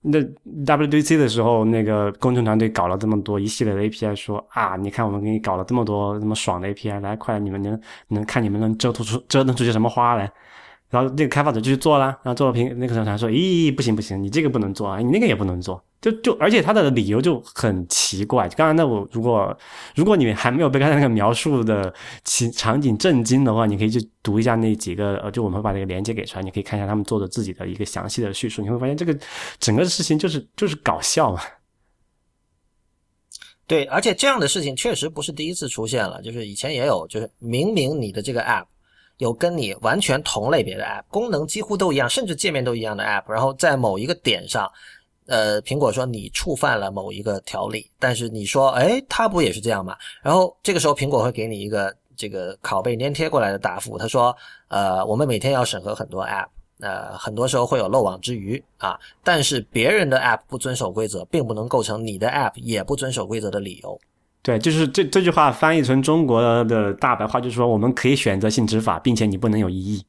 [0.00, 0.18] 那
[0.64, 7.78] WDC 的时候，那个工程团队搞了这么多一系列的 API，说啊，你看我们给你搞了这么多这么爽的 API，来，快，你们能
[8.08, 10.32] 能看你们能折腾出折腾出些什么花来。
[10.94, 18.48] 然后那个开发者就去做了，然后做了评那个审查说，咦，不行不行，你这个不能做啊，你那个也不能做，就就而且他的理由就很奇怪。
[18.50, 19.56] 刚才那我如果
[19.96, 21.92] 如果你还没有被刚才那个描述的
[22.22, 29.18] 情场景震惊的话，你可以去读一下那几个呃，就我们会把那个链接给出来，你可以看一下他们做的自己的一个详细的叙述，你会发现这个
[29.58, 31.40] 整个事情就是就是搞笑嘛。
[33.66, 38.66] 对，而且这样的事情确实不是第一次出现了，就是以前也有，就是明明你的这个 app
[39.18, 44.70] 有跟你完全同类别的 app，功能几乎都一样，甚至界面都一样的 app，然后在某一个点上，
[45.26, 49.96] 呃，苹果说你触犯了某一个条例，但是你说，哎，它不也是这样吗？
[50.22, 54.36] 然后这个时候苹果会给你一个这个拷贝粘贴过来的答复，他说，
[54.68, 56.46] 呃，我们每天要审核很多 app。
[56.80, 63.98] 呃，很多时候会有漏网之鱼啊，但是别人的 App 不遵守规则，并不能构成你的 App 也不遵守规则的理由。
[64.44, 70.04] 对，就是这这句话翻译成中国的大白话，就是说我们可以选择性执法，并且你不能有异议。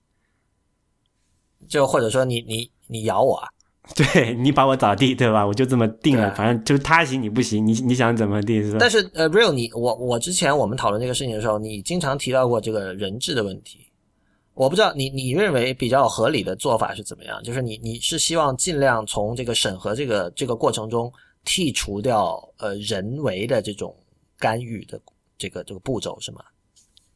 [1.70, 3.48] 就或者说你你你咬我， 啊，
[3.95, 5.48] 对你把我咋地，对吧？
[5.48, 8.78] 我就这么定了，反正就是他行你不行，你你想怎么地是吧？
[8.82, 13.80] 但是呃，Real 你我我之前我们讨论这个事情的时候，你经常提到过这个人质的问题。
[14.53, 17.41] 我不知道你你认为比较合理的做法是怎么样？
[17.41, 21.12] 就是你你是希望尽量从这个审核这个这个过程中
[21.45, 23.95] 剔除掉呃人为的这种
[24.38, 24.99] 干预的
[25.38, 26.41] 这个这个步骤是吗？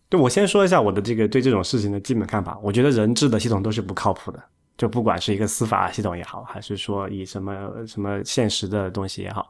[0.09, 2.59] 对，我先说一下我的这个对这种事情的基本看法。
[2.63, 4.43] 我觉得人质的系统都是不靠谱的，
[4.77, 7.53] 就不管是一个司法系统也好，还是说以什么
[7.87, 9.47] 什么现实的东西也好，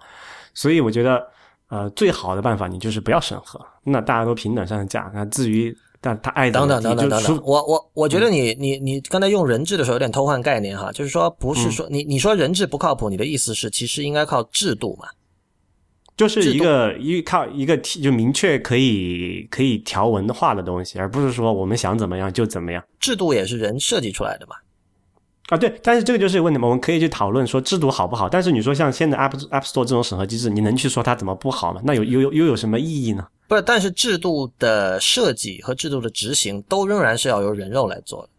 [0.53, 1.25] 所以我觉得
[1.69, 5.11] 呃最好的办法你就是不要审核，那大家都平等上架。
[5.13, 5.75] 那至于。
[6.01, 15.09] 但他爱等等等等等等，我我我觉得你你你刚才用人质的时候有点偷换概念哈，就是说不是说你你说人质不靠谱，你的意思是其实应该靠制度嘛？
[16.19, 22.83] 就是一个依靠一个就明确可以可以条文化的东西，而不是说我们想怎么样就怎么样。
[22.99, 24.53] 制度也是人设计出来的嘛？
[25.47, 31.79] 啊，对，但是这个就是问题嘛，我们可以去讨论说制度好不好，但是你说像现在 App App Store 这种审核机制，你能去说它怎么不好吗？
[31.85, 33.25] 那有有又有什么意义呢？
[33.47, 38.29] 不是，但是制度的设计和制度的执行都仍然是要由人肉来做的。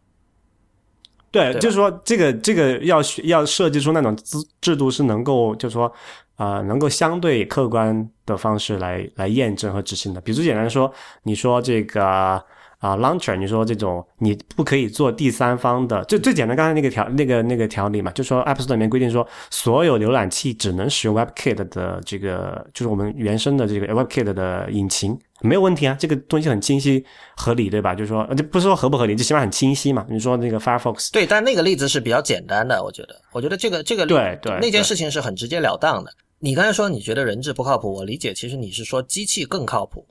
[1.30, 5.92] 对，就是说这个这个要要设计出那种制制度是能够，就是说
[6.36, 10.20] 啊，能够相对客观的方式来来验证和执行的。
[10.20, 10.92] 比如简单说，
[11.22, 12.42] 你说这个。
[12.80, 27.04] 啊，launcher，你说这种你不可以做第三方的，最最简单，刚才那个条那个那个条例嘛，就说 App Store 里面规定说，所有浏览器只能使用 WebKit 的这个，就是我们原生的这个 WebKit 的引擎，没有问题啊，这个东西很清晰
[27.36, 27.94] 合理，对吧？
[27.94, 30.06] 就是说，就不是说合不合理，就起码很清晰嘛。
[30.08, 36.12] 你说那个 Firefox，对，但那个例子是比较简单的，我觉得，我觉得这个这个对对那件事情是很直截了当的。
[36.38, 40.06] 你刚才说你觉得人质不靠谱，我理解，其实你是说机器更靠谱。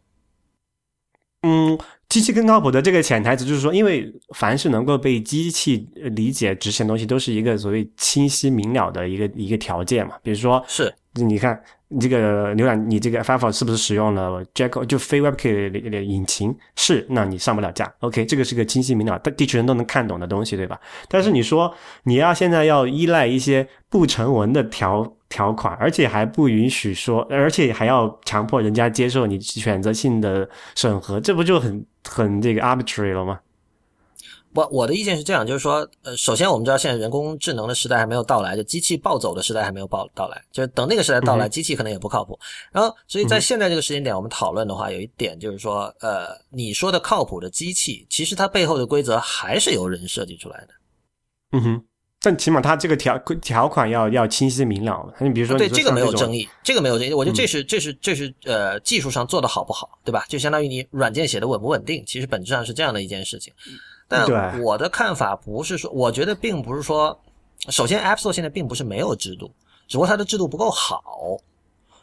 [1.44, 1.78] 嗯。
[2.10, 10.16] 机器更靠谱的这个潜台词就是说，因为凡是能够被机器理解执行的东西，都是一个所谓清晰明了的一个一个条件嘛。
[10.24, 16.56] 比如说，是你看你这个浏览，你这个 Firefox 是不是使用了 Jack 就非 WebKit 的引擎？
[16.76, 17.92] 是，那你上不了架。
[18.00, 20.80] OK，这个是个清晰明了，地球人都能看懂的东西，对吧？
[21.08, 25.14] 但是你说你要现在要依赖一些不成文的条。
[25.30, 33.40] 条款，而且还不允许说，而且还要强迫人家接受你选择性的审核，这不就很很这个 arbitrary 了吗？
[34.54, 42.38] 我我的意见是这样，就是说，呃，首先我们知道现在人工智能的时代还没有到来，就机器暴走的时代还没有报到来，就是等那个时代到来，机器可能也不靠谱。
[42.72, 50.68] 然后，所以在现在这个时间点，我们讨论的话，有一点就是说，呃，你说的靠谱的机器，其实它背后的规则还是由人设计出来的。
[51.52, 51.86] 嗯哼。
[52.22, 55.14] 但起码它这个条条款要要清晰明了。
[55.22, 57.14] 你比如说，对这个没有争议，这个没有争议。
[57.14, 60.26] 我觉得这是这是这是呃技术上做的好不好，对吧？
[60.28, 63.54] 就相当于你软件写的稳不稳定，其实本质上是这样的一件事情。
[64.10, 67.18] 但我的看法不是说，我觉得并不是说，
[67.70, 69.50] 首先 App Store 现在并不是没有制度，
[69.88, 71.02] 只不过它的制度不够好。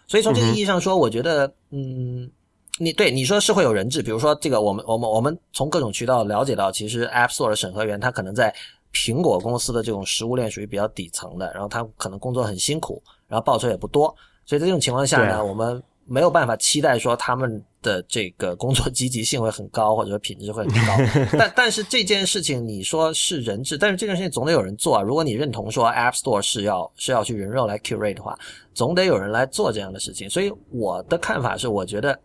[0.06, 2.30] 所以从这个意义上说，我觉得，嗯，
[2.78, 8.54] 你对你说是会有人质，比如说这个，我们我们我们从各种渠道了解到，其实 App Store 的审核员他可能在。
[8.92, 14.06] 苹果公司的这种食物链属于比较底层的，然后他可能工作很辛苦，然后报酬也不多，
[14.46, 21.30] 所以在这种情况下呢，我们没有办法期待说他们的这个工作积极性会很高，或者说品质会很高。
[21.38, 25.02] 但但是这件事情你说是人质，但是这件事情总得有人做啊。
[25.02, 28.36] 如果你认同说 App Store 是要是要去人肉来 curate 的话，
[28.74, 30.28] 总得有人来做这样的事情。
[30.28, 32.18] 所以我的看法是，我觉得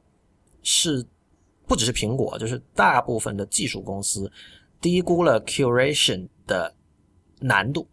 [0.64, 1.06] 是
[1.68, 4.32] 不只是苹果，就是大部分的技术公司
[4.82, 6.28] 低估了 curation。
[6.48, 6.74] 的
[7.40, 7.88] 难度，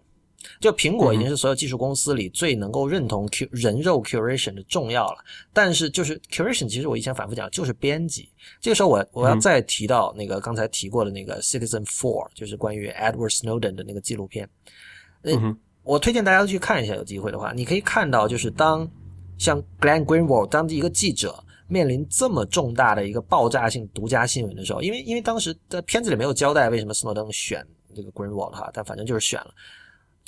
[0.61, 5.19] 就苹果已经是所有技术公司里最能够认同 Q 人肉 curation 的重要了。
[5.53, 8.31] 但是就是 curation，其实我以前反复讲就是编辑。
[8.61, 14.49] 这个时候我我要再提到那个刚才提过的那个 Citizen Four，就是关于 Edward Snowden 的那个纪录片。
[15.23, 18.89] 嗯，我推荐大家去看一下，有机会的话，你可以看到就是当
[19.37, 27.67] 像 Glenn Greenwald 当一个记者面临这么重大的一个爆炸性独家新闻的时候，因为因为当时在片子里没有交代为什么斯诺登选。
[27.97, 29.53] 这个 Greenwald 哈，但反正就是选了，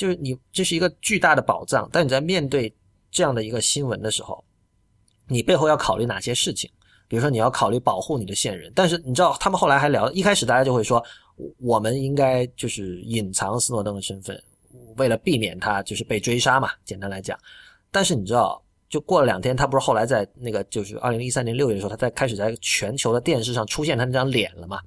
[0.01, 2.75] 就是你这是一个巨大的宝藏，但你在面对
[3.11, 4.43] 这样的一个新闻的时候，
[5.29, 6.71] 你背后要考虑哪些事情？
[7.07, 11.05] 比如说你要考虑保护你的线人，但是你知道他们后来还聊，一开始大家就会说，
[11.59, 14.43] 我们应该就是隐藏斯诺登的身份，
[14.97, 16.71] 为了避免他就是被追杀嘛。
[16.83, 17.39] 简单来讲，
[17.91, 24.81] 但是你知道，就过了两天，他不是后来在那个就是二零一三年六月的时候，他在开始在全球的电视上出现他那张脸了嘛？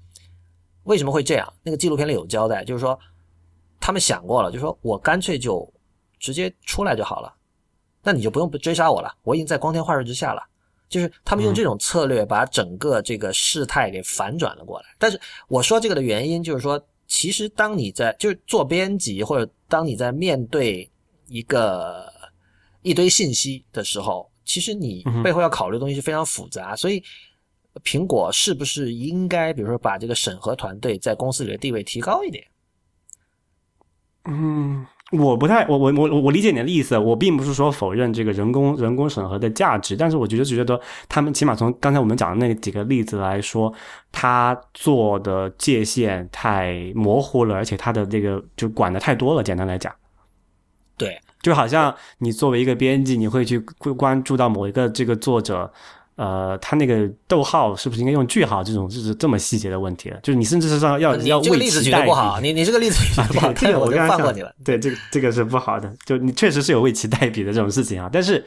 [0.86, 1.54] 为什么会这样？
[1.62, 3.00] 那个纪录片里有交代，就是说
[3.86, 5.70] 他们想过了，就说我干脆就
[6.18, 7.36] 直接出来就好了，
[8.02, 10.42] 那你就不用追杀我了，我已经在光天化日之下了。
[10.88, 14.86] 就是他们用这种策略把整个这个事态给反转了过来。
[14.98, 15.20] 但是
[15.50, 20.90] 我说这个的原因就是说，其实当你在就是做编辑，或者当你在面对
[21.28, 22.10] 一个
[22.84, 26.74] 一堆信息的时候，其实你背后要考虑的东西是非常复杂。
[26.74, 27.04] 所以，
[27.84, 32.46] 苹果是不是应该，比如说把这个审核团队在公司里的地位提高一点？
[34.26, 34.86] 嗯。
[35.12, 43.72] 我不太，我我我我理解你的意思，我并不是说否认这个人工人工审核的价值，但是我觉得觉得他们起码从刚才我们讲的那几个例子来说，
[44.12, 49.44] 他做的界限太模糊了，而且他的这个就管的太多了。
[49.44, 49.94] 简单来讲，
[50.98, 55.72] 对，就好像你作为一个编辑，你会去关注到某一个这个作者。
[56.16, 58.64] 呃，他那个逗号是不是应该用句号？
[58.64, 60.20] 这种就是这么细节的问题了。
[60.22, 64.54] 就是你甚至是说要要这个例子举的不好，你你这个例子举的不好， 这个我就放过你了。
[64.64, 65.92] 对，这个这个是不好的。
[66.06, 68.10] 就你确实是有为其代笔的这种事情啊。
[68.14, 68.46] 但是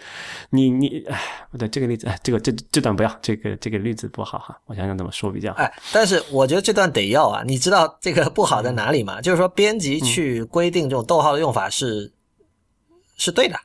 [0.50, 1.20] 你你哎，
[1.50, 4.56] 不对，这个例子，这个这这段不要，这个这个例子不好哈。
[4.66, 5.58] 我想想怎么说比较好。
[5.58, 7.42] 哎，但是我觉得这段得要啊。
[7.44, 9.20] 你知道这个不好在哪里吗？
[9.20, 12.12] 就是说编辑去规定这种逗号的用法是
[13.16, 13.56] 是对的。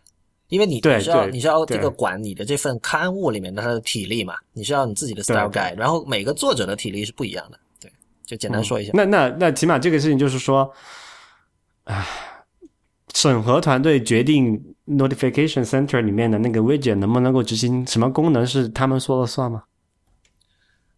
[0.51, 7.89] 因为你你是要你是要这个管你的这份刊物里面的它的体力嘛，你是要你自己的 style guide，然后每个作者的体力是不一样的，对，
[8.25, 8.91] 就简单说一下。
[8.93, 10.69] 那那那起码这个事情就是说，
[11.85, 12.05] 啊，
[13.13, 19.63] 审核团队决定 notification center 里面的那个 widget 能不能够执行什么功能是他们说了算吗？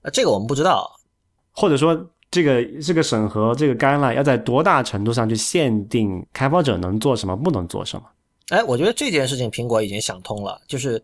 [0.02, 0.92] 啊，这个我们不知道，
[1.52, 8.08] 或者说这个这个审核这个 guideline 要在多大程度上去限定开发者能做什么，不能做什么？
[8.54, 11.04] 哎，我觉得这件事情苹果已经想通了，就是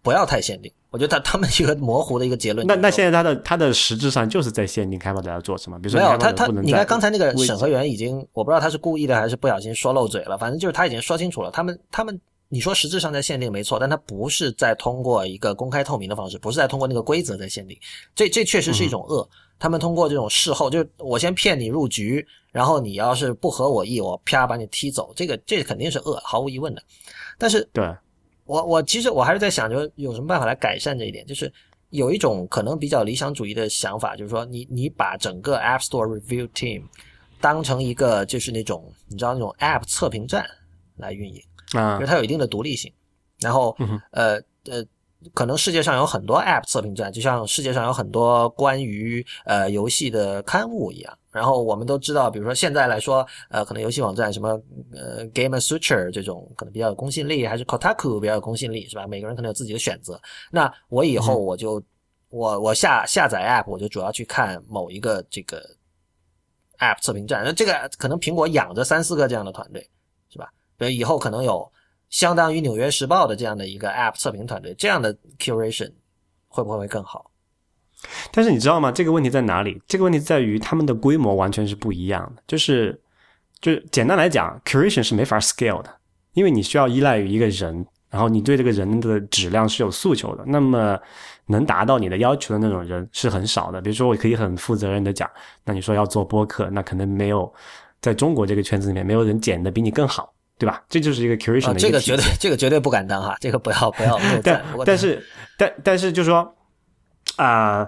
[0.00, 0.72] 不要太限定。
[0.90, 2.66] 我觉得他他们一个模糊的一个结论。
[2.66, 11.50] 那那现在他的他的实质上就是在限定开发者要做什么，比如说没有他他，你看刚才那个审核员已经，我不知道他是故意的还是不小心说漏嘴了，反正就是他已经说清楚了。
[11.50, 12.18] 他们他们，
[12.48, 17.78] 你说实质上在限定没错，但他不是在通过一个公开透明的方式，不是在通过那个规则在限定。
[18.14, 19.28] 这这确实是一种恶。
[19.58, 26.82] 他们通过这种事后，就是我先骗你入局，然后你要是不合我意，我啪把你踢走，这个这肯定是恶，毫无疑问的。
[27.38, 27.84] 但是，对
[28.44, 31.26] 我我其实我还是在想，就有什么办法来改善这一点？
[31.26, 31.52] 就是
[31.90, 36.82] 有一种可能比较理想主义的想法，就是说，你你把整个 App Store Review Team
[37.40, 40.46] 当成一个就是那种你知道那种 App 测评站
[40.96, 41.42] 来运营
[41.72, 42.92] 啊，因为它有一定的独立性，
[43.40, 43.76] 然后
[44.10, 44.34] 呃
[44.64, 44.84] 呃。
[45.34, 51.18] 可能世界上有很多 App 测评站，就像世界上有很多关于呃游戏的刊物一样。
[51.30, 54.50] 然后我们都知道，比如说现在来说，呃，可能游戏网站什么
[54.94, 59.06] 呃 Game Suture 这种可能比较有公信力，还是 Kotaku 比较有公信力，是吧？
[59.06, 60.18] 每个人可能有自己的选择。
[60.50, 61.82] 那我以后我就
[62.30, 65.62] 我我下下载 App，我就主要去看某一个这个
[66.78, 67.42] App 测评站。
[67.44, 69.86] 那这个可能苹果养着三四个这样的团队，
[70.30, 70.50] 是吧？
[70.78, 71.70] 比如以后可能有。
[72.16, 75.92] 相当于《纽约时报》的这样的一个 App 测评团队，这样的 curation
[76.48, 77.30] 会不会会更好？
[78.32, 78.90] 但是你知道吗？
[78.90, 79.78] 这个问题在哪里？
[79.86, 82.42] 这个问题在于他们的规模完全是不一样的。
[82.46, 82.98] 就是，
[83.60, 85.94] 就是简单来讲，curation 是没法 scale 的，
[86.32, 90.44] 因为你需要依赖于一个人，然后你对这个人的质量是有诉求的。
[90.46, 90.98] 那么，
[91.48, 93.78] 能达到你的要求的那种人是很少的。
[93.82, 95.30] 比如说，我可以很负责任的讲，
[95.66, 97.52] 那你说要做播客，那可能没有
[98.00, 100.32] 在中国这个圈子里面，没有人剪的比你更好。
[100.58, 100.82] 对吧？
[100.88, 104.18] 这就是一个 curation 的这个绝对，这个绝对不敢当哈，这个不要不要。
[104.42, 105.22] 但但是
[105.58, 106.54] 但但是就说
[107.36, 107.86] 啊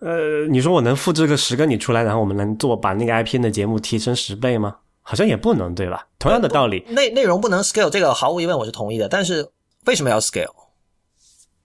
[0.00, 4.76] 呃，你说我能复制个十个你出来，然后我们能做把那个 IP 的节目提升十倍吗？
[5.02, 6.06] 好像也不能，对吧？
[6.18, 9.08] 同样的道理，内内容不能 scale，这个毫无疑问我是同意的。
[9.08, 9.46] 但是
[9.86, 10.50] 为什么要 scale？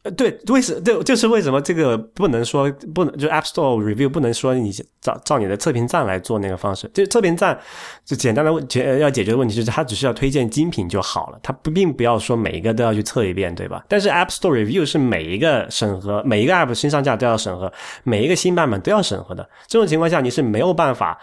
[0.03, 6.90] 呃，对，为什对，就是为什么这个不能说不能就 App Store Review 不能说你照照你的测评站来做那个方式？
[6.91, 7.56] 就测评站
[8.03, 13.86] 就简单的问解要解决的问题就是它只需要推荐精品就好了，它不并不要说每一个都要去测一遍，对吧？
[13.88, 17.72] 但是 App Store Review 是每一个审核，每一个 App 新上架都要审核，
[18.03, 19.48] 每一个新版本都要审核的。
[19.68, 21.15] 这种情况下你是没有办法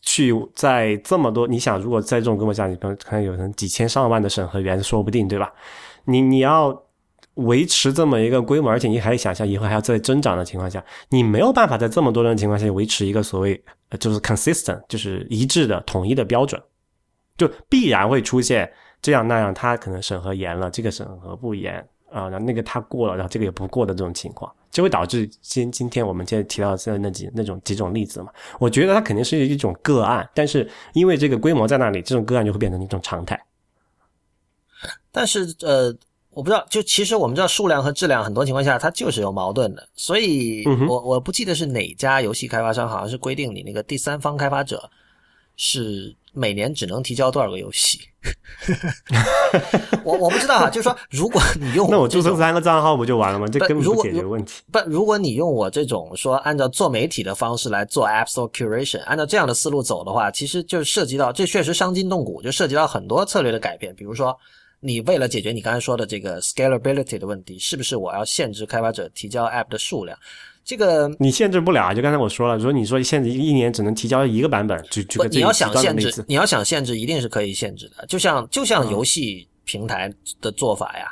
[0.00, 5.52] 去在这么多，你想如果在这种规模下，你可能有人几千上万的审核员说不定，对吧？
[6.06, 6.82] 你你要。
[7.34, 13.62] 维持这么一个规模，而且你还想象以后还要再增长的情况下，你没有办法在这么多人的情况下维持一个所谓
[13.98, 16.60] 就是 consistent，就是一致的统一的标准，
[17.36, 21.76] 就必然会出现这样那样，他可能审核严了，这个审核不严，
[22.10, 28.30] 啊，然后那个他过了，然后这个也不过的这种情况，就会导致今今天我们现在提到的那几那种几种例子嘛。
[28.58, 33.42] 我觉得它肯定是一种个案，但是因为这个规模在那里，这种个案就会变成一种常态。
[35.10, 35.94] 但是呃，
[36.32, 44.90] 我不知道，就其实我们知道数量和质量很多情况下它就是有矛盾的，所以我我不记得是哪家游戏开发商好像是规定你那个第三方开发者
[45.56, 46.16] 是。
[46.34, 48.00] 每年只能提交多少个游戏？
[50.02, 53.46] 我我不知道啊，就是说，如果你用那我注册三个账号不就完了吗？
[53.46, 54.62] 这根本不解决问题。
[54.72, 63.94] 不，如果你用我这种说按照做媒体的方式来做 App Store Curation，按照这样的思路走的话，其实就涉及到这确实伤筋动骨，就涉及到很多策略的改变。
[63.94, 64.34] 比如说，
[64.84, 70.18] 你为了解决你刚才说的这个 scalability 的问题，是不是我要限制开发者提交 App 的数量？
[70.64, 78.04] 这个你限制不了，就刚才我说了，如果你说限制一年只能提交一个版本，就就你要想限制，你要想限制，一定是可以限制的。
[78.06, 81.06] 就像就像游戏平台的做法呀，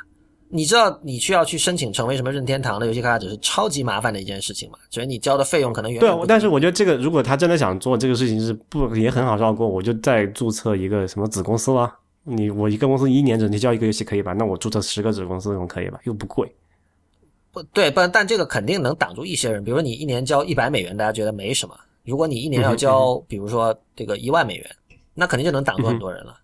[0.49, 4.77] 你知道你需要去申请成为什么任天堂的游戏开发者是超级麻烦的一件事情嘛？
[4.89, 11.89] 所以你交的费用可能远对，但是我觉得这个如果他真的想做这个事情是不也很好绕过，我就再注册一个什么子公司了。
[12.23, 14.33] 你我一个公司一年只能交一个游戏可以吧？
[14.33, 15.99] 那我注册十个子公司总可以吧？
[16.03, 16.53] 又不贵。
[17.51, 19.63] 不对，不，但这个肯定能挡住一些人。
[19.63, 21.75] 比如说，你一年交一百美元，大家觉得没什么；
[22.05, 24.75] 如果你一年要交，比如说这个一万美元，
[25.13, 26.37] 那肯定就能挡住很多人了。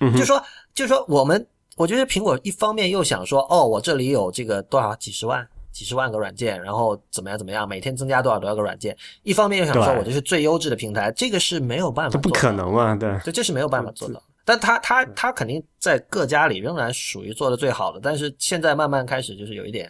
[0.00, 0.42] 嗯就说，
[0.74, 1.46] 就说我们，
[1.76, 8.92] 我觉得苹果一方面又想说，哦，我这里有这个多少几十万、几十万个软件，然后怎么样怎么样，每天增加多少多少个软件；
[9.22, 14.20] 一方面又想说我这是最优质的平台，这个是没有办法，这不可能啊，对，这这是没有办法做到。
[14.50, 19.88] 但他他他肯定在各家里仍然属于做的最好的，但是现在慢慢开始就是有一点。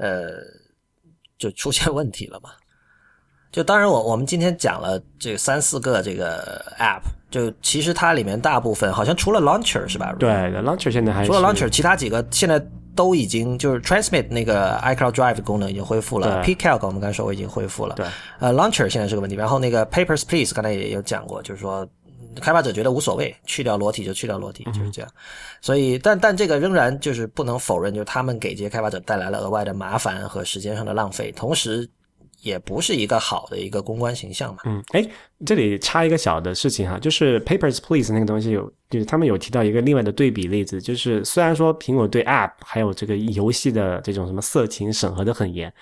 [0.00, 0.30] 呃，
[1.36, 2.50] 就出现问题了嘛？
[3.50, 10.14] 就当然，我我们今天讲了这三四个这个 app，就其实它里面大部分好像除了 launcher 是吧？
[10.16, 17.96] 对，launcher 现在还除了 launcher，其他几个现在都已经就是 transmit 那个 iCloud Drive 功能已经恢复了，Pcalc 我们刚才说我已经恢复了。
[17.96, 18.06] 对，
[18.38, 19.34] 呃，launcher 现在是个问题。
[19.34, 21.84] 然后那个 Papers Please 刚才也有讲过，就是说。
[22.40, 25.10] 开发者觉得无所谓，去掉裸体就去掉裸体，就是这样。
[25.60, 31.88] 所以，但但这个仍然就是不能否认，就是他们给这些开发者带来了额外的麻烦和时间上的浪费，同时
[32.40, 34.60] 也不是一个好的一个公关形象嘛。
[34.64, 35.04] 嗯，哎，
[35.44, 45.72] 这里插一个小的事情哈，就是 Papers Please 那个东西有，就是他们有提到一个另外的对比例子，就是虽然说苹果对 App 还有这个游戏的这种什么色情审核的很严。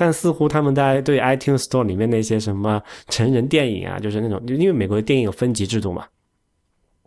[0.00, 6.06] 但似乎他们在对 iTunes Store 里面那些什么成人电影啊，就是那种，因为美国的电影有分级制度嘛，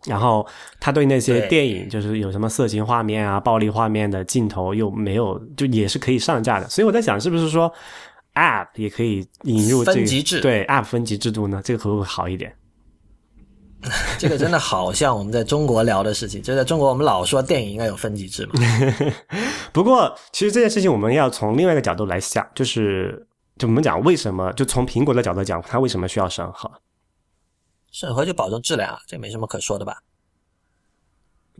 [0.06, 0.46] 然后
[0.78, 6.68] 他对那些电影就是有什么色情画面啊、暴力画面的镜头又没有，就也是可以上架的。
[6.68, 7.68] 所以我在想，是不是说
[8.34, 10.40] App 也可以引入分级制？
[10.40, 11.60] 对 App 分级制度呢？
[11.64, 12.54] 这个会不会好一点？
[14.18, 18.52] 这个真的好像我们在中国聊的事情，就在中国我们老说电影应该有分级制嘛。
[19.72, 23.26] 不过其实这件事情我们要从另外一个角度来想，就是
[23.58, 26.70] 就我们讲为什么，就从苹果的角度讲，它为什么需要审核？
[27.92, 29.98] 审核就保证质量啊，这没什么可说的吧？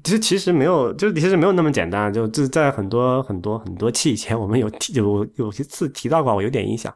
[0.02, 2.12] 其实其实没有，就是其实没有那么简单。
[2.12, 6.92] 就就在很多很多很多期以前，我们有提有有一次提到过，我有点印象。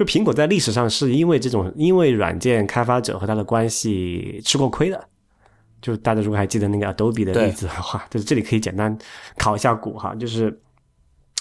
[0.00, 4.98] 就苹果在历史上是因为这种，因为软件开发者和他的关系吃过亏的。
[5.82, 8.96] 就大家如果还记得那个 Adobe 的例子的话，就是这里可以简单
[9.36, 10.58] 考一下股哈，就是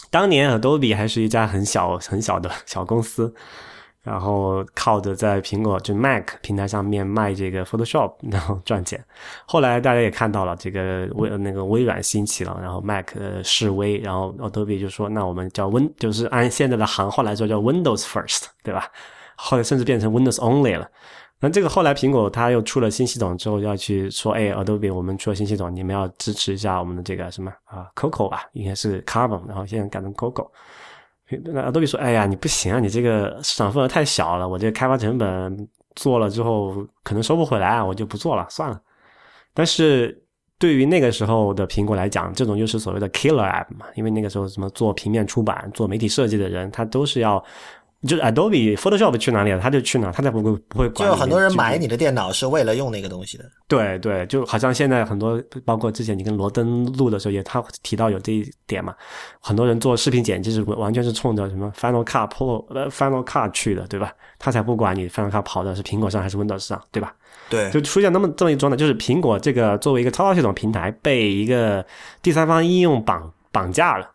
[0.09, 3.33] 当年 Adobe 还是一家很小很小的小公司。
[4.01, 9.03] 然后靠着在苹果就 Mac 平台上面卖这个 Photoshop， 然后赚钱。
[9.45, 13.09] 后来大家也看到了，这个微那个微软兴起了，然后 Mac
[13.43, 18.87] 示威，然后 Adobe 就说：“那我们叫 Win，就是按现在的行话来说叫 Windows First，对吧？”
[19.35, 20.89] 后来甚至变成 Windows Only 了。
[21.41, 30.49] 那这个后来苹果它又出了新系统之后，要去说：“哎，Adobe，我们出了新系统，你们要支持一下我们的这个什么啊，Coco 吧，应该是 Carbon，然后现在改成 Coco。”
[31.43, 38.81] 那 Adobe 说：“哎呀，你不行啊，你这个市场份额太小了，我这个开发成本做了之后可能收不回来，我就不做了，算了。”
[39.53, 40.21] 但是
[40.57, 47.43] 对于那个时候的苹果来讲，这种就是所谓的 killer app 嘛，因为那个时候什么做平面出版、做媒体设计的人，他都是要。
[48.07, 51.09] 就是 Adobe Photoshop 去哪里了，他就去哪，他才不会不会管。
[51.09, 53.43] 就很多人买你的电脑是为了用那个东西的。
[53.67, 58.95] 对对，就好像现在很多，包括之前你跟罗登录的时候，也他提到有这一点嘛。
[59.41, 64.13] 很多人做视频剪辑是完全是冲着什么 Final Cut Pro 呃 Final Cut 去的，对吧？
[64.37, 67.13] 他才不管你 Final Cut 跑的是苹果上还是 Windows 上，对吧？
[67.49, 71.85] 对，就出现那么这么一桩呢，就是苹果这个作为一个操作系统平台被一个
[72.21, 74.09] 第三方应用绑绑架了。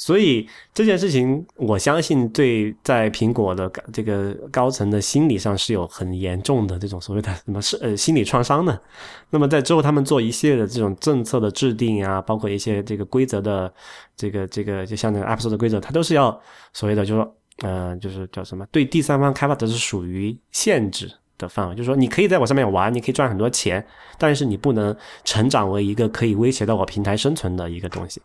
[0.00, 8.80] 所以这件事情，我相信对在苹果的这个高层的心理上是有很严重的这种所谓的什么是呃心理创伤的。
[9.28, 13.70] 那么在之后，他们做一系列的这种政策的制定啊，包括一些这个规则的
[14.16, 16.40] 这个这个，就像那个 Apple 的规则，它都是要
[16.72, 23.86] 所谓的就是说，呃，就是叫什么对第三方开发者是属于限制的范围，就是说你可以在我上面玩，你可以赚很多钱，
[24.16, 28.22] 但是你不能成长为一个可以威胁到我平台生存的一个东西。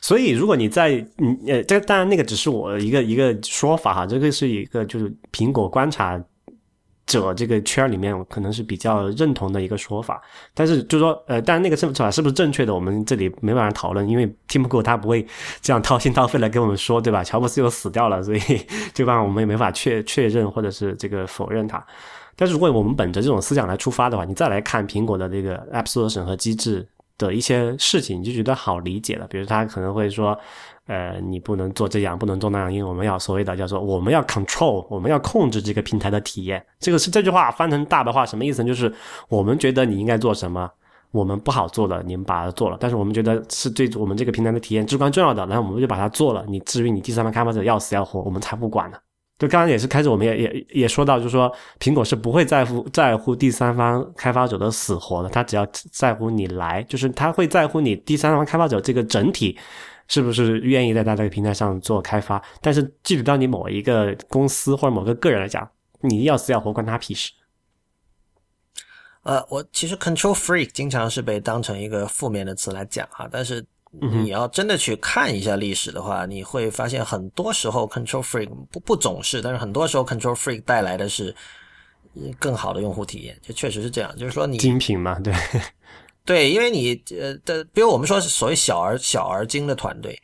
[0.00, 6.22] 所以，如果你在嗯呃，这当然那个只是我一个一个说法哈，这个是一个就是苹果观察
[7.06, 10.22] 者这个圈里面可能是比较认同的一个说法。
[10.54, 15.26] 但是就是说呃，当然那个说法是不是正确的，我们这里没办法讨论，因为 Tim Cook 他不会
[15.60, 17.24] 这样掏心掏肺来跟我们说，对吧？
[17.24, 18.40] 乔布斯又死掉了，所以
[18.94, 21.84] 这方我们也没法确确认或者是这个否认他。
[22.36, 26.86] 但是如果我们本着这种思想来出发的话，你再来看苹果的这个 App Store 审核机制。
[27.26, 29.26] 的一些事情，你就觉得好理解了。
[29.28, 30.36] 比如他可能会说，
[30.86, 36.64] 呃，你不能做这样，不能做那样，因为我们要所谓的叫做我们要 control，我们要控制这个平台的体验。
[36.78, 38.64] 这个是这句话翻成大的话，什么意思？
[38.64, 38.92] 就是
[39.28, 40.68] 我们觉得你应该做什么，
[41.10, 42.76] 我们不好做的，你们把它做了。
[42.80, 46.44] 但是我们觉得是对我们这个平台的体验至关重要的，然后我们就把它做了。
[46.48, 48.96] 你至于你第三方开发者要死要活，我们才不管呢。
[49.40, 59.58] 就刚刚也是开始，我们也也也说到，就是说苹果是不会在乎在乎第三方开发者的死活的，他只要在乎你来，就是他会在乎你第三方开发者这个整体
[60.08, 62.40] 是不是愿意在他这个平台上做开发。
[62.60, 65.66] 但是具体到你某一个公司或者某个个人来讲，
[66.02, 67.32] 你要死要活关他屁事。
[69.22, 73.64] 呃，我其实 control freak 经常是被当成一个负面的词来讲啊，但是。
[73.90, 81.34] 你要真的去看一下历史的话，你会发现很多时候 control freak 不不总是，但是很多时候 control freak 带来的是
[82.38, 84.16] 更好的用户体验，就确实是这样。
[84.16, 85.34] 就是说你精品嘛，对
[86.24, 90.16] 对，因为你呃的，比如我们说所谓小而小而精的团队，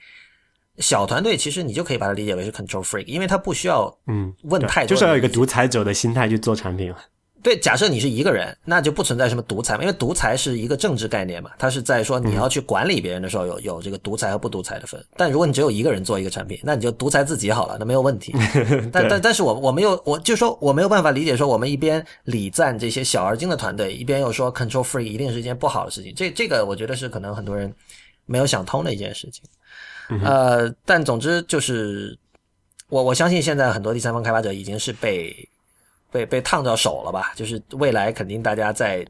[0.78, 6.94] 小团队其实你就可以把它理解为是 control freak，因为它不需要嗯问太多，就是要有一个独裁者的心态去做产品。
[7.46, 15.00] 对，假设你是一个人，那就不存在什么独裁嘛，因为独裁是一个政治概念嘛，它是在说你要去管理别人的时候有有这个独裁和不独裁的分。
[15.16, 18.34] 但如果你只有一个人做一个产品，那你就独裁自己好了，那没有问题。
[18.92, 26.12] 但但但是我我没有，我就说我没有办法理解说我们一边礼赞这些小而精的团队，一边又说 control free 一定是一件不好的事情。
[26.16, 27.72] 这这个我觉得是可能很多人
[28.24, 29.44] 没有想通的一件事情。
[30.24, 32.18] 呃，但总之就是
[32.88, 35.48] 我我相信现在很多第三方开发者已经是被。
[36.10, 37.32] 被被烫到手了吧？
[37.34, 39.06] 就是未来肯定大家在，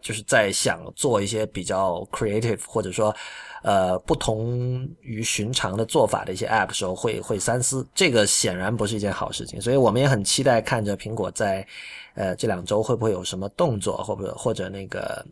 [0.00, 3.14] 就是在想做一些比较 creative 或者说，
[3.62, 7.86] 呃，不同于寻常的做法的一些 app 时候，会会三思。
[7.94, 11.66] 这个显然不是一件好事情，所以我们也很期待看着苹果在，
[12.14, 15.26] 呃，这两周会不会有什么动作，或者或者那个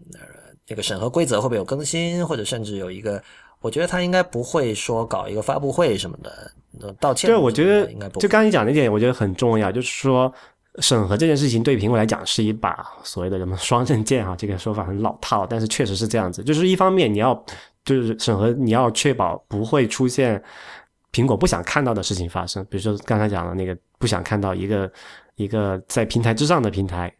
[0.67, 3.23] 那个审核规则会不会有更新，或者甚至有一个，
[3.61, 7.31] 我觉得他应该不会说搞一个发布会什么的道歉。
[7.31, 8.19] 对，我觉得应该不。
[8.19, 10.31] 就刚才你讲那点，我觉得很重要，就是说。
[10.81, 16.43] 审核这件事情对苹果来讲是一把所谓的什么双刃剑啊， 这个说法很老套，但是确实是这样子。
[16.43, 17.45] 就是一方面你要
[17.85, 20.43] 就是审核，你要确保不会出现
[21.13, 24.91] 苹果不想看到的事情发生，比如说刚才讲的那个不想看到一个
[25.37, 27.13] 一个在平台之上的平台。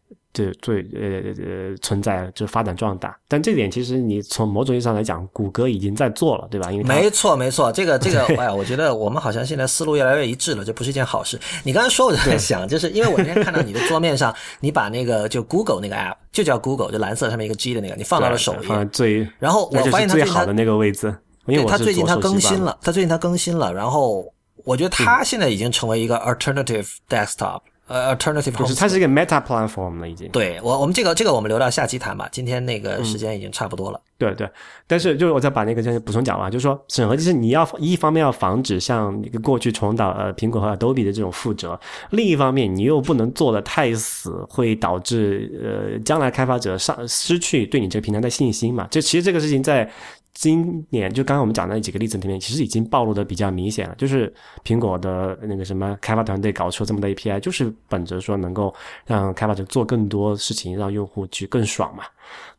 [0.45, 6.71] 是最呃呃存在就发展壮大，但这点其实你从某种意义上来讲，谷歌已经在做了，对吧？
[6.71, 11.39] 因为没错没错，这个这个， 哎呀，我觉得我们好像现在思路越来越一致了，这不是一件好事。
[11.63, 21.13] 你刚才说，我就在想，就是因为我那天看到你的桌面上，你把那个就 Google 那个 App 就叫 Google，就蓝色上面一个 G 的那个，你放到了首页最，然后我发现它最好的那个位置，
[21.47, 24.25] 因为它最近它更新了，它最近它更新了，然后
[24.65, 27.61] 我觉得它现在已经成为一个 alternative desktop。
[27.87, 30.29] 呃，alternative 就是它是一个 meta platform 了，已经。
[30.29, 32.27] 对我，我们这个这个我们留到下期谈吧。
[32.31, 34.01] 今天那个时间已经差不多了。
[34.17, 34.49] 对对，
[34.87, 48.87] 但是就是我再把那个先补充讲完，就是说审核就是你要一方面要防止像一个过去重蹈呃苹果和 Adobe 的这种覆辙，另一方面你又不能做的太死，会导致呃将来开发者上失去对你这个平台的信心嘛。
[48.91, 49.89] 就其实这个事情在。
[50.39, 53.95] 今年就刚刚我们讲那几个例子里面，其实已经暴露的比较明显了。
[53.97, 54.31] 就是
[54.63, 58.71] 苹果的那个什么开发团队搞出这么多 API，就是本着说能够
[59.07, 62.03] 让开发者做更多事情，让用户去更爽嘛。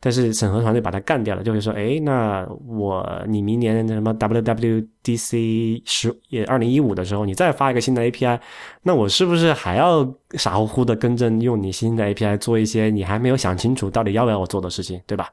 [0.01, 8.41] 但是审核团队把它干掉了，就会说：哎，那我你明年那什么 WWDC 十也二零一五的时候，你再发一个新的 API，
[8.83, 15.31] 那我是不是还要傻乎乎的跟着用你新的 API 做一些你还没有想清楚到底要不要我做的事情，对吧？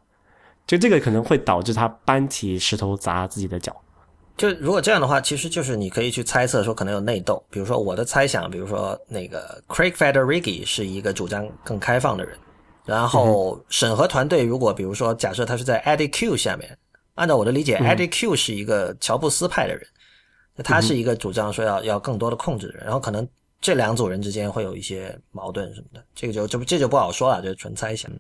[0.68, 3.76] 就这个可能会导致他搬起石头砸自己的脚。
[4.38, 7.42] 就如果这样的话，其实就是你可以去猜测说可能有内斗。
[7.50, 12.38] 比如说我的猜想，比如说那个 Craig Federighi 是一个主张更开放的人，
[12.86, 16.78] 然后审核团队如果比如说假设他是在 Eddie Q 下面，
[17.14, 19.88] 按照我的理解，Eddie Q 是一个乔布斯派的人，
[20.64, 23.26] 他是一个主张说要要更多的控制的人，然后可能
[23.62, 28.12] 这两组人之间会有一些矛盾什么的，这个就这不这就不好说了，就纯猜想。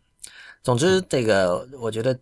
[0.64, 2.18] 总之，这个我觉得，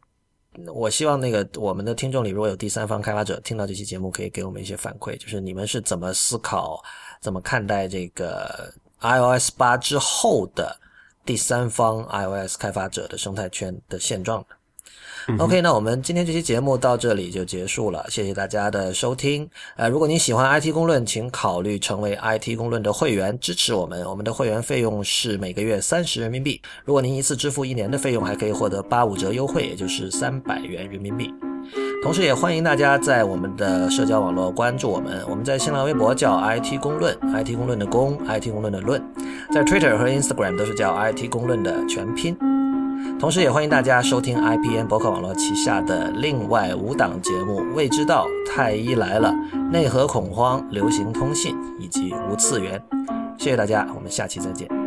[0.73, 6.84] 我希望那个我们的听众里如果有第三方开发者听到这期节目，可以给我们一些反馈，就是你们是怎么思考、
[7.21, 10.80] 怎么看待这个 iOS 八之后的
[11.25, 14.55] 第三方 iOS 开发者的生态圈的现状的。
[15.39, 19.49] OK，那我们今天这期节目到这里就结束了，谢谢大家的收听。
[19.75, 24.03] 呃，如果您喜欢 IT 公论，请考虑成为 IT 公论的会员，支持我们。
[24.05, 31.33] 我们的会员费用是每个月三十人民币，如果您一次支付一年的费用，还可以获得八五折优惠，也就是三百元人民币。
[32.03, 35.23] 同时，也欢迎大家在我们的社交网络关注我们。
[35.29, 39.01] 我们在新浪微博叫 IT 公论，IT 公论的公，IT 公论的论，
[39.53, 42.35] 在 Twitter 和 Instagram 都是叫 IT 公论的全拼。
[43.23, 49.29] 同时，也欢迎大家收听 IPN 博客网络旗下的另外五档节目《未知道》《太医来了》
[49.69, 52.77] 《内核恐慌》《流行通信》以及《无次元》。
[53.41, 54.82] 谢谢大家，我们下期再见。